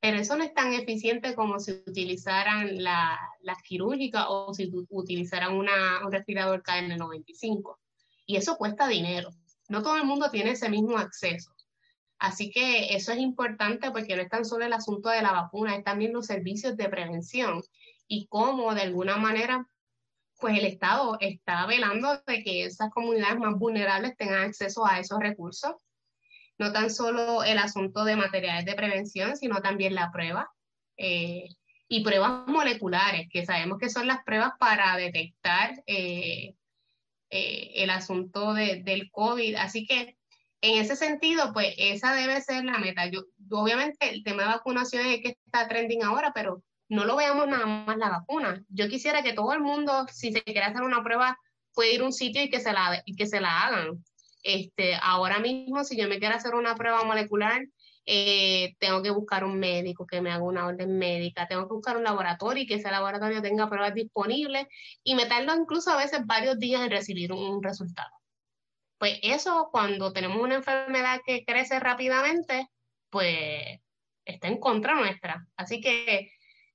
Pero 0.00 0.18
eso 0.18 0.36
no 0.36 0.44
es 0.44 0.54
tan 0.54 0.72
eficiente 0.74 1.34
como 1.34 1.58
si 1.58 1.72
utilizaran 1.72 2.82
las 2.82 3.18
la 3.40 3.56
quirúrgicas 3.66 4.26
o 4.28 4.54
si 4.54 4.70
utilizaran 4.90 5.54
una, 5.54 6.06
un 6.06 6.12
respirador 6.12 6.62
KN95. 6.62 7.78
Y 8.26 8.36
eso 8.36 8.56
cuesta 8.56 8.86
dinero. 8.86 9.30
No 9.68 9.82
todo 9.82 9.96
el 9.96 10.04
mundo 10.04 10.30
tiene 10.30 10.52
ese 10.52 10.68
mismo 10.68 10.96
acceso. 10.96 11.52
Así 12.18 12.50
que 12.50 12.94
eso 12.96 13.12
es 13.12 13.18
importante 13.18 13.90
porque 13.90 14.16
no 14.16 14.22
es 14.22 14.28
tan 14.28 14.44
solo 14.44 14.64
el 14.64 14.72
asunto 14.72 15.08
de 15.08 15.22
la 15.22 15.32
vacuna, 15.32 15.76
es 15.76 15.84
también 15.84 16.12
los 16.12 16.26
servicios 16.26 16.76
de 16.76 16.88
prevención 16.88 17.62
y 18.08 18.26
cómo 18.26 18.74
de 18.74 18.82
alguna 18.82 19.16
manera 19.16 19.68
pues 20.38 20.56
el 20.56 20.66
Estado 20.66 21.16
está 21.20 21.66
velando 21.66 22.22
de 22.26 22.42
que 22.42 22.64
esas 22.64 22.90
comunidades 22.90 23.38
más 23.38 23.58
vulnerables 23.58 24.16
tengan 24.16 24.42
acceso 24.42 24.86
a 24.86 25.00
esos 25.00 25.18
recursos. 25.18 25.74
No 26.58 26.72
tan 26.72 26.90
solo 26.90 27.42
el 27.44 27.58
asunto 27.58 28.04
de 28.04 28.16
materiales 28.16 28.64
de 28.64 28.74
prevención, 28.74 29.36
sino 29.36 29.60
también 29.60 29.94
la 29.94 30.10
prueba 30.12 30.50
eh, 30.96 31.48
y 31.88 32.04
pruebas 32.04 32.46
moleculares, 32.46 33.28
que 33.30 33.46
sabemos 33.46 33.78
que 33.78 33.90
son 33.90 34.06
las 34.06 34.22
pruebas 34.24 34.52
para 34.58 34.96
detectar 34.96 35.82
eh, 35.86 36.54
eh, 37.30 37.72
el 37.76 37.90
asunto 37.90 38.54
del 38.54 39.10
COVID. 39.10 39.56
Así 39.56 39.86
que 39.86 40.17
en 40.60 40.80
ese 40.80 40.96
sentido, 40.96 41.52
pues 41.52 41.74
esa 41.78 42.14
debe 42.14 42.40
ser 42.40 42.64
la 42.64 42.78
meta. 42.78 43.06
Yo, 43.06 43.22
obviamente 43.50 44.10
el 44.10 44.24
tema 44.24 44.42
de 44.42 44.48
vacunación 44.48 45.06
es 45.06 45.20
que 45.22 45.36
está 45.44 45.68
trending 45.68 46.02
ahora, 46.02 46.32
pero 46.34 46.62
no 46.88 47.04
lo 47.04 47.16
veamos 47.16 47.46
nada 47.48 47.66
más 47.66 47.96
la 47.96 48.10
vacuna. 48.10 48.62
Yo 48.68 48.88
quisiera 48.88 49.22
que 49.22 49.34
todo 49.34 49.52
el 49.52 49.60
mundo, 49.60 50.06
si 50.12 50.32
se 50.32 50.42
quiere 50.42 50.62
hacer 50.62 50.82
una 50.82 51.02
prueba, 51.02 51.38
pueda 51.74 51.92
ir 51.92 52.00
a 52.00 52.04
un 52.04 52.12
sitio 52.12 52.42
y 52.42 52.50
que 52.50 52.60
se 52.60 52.72
la, 52.72 53.02
y 53.04 53.14
que 53.14 53.26
se 53.26 53.40
la 53.40 53.66
hagan. 53.66 54.04
Este, 54.42 54.94
ahora 55.02 55.38
mismo, 55.38 55.84
si 55.84 55.96
yo 55.96 56.08
me 56.08 56.18
quiero 56.18 56.34
hacer 56.34 56.54
una 56.54 56.74
prueba 56.74 57.04
molecular, 57.04 57.62
eh, 58.10 58.74
tengo 58.78 59.02
que 59.02 59.10
buscar 59.10 59.44
un 59.44 59.58
médico 59.58 60.06
que 60.06 60.22
me 60.22 60.30
haga 60.30 60.42
una 60.42 60.66
orden 60.66 60.96
médica, 60.96 61.46
tengo 61.46 61.68
que 61.68 61.74
buscar 61.74 61.96
un 61.98 62.04
laboratorio 62.04 62.62
y 62.62 62.66
que 62.66 62.76
ese 62.76 62.90
laboratorio 62.90 63.42
tenga 63.42 63.68
pruebas 63.68 63.92
disponibles 63.92 64.66
y 65.04 65.14
me 65.14 65.26
tardo 65.26 65.54
incluso 65.54 65.90
a 65.90 65.98
veces 65.98 66.20
varios 66.24 66.58
días 66.58 66.80
en 66.80 66.90
recibir 66.90 67.32
un 67.32 67.62
resultado. 67.62 68.17
Pues 68.98 69.18
eso, 69.22 69.68
cuando 69.70 70.12
tenemos 70.12 70.38
una 70.42 70.56
enfermedad 70.56 71.20
que 71.24 71.44
crece 71.44 71.78
rápidamente, 71.78 72.68
pues 73.10 73.80
está 74.24 74.48
en 74.48 74.58
contra 74.58 74.94
nuestra. 74.94 75.46
Así 75.56 75.80
que 75.80 76.30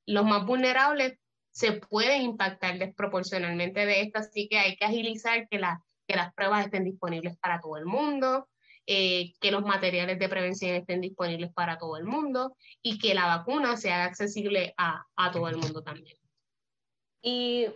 los 0.06 0.26
más 0.26 0.46
vulnerables 0.46 1.20
se 1.52 1.74
pueden 1.74 2.24
impactar 2.24 2.80
desproporcionalmente 2.80 3.86
de 3.86 4.02
esto, 4.02 4.20
así 4.20 4.48
que 4.50 4.58
hay 4.58 4.76
que 4.76 4.86
agilizar 4.86 5.48
que, 5.50 5.60
las 5.60 6.34
pruebas 6.36 6.66
estén 6.66 6.84
disponibles 6.84 7.38
para 7.38 7.60
todo 7.60 7.78
el 7.78 7.86
mundo, 7.86 8.48
eh, 8.88 9.34
que 9.40 9.52
los 9.52 9.64
materiales 9.64 10.20
de 10.20 10.30
prevención 10.30 10.76
estén 10.76 11.02
disponibles 11.02 11.54
para 11.54 11.78
todo 11.78 11.98
el 11.98 12.06
mundo 12.06 12.56
y 12.82 12.98
que 13.00 13.14
la 13.14 13.28
vacuna 13.28 13.78
sea 13.78 14.06
accesible 14.06 14.74
a, 14.78 15.06
a 15.16 15.32
todo 15.32 15.48
el 15.48 15.58
mundo 15.58 15.84
también. 15.84 16.18
Y 17.22 17.68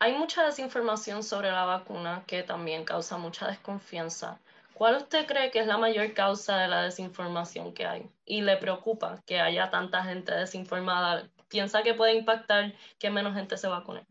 hay 0.00 0.14
mucha 0.14 0.44
desinformación 0.44 1.22
sobre 1.22 1.50
la 1.50 1.66
vacuna 1.66 2.24
que 2.26 2.42
también 2.42 2.84
causa 2.84 3.18
mucha 3.18 3.46
desconfianza. 3.46 4.40
¿Cuál 4.72 4.96
usted 4.96 5.26
cree 5.26 5.50
que 5.50 5.58
es 5.58 5.66
la 5.66 5.76
mayor 5.76 6.14
causa 6.14 6.56
de 6.56 6.68
la 6.68 6.82
desinformación 6.82 7.74
que 7.74 7.84
hay? 7.84 8.10
¿Y 8.24 8.40
le 8.40 8.56
preocupa 8.56 9.22
que 9.26 9.38
haya 9.38 9.68
tanta 9.68 10.02
gente 10.02 10.32
desinformada? 10.32 11.28
¿Piensa 11.48 11.82
que 11.82 11.92
puede 11.92 12.14
impactar 12.14 12.74
que 12.98 13.10
menos 13.10 13.34
gente 13.34 13.58
se 13.58 13.68
vacune? 13.68 14.06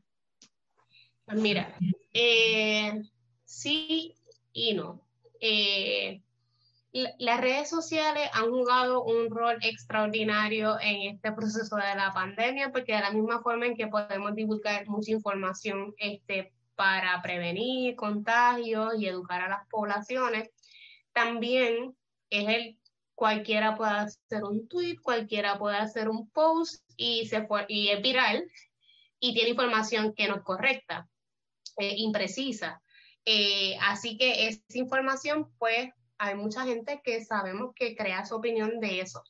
Pues 1.26 1.38
mira, 1.38 1.76
eh, 2.14 3.02
sí 3.44 4.14
y 4.54 4.76
no. 4.76 5.02
Eh, 5.42 6.22
las 6.92 7.42
redes 7.42 7.70
sociales 7.70 8.30
han 8.34 8.50
jugado 8.50 9.04
un 9.04 9.30
rol 9.30 9.58
extraordinario 9.62 10.80
en 10.82 11.16
este 11.16 11.32
proceso 11.32 11.76
de 11.76 11.96
la 11.96 12.12
pandemia, 12.14 12.72
porque 12.72 12.96
de 12.96 13.02
la 13.02 13.12
misma 13.12 13.42
forma 13.42 13.68
en 13.68 13.76
que 13.76 13.88
podemos 13.88 14.34
divulgar 14.34 14.88
mucha 14.88 15.12
información 15.12 15.94
este, 15.98 16.52
para 16.76 17.22
prevenir 17.22 17.96
contagios 17.96 18.94
y 18.98 19.08
educar 19.08 19.42
a 19.42 19.50
las 19.50 19.68
poblaciones, 19.68 20.50
también 21.14 21.96
es 22.30 22.48
el 22.48 22.80
cualquiera 23.20 23.76
puede 23.76 23.92
hacer 23.92 24.46
un 24.46 24.68
tweet, 24.70 24.96
cualquiera 25.04 25.60
puede 25.60 25.76
hacer 25.76 26.08
un 26.08 26.30
post 26.30 26.82
y, 26.96 27.28
se 27.28 27.46
fue, 27.46 27.66
y 27.68 27.90
es 27.90 28.02
viral 28.02 28.50
y 29.20 29.34
tiene 29.34 29.50
información 29.50 30.14
que 30.14 30.30
no 30.30 30.38
es 30.38 30.44
correcta, 30.44 31.10
eh, 31.78 31.96
imprecisa. 31.98 32.82
Eh, 33.26 33.78
así 33.82 34.18
que 34.18 34.48
esa 34.48 34.62
información 34.76 35.52
pues 35.60 35.90
hay 36.20 36.36
mucha 36.36 36.66
gente 36.66 37.02
que 37.04 37.24
sabemos 37.24 37.72
que 37.74 37.96
crea 37.96 38.26
su 38.26 38.36
opinión 38.36 38.80
de 38.80 39.02
eso, 39.02 39.24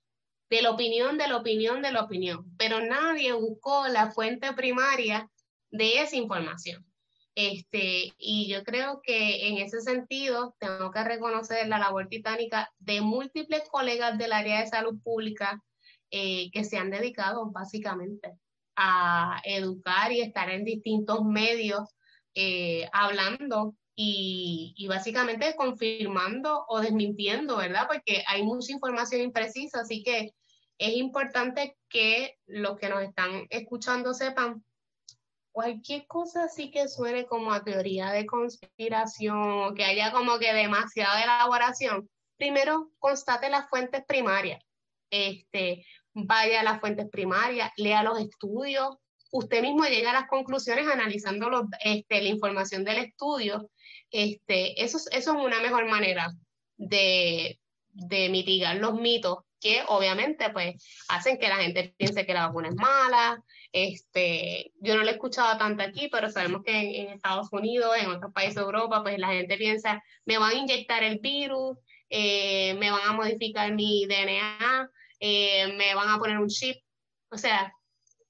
de 0.50 0.64
la 0.64 0.72
opinión, 0.72 1.18
de 1.18 1.28
la 1.28 1.38
opinión, 1.38 1.82
de 1.82 1.92
la 1.92 2.02
opinión, 2.02 2.46
pero 2.58 2.82
nadie 2.82 3.32
buscó 3.34 3.88
la 3.88 4.12
fuente 4.12 4.52
primaria 4.54 5.30
de 5.70 6.02
esa 6.02 6.16
información. 6.16 6.86
Este, 7.36 8.12
y 8.18 8.50
yo 8.50 8.64
creo 8.64 9.02
que 9.02 9.48
en 9.48 9.60
ese 9.60 9.82
sentido 9.82 10.56
tengo 10.60 10.92
que 10.92 11.04
reconocer 11.04 11.68
la 11.68 11.78
labor 11.78 12.08
titánica 12.10 12.70
de 12.80 13.02
múltiples 13.02 13.70
colegas 13.70 14.18
del 14.18 14.34
área 14.34 14.60
de 14.60 14.68
salud 14.68 15.00
pública 15.02 15.64
eh, 16.12 16.50
que 16.52 16.64
se 16.66 16.78
han 16.78 16.90
dedicado 16.90 17.50
básicamente 17.52 18.34
a 18.76 19.42
educar 19.46 20.12
y 20.12 20.22
estar 20.22 20.50
en 20.50 20.66
distintos 20.66 21.24
medios 21.24 21.96
eh, 22.34 22.90
hablando 22.92 23.76
y, 24.02 24.88
básicamente 24.88 25.58
confirmando 25.58 26.64
o 26.70 26.80
desmintiendo, 26.80 27.58
¿verdad? 27.58 27.86
Porque 27.86 28.24
hay 28.28 28.44
mucha 28.44 28.72
información 28.72 29.20
imprecisa, 29.20 29.82
así 29.82 30.04
que 30.04 30.34
es 30.78 30.94
importante 30.96 31.76
que 31.90 32.38
los 32.46 32.78
que 32.78 32.88
nos 32.88 33.04
están 33.04 33.46
escuchando 33.50 34.14
sepan 34.14 34.64
cualquier 35.52 36.08
cosa 36.08 36.46
así 36.46 36.72
que 36.72 36.88
suene 36.88 37.26
como 37.26 37.52
a 37.52 37.66
teoría 37.66 38.12
de 38.12 38.26
conspiración, 38.26 39.76
que 39.76 39.84
haya 39.84 40.14
como 40.14 40.40
que 40.40 40.54
demasiada 40.54 41.22
elaboración, 41.22 42.10
primero 42.38 42.92
constate 43.00 43.50
las 43.50 43.70
fuentes 43.70 44.06
primarias. 44.08 44.64
Este, 45.12 45.86
vaya 46.14 46.62
a 46.62 46.64
las 46.64 46.80
fuentes 46.80 47.10
primarias, 47.10 47.70
lea 47.76 48.02
los 48.04 48.18
estudios, 48.18 48.96
usted 49.32 49.62
mismo 49.62 49.84
llega 49.84 50.12
a 50.12 50.22
las 50.22 50.30
conclusiones 50.30 50.88
analizando 50.88 51.50
los, 51.50 51.66
este, 51.84 52.22
la 52.22 52.30
información 52.30 52.86
del 52.86 53.00
estudio 53.00 53.70
este, 54.12 54.84
eso, 54.84 54.98
eso 54.98 55.10
es 55.12 55.28
una 55.28 55.60
mejor 55.62 55.88
manera 55.88 56.32
de, 56.78 57.60
de 57.94 58.30
mitigar 58.30 58.78
los 58.78 58.94
mitos 58.94 59.40
que 59.60 59.84
obviamente 59.88 60.50
pues 60.52 60.76
hacen 61.10 61.38
que 61.38 61.50
la 61.50 61.58
gente 61.58 61.94
piense 61.98 62.26
que 62.26 62.34
la 62.34 62.48
vacuna 62.48 62.70
es 62.70 62.76
mala. 62.76 63.44
Este, 63.72 64.72
yo 64.80 64.96
no 64.96 65.04
lo 65.04 65.10
he 65.10 65.14
escuchado 65.14 65.58
tanto 65.58 65.84
aquí, 65.84 66.08
pero 66.10 66.30
sabemos 66.30 66.64
que 66.64 67.02
en, 67.02 67.10
Estados 67.10 67.50
Unidos, 67.52 67.96
en 68.00 68.10
otros 68.10 68.32
países 68.34 68.56
de 68.56 68.62
Europa, 68.62 69.04
pues 69.04 69.20
la 69.20 69.30
gente 69.30 69.58
piensa, 69.58 70.02
me 70.26 70.38
van 70.38 70.52
a 70.52 70.60
inyectar 70.60 71.04
el 71.04 71.20
virus, 71.20 71.78
eh, 72.10 72.74
me 72.76 72.90
van 72.90 73.02
a 73.08 73.14
modificar 73.14 73.74
mi 73.74 74.06
DNA, 74.08 74.90
eh, 75.20 75.74
me 75.78 75.94
van 75.94 76.10
a 76.10 76.18
poner 76.18 76.38
un 76.40 76.48
chip. 76.48 76.78
O 77.30 77.38
sea, 77.38 77.74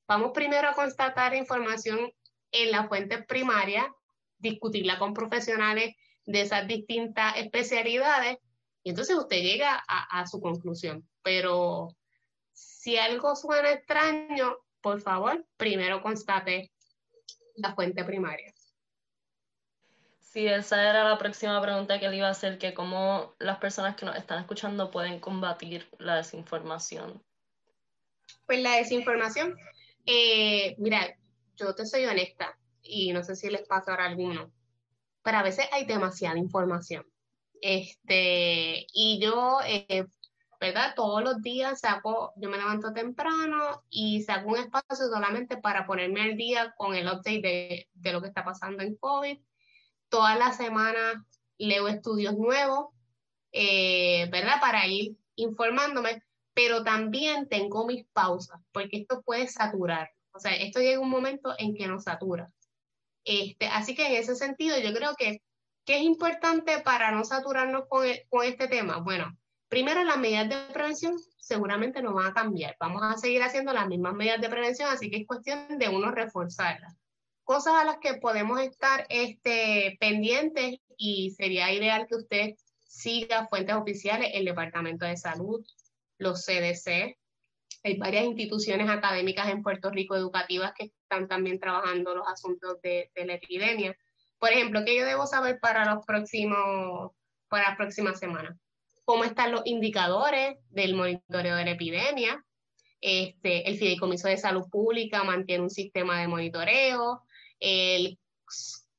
vamos 0.08 0.32
primero 0.34 0.68
a 0.70 0.74
constatar 0.74 1.36
información 1.36 2.12
en 2.52 2.72
la 2.72 2.88
fuente 2.88 3.22
primaria 3.24 3.94
discutirla 4.40 4.98
con 4.98 5.14
profesionales 5.14 5.96
de 6.26 6.42
esas 6.42 6.68
distintas 6.68 7.38
especialidades 7.38 8.38
y 8.84 8.90
entonces 8.92 9.16
usted 9.18 9.38
llega 9.38 9.84
a, 9.88 10.26
su 10.28 10.40
conclusión. 10.40 11.08
Pero 11.22 11.96
si 12.54 12.98
algo 12.98 13.36
suena 13.36 13.72
extraño, 13.72 14.58
por 14.82 15.02
favor, 15.02 15.46
primero 15.58 16.02
constate 16.02 16.72
la 17.56 17.76
fuente 17.76 18.04
primaria. 18.04 18.54
Sí, 20.20 20.48
esa 20.48 20.88
era 20.88 21.04
la 21.04 21.18
próxima 21.18 21.60
pregunta 21.62 22.00
que 22.00 22.08
le 22.08 22.18
iba 22.18 22.28
a 22.28 22.32
hacer, 22.32 22.60
que 22.60 22.74
cómo 22.74 23.34
las 23.40 23.58
personas 23.58 23.96
que 23.96 24.06
nos 24.06 24.16
están 24.16 24.40
escuchando 24.40 24.92
pueden 24.92 25.20
combatir 25.20 25.90
la 25.98 26.18
desinformación. 26.18 27.24
Pues 28.46 28.62
la 28.62 28.76
desinformación, 28.76 29.58
eh, 30.06 30.76
mira, 30.78 31.16
yo 31.56 31.74
te 31.74 31.86
soy 31.86 32.06
honesta, 32.06 32.59
y 32.82 33.14
no 33.14 33.24
sé 33.24 33.36
si 33.36 33.50
les 33.50 33.68
pasa 33.68 33.92
ahora 33.92 34.06
alguno, 34.06 34.52
pero 35.24 35.38
a 35.38 35.44
veces 35.44 35.66
hay 35.72 35.86
demasiada 35.86 36.38
información. 36.38 37.06
Este, 37.62 38.88
y 38.94 39.20
yo, 39.22 39.60
eh, 39.66 40.06
¿verdad? 40.60 40.94
Todos 40.96 41.24
los 41.24 41.42
días 41.42 41.82
saco, 41.82 42.34
yo 42.38 42.50
me 42.50 42.58
levanto 42.58 42.94
temprano 42.94 43.84
y 43.90 44.22
saco 44.24 44.50
un 44.50 44.58
espacio 44.58 45.08
solamente 45.08 45.58
para 45.58 45.86
ponerme 45.86 46.22
al 46.22 46.36
día 46.36 46.74
con 46.78 46.96
el 46.96 47.08
update 47.08 47.42
de, 47.42 47.90
de 47.94 48.14
lo 48.14 48.22
que 48.22 48.28
está 48.28 48.44
pasando 48.44 48.84
en 48.84 48.96
COVID. 48.96 49.40
Todas 50.10 50.38
las 50.38 50.58
semanas 50.58 51.16
leo 51.58 51.88
estudios 51.88 52.38
nuevos, 52.38 52.88
eh, 53.52 54.28
¿verdad? 54.32 54.60
Para 54.60 54.88
ir 54.88 55.18
informándome, 55.36 56.24
pero 56.54 56.84
también 56.84 57.48
tengo 57.48 57.86
mis 57.86 58.06
pausas, 58.08 58.60
porque 58.72 58.98
esto 58.98 59.22
puede 59.22 59.48
saturar. 59.48 60.10
O 60.32 60.40
sea, 60.40 60.56
esto 60.56 60.80
llega 60.80 61.00
un 61.00 61.10
momento 61.10 61.54
en 61.58 61.76
que 61.76 61.88
nos 61.88 62.04
satura. 62.04 62.52
Este, 63.24 63.68
así 63.68 63.96
que 63.96 64.08
en 64.08 64.14
ese 64.14 64.36
sentido, 64.36 64.80
yo 64.80 64.94
creo 64.94 65.16
que, 65.16 65.42
¿qué 65.86 65.98
es 65.98 66.04
importante 66.04 66.80
para 66.80 67.12
no 67.12 67.24
saturarnos 67.26 67.84
con, 67.88 68.06
e, 68.06 68.26
con 68.30 68.46
este 68.46 68.68
tema? 68.68 69.00
Bueno, 69.00 69.38
primero 69.68 70.04
las 70.04 70.18
medidas 70.18 70.50
de 70.50 70.74
prevención 70.74 71.18
seguramente 71.38 72.02
no 72.02 72.14
van 72.14 72.28
a 72.28 72.34
cambiar. 72.34 72.76
Vamos 72.80 73.02
a 73.04 73.18
seguir 73.18 73.42
haciendo 73.44 73.74
las 73.74 73.88
mismas 73.88 74.14
medidas 74.14 74.42
de 74.42 74.50
prevención, 74.50 74.90
así 74.90 75.10
que 75.10 75.18
es 75.18 75.28
cuestión 75.28 75.78
de 75.78 75.90
uno 75.90 76.12
reforzarlas. 76.12 76.96
Cosas 77.44 77.74
a 77.76 77.86
las 77.86 77.98
que 77.98 78.16
podemos 78.16 78.62
estar 78.62 79.06
este, 79.10 79.98
pendientes 80.00 80.78
y 80.96 81.32
sería 81.32 81.72
ideal 81.74 82.06
que 82.08 82.16
usted 82.16 82.56
siga 82.84 83.48
fuentes 83.48 83.76
oficiales, 83.76 84.32
el 84.34 84.46
Departamento 84.46 85.06
de 85.06 85.18
Salud, 85.18 85.66
los 86.18 86.46
CDC. 86.46 87.18
Hay 87.84 87.98
varias 87.98 88.26
instituciones 88.26 88.90
académicas 88.90 89.48
en 89.50 89.64
Puerto 89.64 89.90
Rico 89.90 90.16
educativas 90.16 90.74
que 90.78 90.86
están 90.86 91.28
también 91.28 91.60
trabajando 91.60 92.16
los 92.16 92.28
asuntos 92.28 92.82
de, 92.82 93.10
la 93.16 93.36
epidemia. 93.36 93.96
Por 94.38 94.52
ejemplo, 94.52 94.84
¿qué 94.86 94.98
yo 94.98 95.06
debo 95.06 95.26
saber 95.26 95.60
para 95.60 95.94
los 95.94 96.06
próximos, 96.06 97.12
para 97.48 97.72
la 97.72 97.78
próxima 97.78 98.14
semana? 98.16 98.58
¿Cómo 99.06 99.24
están 99.24 99.52
los 99.52 99.62
indicadores 99.66 100.58
del 100.70 100.96
monitoreo 100.96 101.56
de 101.56 101.66
la 101.66 101.72
epidemia? 101.72 102.44
Este, 103.02 103.70
el 103.70 103.78
Fideicomiso 103.78 104.28
de 104.28 104.38
Salud 104.38 104.70
Pública 104.70 105.24
mantiene 105.24 105.64
un 105.64 105.70
sistema 105.70 106.20
de 106.20 106.28
monitoreo. 106.28 107.24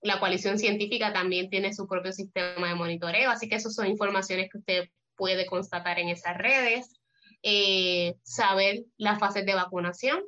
La 0.02 0.18
coalición 0.18 0.58
científica 0.58 1.12
también 1.12 1.50
tiene 1.50 1.74
su 1.74 1.86
propio 1.86 2.12
sistema 2.12 2.68
de 2.68 2.74
monitoreo, 2.74 3.30
así 3.30 3.48
que 3.48 3.56
esas 3.56 3.74
son 3.74 3.86
informaciones 3.86 4.48
que 4.50 4.58
usted 4.58 4.88
puede 5.14 5.44
constatar 5.44 5.98
en 5.98 6.08
esas 6.08 6.38
redes. 6.38 6.99
Eh, 7.42 8.16
saber 8.22 8.84
las 8.98 9.18
fases 9.18 9.46
de 9.46 9.54
vacunación, 9.54 10.22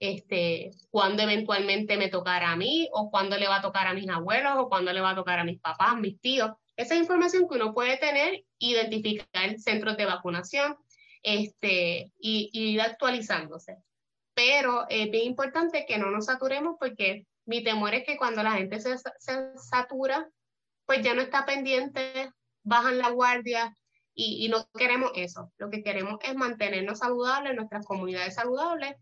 este, 0.00 0.70
cuándo 0.90 1.22
eventualmente 1.22 1.96
me 1.96 2.08
tocará 2.08 2.52
a 2.52 2.56
mí, 2.56 2.88
o 2.92 3.10
cuándo 3.10 3.36
le 3.36 3.48
va 3.48 3.56
a 3.56 3.62
tocar 3.62 3.86
a 3.86 3.94
mis 3.94 4.08
abuelos, 4.08 4.52
o 4.56 4.68
cuándo 4.68 4.92
le 4.92 5.00
va 5.00 5.10
a 5.10 5.16
tocar 5.16 5.40
a 5.40 5.44
mis 5.44 5.60
papás, 5.60 5.96
mis 5.96 6.20
tíos. 6.20 6.52
Esa 6.76 6.94
información 6.94 7.48
que 7.48 7.56
uno 7.56 7.74
puede 7.74 7.96
tener, 7.96 8.44
identificar 8.58 9.58
centros 9.58 9.96
de 9.96 10.06
vacunación 10.06 10.76
este, 11.22 12.12
y, 12.20 12.50
ir 12.52 12.80
actualizándose. 12.80 13.78
Pero 14.34 14.86
es 14.88 15.10
bien 15.10 15.26
importante 15.26 15.84
que 15.86 15.98
no 15.98 16.10
nos 16.10 16.26
saturemos 16.26 16.76
porque 16.78 17.26
mi 17.44 17.64
temor 17.64 17.94
es 17.94 18.04
que 18.04 18.16
cuando 18.16 18.42
la 18.44 18.52
gente 18.52 18.78
se, 18.80 18.96
se 18.96 19.58
satura, 19.58 20.28
pues 20.86 21.02
ya 21.02 21.14
no 21.14 21.22
está 21.22 21.44
pendiente, 21.44 22.30
bajan 22.62 22.98
la 22.98 23.10
guardia, 23.10 23.76
y, 24.20 24.48
no 24.48 24.68
queremos 24.76 25.12
eso. 25.14 25.52
Lo 25.58 25.70
que 25.70 25.84
queremos 25.84 26.18
es 26.24 26.34
mantenernos 26.34 26.98
saludables, 26.98 27.54
nuestras 27.54 27.86
comunidades 27.86 28.34
saludables. 28.34 28.96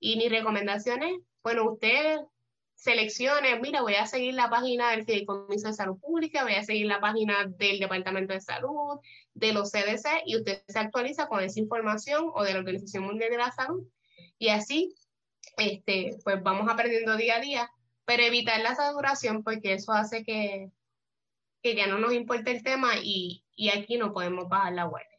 Y 0.00 0.16
mis 0.16 0.30
recomendaciones, 0.30 1.12
bueno, 1.42 1.70
usted 1.70 2.20
seleccione, 2.74 3.60
mira, 3.60 3.82
voy 3.82 3.96
a 3.96 4.06
seguir 4.06 4.32
la 4.32 4.48
página 4.48 4.90
del 4.90 5.04
Fideicomiso 5.04 5.68
de 5.68 5.74
Salud 5.74 5.98
Pública, 6.00 6.42
voy 6.42 6.54
a 6.54 6.64
seguir 6.64 6.86
la 6.86 7.00
página 7.00 7.44
del 7.46 7.80
Departamento 7.80 8.32
de 8.32 8.40
Salud, 8.40 8.98
de 9.34 9.52
los 9.52 9.70
CDC, 9.70 10.22
y 10.24 10.36
usted 10.36 10.62
se 10.66 10.78
actualiza 10.78 11.28
con 11.28 11.40
esa 11.44 11.60
información 11.60 12.30
o 12.34 12.42
de 12.42 12.54
la 12.54 12.60
Organización 12.60 13.04
Mundial 13.04 13.30
de 13.30 13.36
la 13.36 13.52
Salud. 13.52 13.86
Y 14.38 14.48
así, 14.48 14.94
este, 15.58 16.16
pues 16.24 16.42
vamos 16.42 16.66
aprendiendo 16.70 17.18
día 17.18 17.36
a 17.36 17.40
día, 17.40 17.70
pero 18.06 18.22
evitar 18.22 18.58
la 18.62 18.74
saturación 18.74 19.42
porque 19.44 19.74
eso 19.74 19.92
hace 19.92 20.24
que, 20.24 20.70
que 21.62 21.76
ya 21.76 21.86
no 21.86 21.98
nos 21.98 22.14
importe 22.14 22.52
el 22.52 22.62
tema 22.62 22.94
y, 23.02 23.41
y 23.54 23.70
aquí 23.70 23.96
no 23.96 24.12
podemos 24.12 24.48
bajar 24.48 24.72
la 24.72 24.84
guardia. 24.84 25.18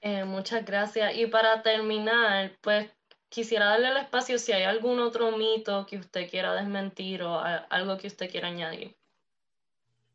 Eh, 0.00 0.24
muchas 0.24 0.64
gracias. 0.64 1.16
Y 1.16 1.26
para 1.26 1.62
terminar, 1.62 2.58
pues 2.60 2.90
quisiera 3.28 3.66
darle 3.66 3.88
el 3.88 3.96
espacio 3.98 4.38
si 4.38 4.52
hay 4.52 4.64
algún 4.64 4.98
otro 5.00 5.36
mito 5.36 5.86
que 5.86 5.96
usted 5.96 6.28
quiera 6.28 6.54
desmentir 6.54 7.22
o 7.22 7.40
algo 7.40 7.96
que 7.96 8.08
usted 8.08 8.30
quiera 8.30 8.48
añadir. 8.48 8.96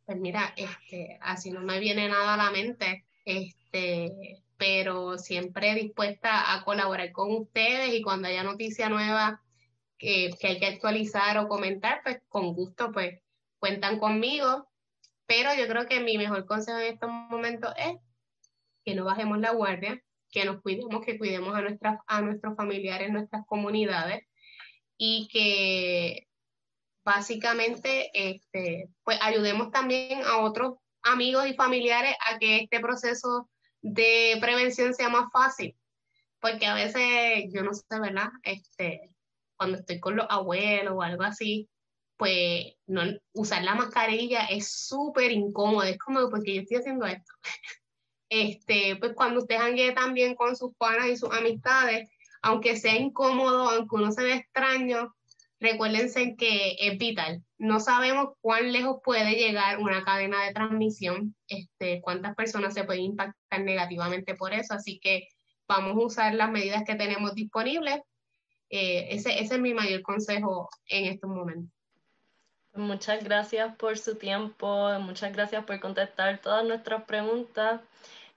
Pues 0.05 0.17
mira, 0.17 0.53
este, 0.55 1.17
así 1.21 1.51
no 1.51 1.61
me 1.61 1.79
viene 1.79 2.07
nada 2.07 2.33
a 2.33 2.37
la 2.37 2.51
mente, 2.51 3.05
este, 3.25 4.43
pero 4.57 5.17
siempre 5.17 5.73
dispuesta 5.73 6.53
a 6.53 6.63
colaborar 6.63 7.11
con 7.11 7.33
ustedes 7.33 7.93
y 7.93 8.01
cuando 8.01 8.27
haya 8.27 8.43
noticia 8.43 8.89
nueva 8.89 9.41
que, 9.97 10.31
que 10.39 10.47
hay 10.47 10.59
que 10.59 10.67
actualizar 10.67 11.37
o 11.37 11.47
comentar, 11.47 12.01
pues 12.03 12.21
con 12.27 12.53
gusto, 12.53 12.91
pues 12.91 13.19
cuentan 13.57 13.99
conmigo. 13.99 14.66
Pero 15.27 15.53
yo 15.53 15.67
creo 15.67 15.87
que 15.87 15.99
mi 15.99 16.17
mejor 16.17 16.45
consejo 16.45 16.79
en 16.79 16.93
estos 16.93 17.09
momentos 17.09 17.73
es 17.77 17.97
que 18.83 18.95
no 18.95 19.03
bajemos 19.05 19.39
la 19.39 19.51
guardia, 19.51 20.01
que 20.31 20.45
nos 20.45 20.61
cuidemos, 20.61 21.05
que 21.05 21.17
cuidemos 21.17 21.55
a, 21.55 21.61
nuestras, 21.61 21.99
a 22.07 22.21
nuestros 22.21 22.55
familiares, 22.55 23.11
nuestras 23.11 23.45
comunidades 23.45 24.25
y 24.97 25.27
que 25.31 26.27
básicamente 27.03 28.09
este, 28.13 28.89
pues 29.03 29.19
ayudemos 29.21 29.71
también 29.71 30.21
a 30.23 30.39
otros 30.39 30.75
amigos 31.03 31.47
y 31.47 31.53
familiares 31.53 32.15
a 32.25 32.39
que 32.39 32.57
este 32.61 32.79
proceso 32.79 33.49
de 33.81 34.37
prevención 34.41 34.93
sea 34.93 35.09
más 35.09 35.31
fácil. 35.31 35.77
Porque 36.39 36.65
a 36.65 36.73
veces, 36.73 37.51
yo 37.51 37.63
no 37.63 37.73
sé, 37.73 37.83
¿verdad? 37.99 38.29
Este, 38.43 39.09
cuando 39.57 39.77
estoy 39.77 39.99
con 39.99 40.15
los 40.15 40.27
abuelos 40.29 40.93
o 40.95 41.01
algo 41.01 41.23
así, 41.23 41.69
pues 42.17 42.73
no, 42.87 43.03
usar 43.33 43.63
la 43.63 43.75
mascarilla 43.75 44.45
es 44.45 44.71
súper 44.71 45.31
incómodo, 45.31 45.83
es 45.83 45.97
como 45.99 46.29
porque 46.29 46.55
yo 46.55 46.61
estoy 46.61 46.77
haciendo 46.77 47.05
esto. 47.05 47.31
Este, 48.29 48.97
pues 48.97 49.13
cuando 49.13 49.39
usted 49.39 49.57
jangue 49.57 49.93
también 49.93 50.35
con 50.35 50.57
sus 50.57 50.75
panas 50.75 51.07
y 51.07 51.15
sus 51.15 51.31
amistades, 51.31 52.09
aunque 52.41 52.75
sea 52.75 52.97
incómodo, 52.97 53.69
aunque 53.69 53.95
uno 53.95 54.11
se 54.11 54.21
ve 54.21 54.33
extraño, 54.33 55.15
recuérdense 55.61 56.35
que 56.35 56.75
es 56.77 56.97
vital. 56.97 57.41
No 57.57 57.79
sabemos 57.79 58.33
cuán 58.41 58.73
lejos 58.73 58.99
puede 59.01 59.35
llegar 59.35 59.79
una 59.79 60.03
cadena 60.03 60.43
de 60.43 60.51
transmisión, 60.53 61.35
este, 61.47 62.01
cuántas 62.01 62.35
personas 62.35 62.73
se 62.73 62.83
pueden 62.83 63.03
impactar 63.03 63.61
negativamente 63.61 64.35
por 64.35 64.53
eso, 64.53 64.73
así 64.73 64.99
que 64.99 65.29
vamos 65.65 65.95
a 65.95 66.05
usar 66.05 66.35
las 66.35 66.51
medidas 66.51 66.83
que 66.85 66.95
tenemos 66.95 67.33
disponibles. 67.33 68.01
Eh, 68.69 69.07
ese, 69.11 69.39
ese 69.39 69.55
es 69.55 69.61
mi 69.61 69.73
mayor 69.73 70.01
consejo 70.01 70.69
en 70.87 71.05
estos 71.05 71.29
momentos. 71.29 71.76
Muchas 72.77 73.23
gracias 73.23 73.75
por 73.75 73.97
su 73.97 74.15
tiempo, 74.15 74.89
muchas 74.99 75.33
gracias 75.33 75.65
por 75.65 75.79
contestar 75.79 76.37
todas 76.39 76.63
nuestras 76.63 77.03
preguntas. 77.03 77.81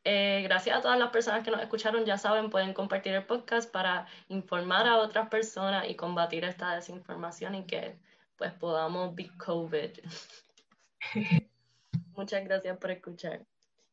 Eh, 0.02 0.40
gracias 0.44 0.78
a 0.78 0.80
todas 0.80 0.98
las 0.98 1.10
personas 1.10 1.44
que 1.44 1.50
nos 1.50 1.60
escucharon, 1.60 2.06
ya 2.06 2.16
saben, 2.16 2.48
pueden 2.48 2.72
compartir 2.72 3.12
el 3.12 3.24
podcast 3.24 3.70
para 3.70 4.06
informar 4.28 4.86
a 4.86 4.96
otras 4.96 5.28
personas 5.28 5.88
y 5.88 5.94
combatir 5.94 6.44
esta 6.44 6.74
desinformación 6.74 7.54
y 7.54 7.64
que 7.64 7.98
pues 8.36 8.52
podamos 8.54 9.14
beat 9.14 9.36
COVID. 9.36 9.90
Muchas 12.16 12.44
gracias 12.44 12.78
por 12.78 12.90
escuchar. 12.90 13.44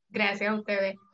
Gracias 0.09 0.49
a 0.49 0.55
ustedes. 0.55 0.97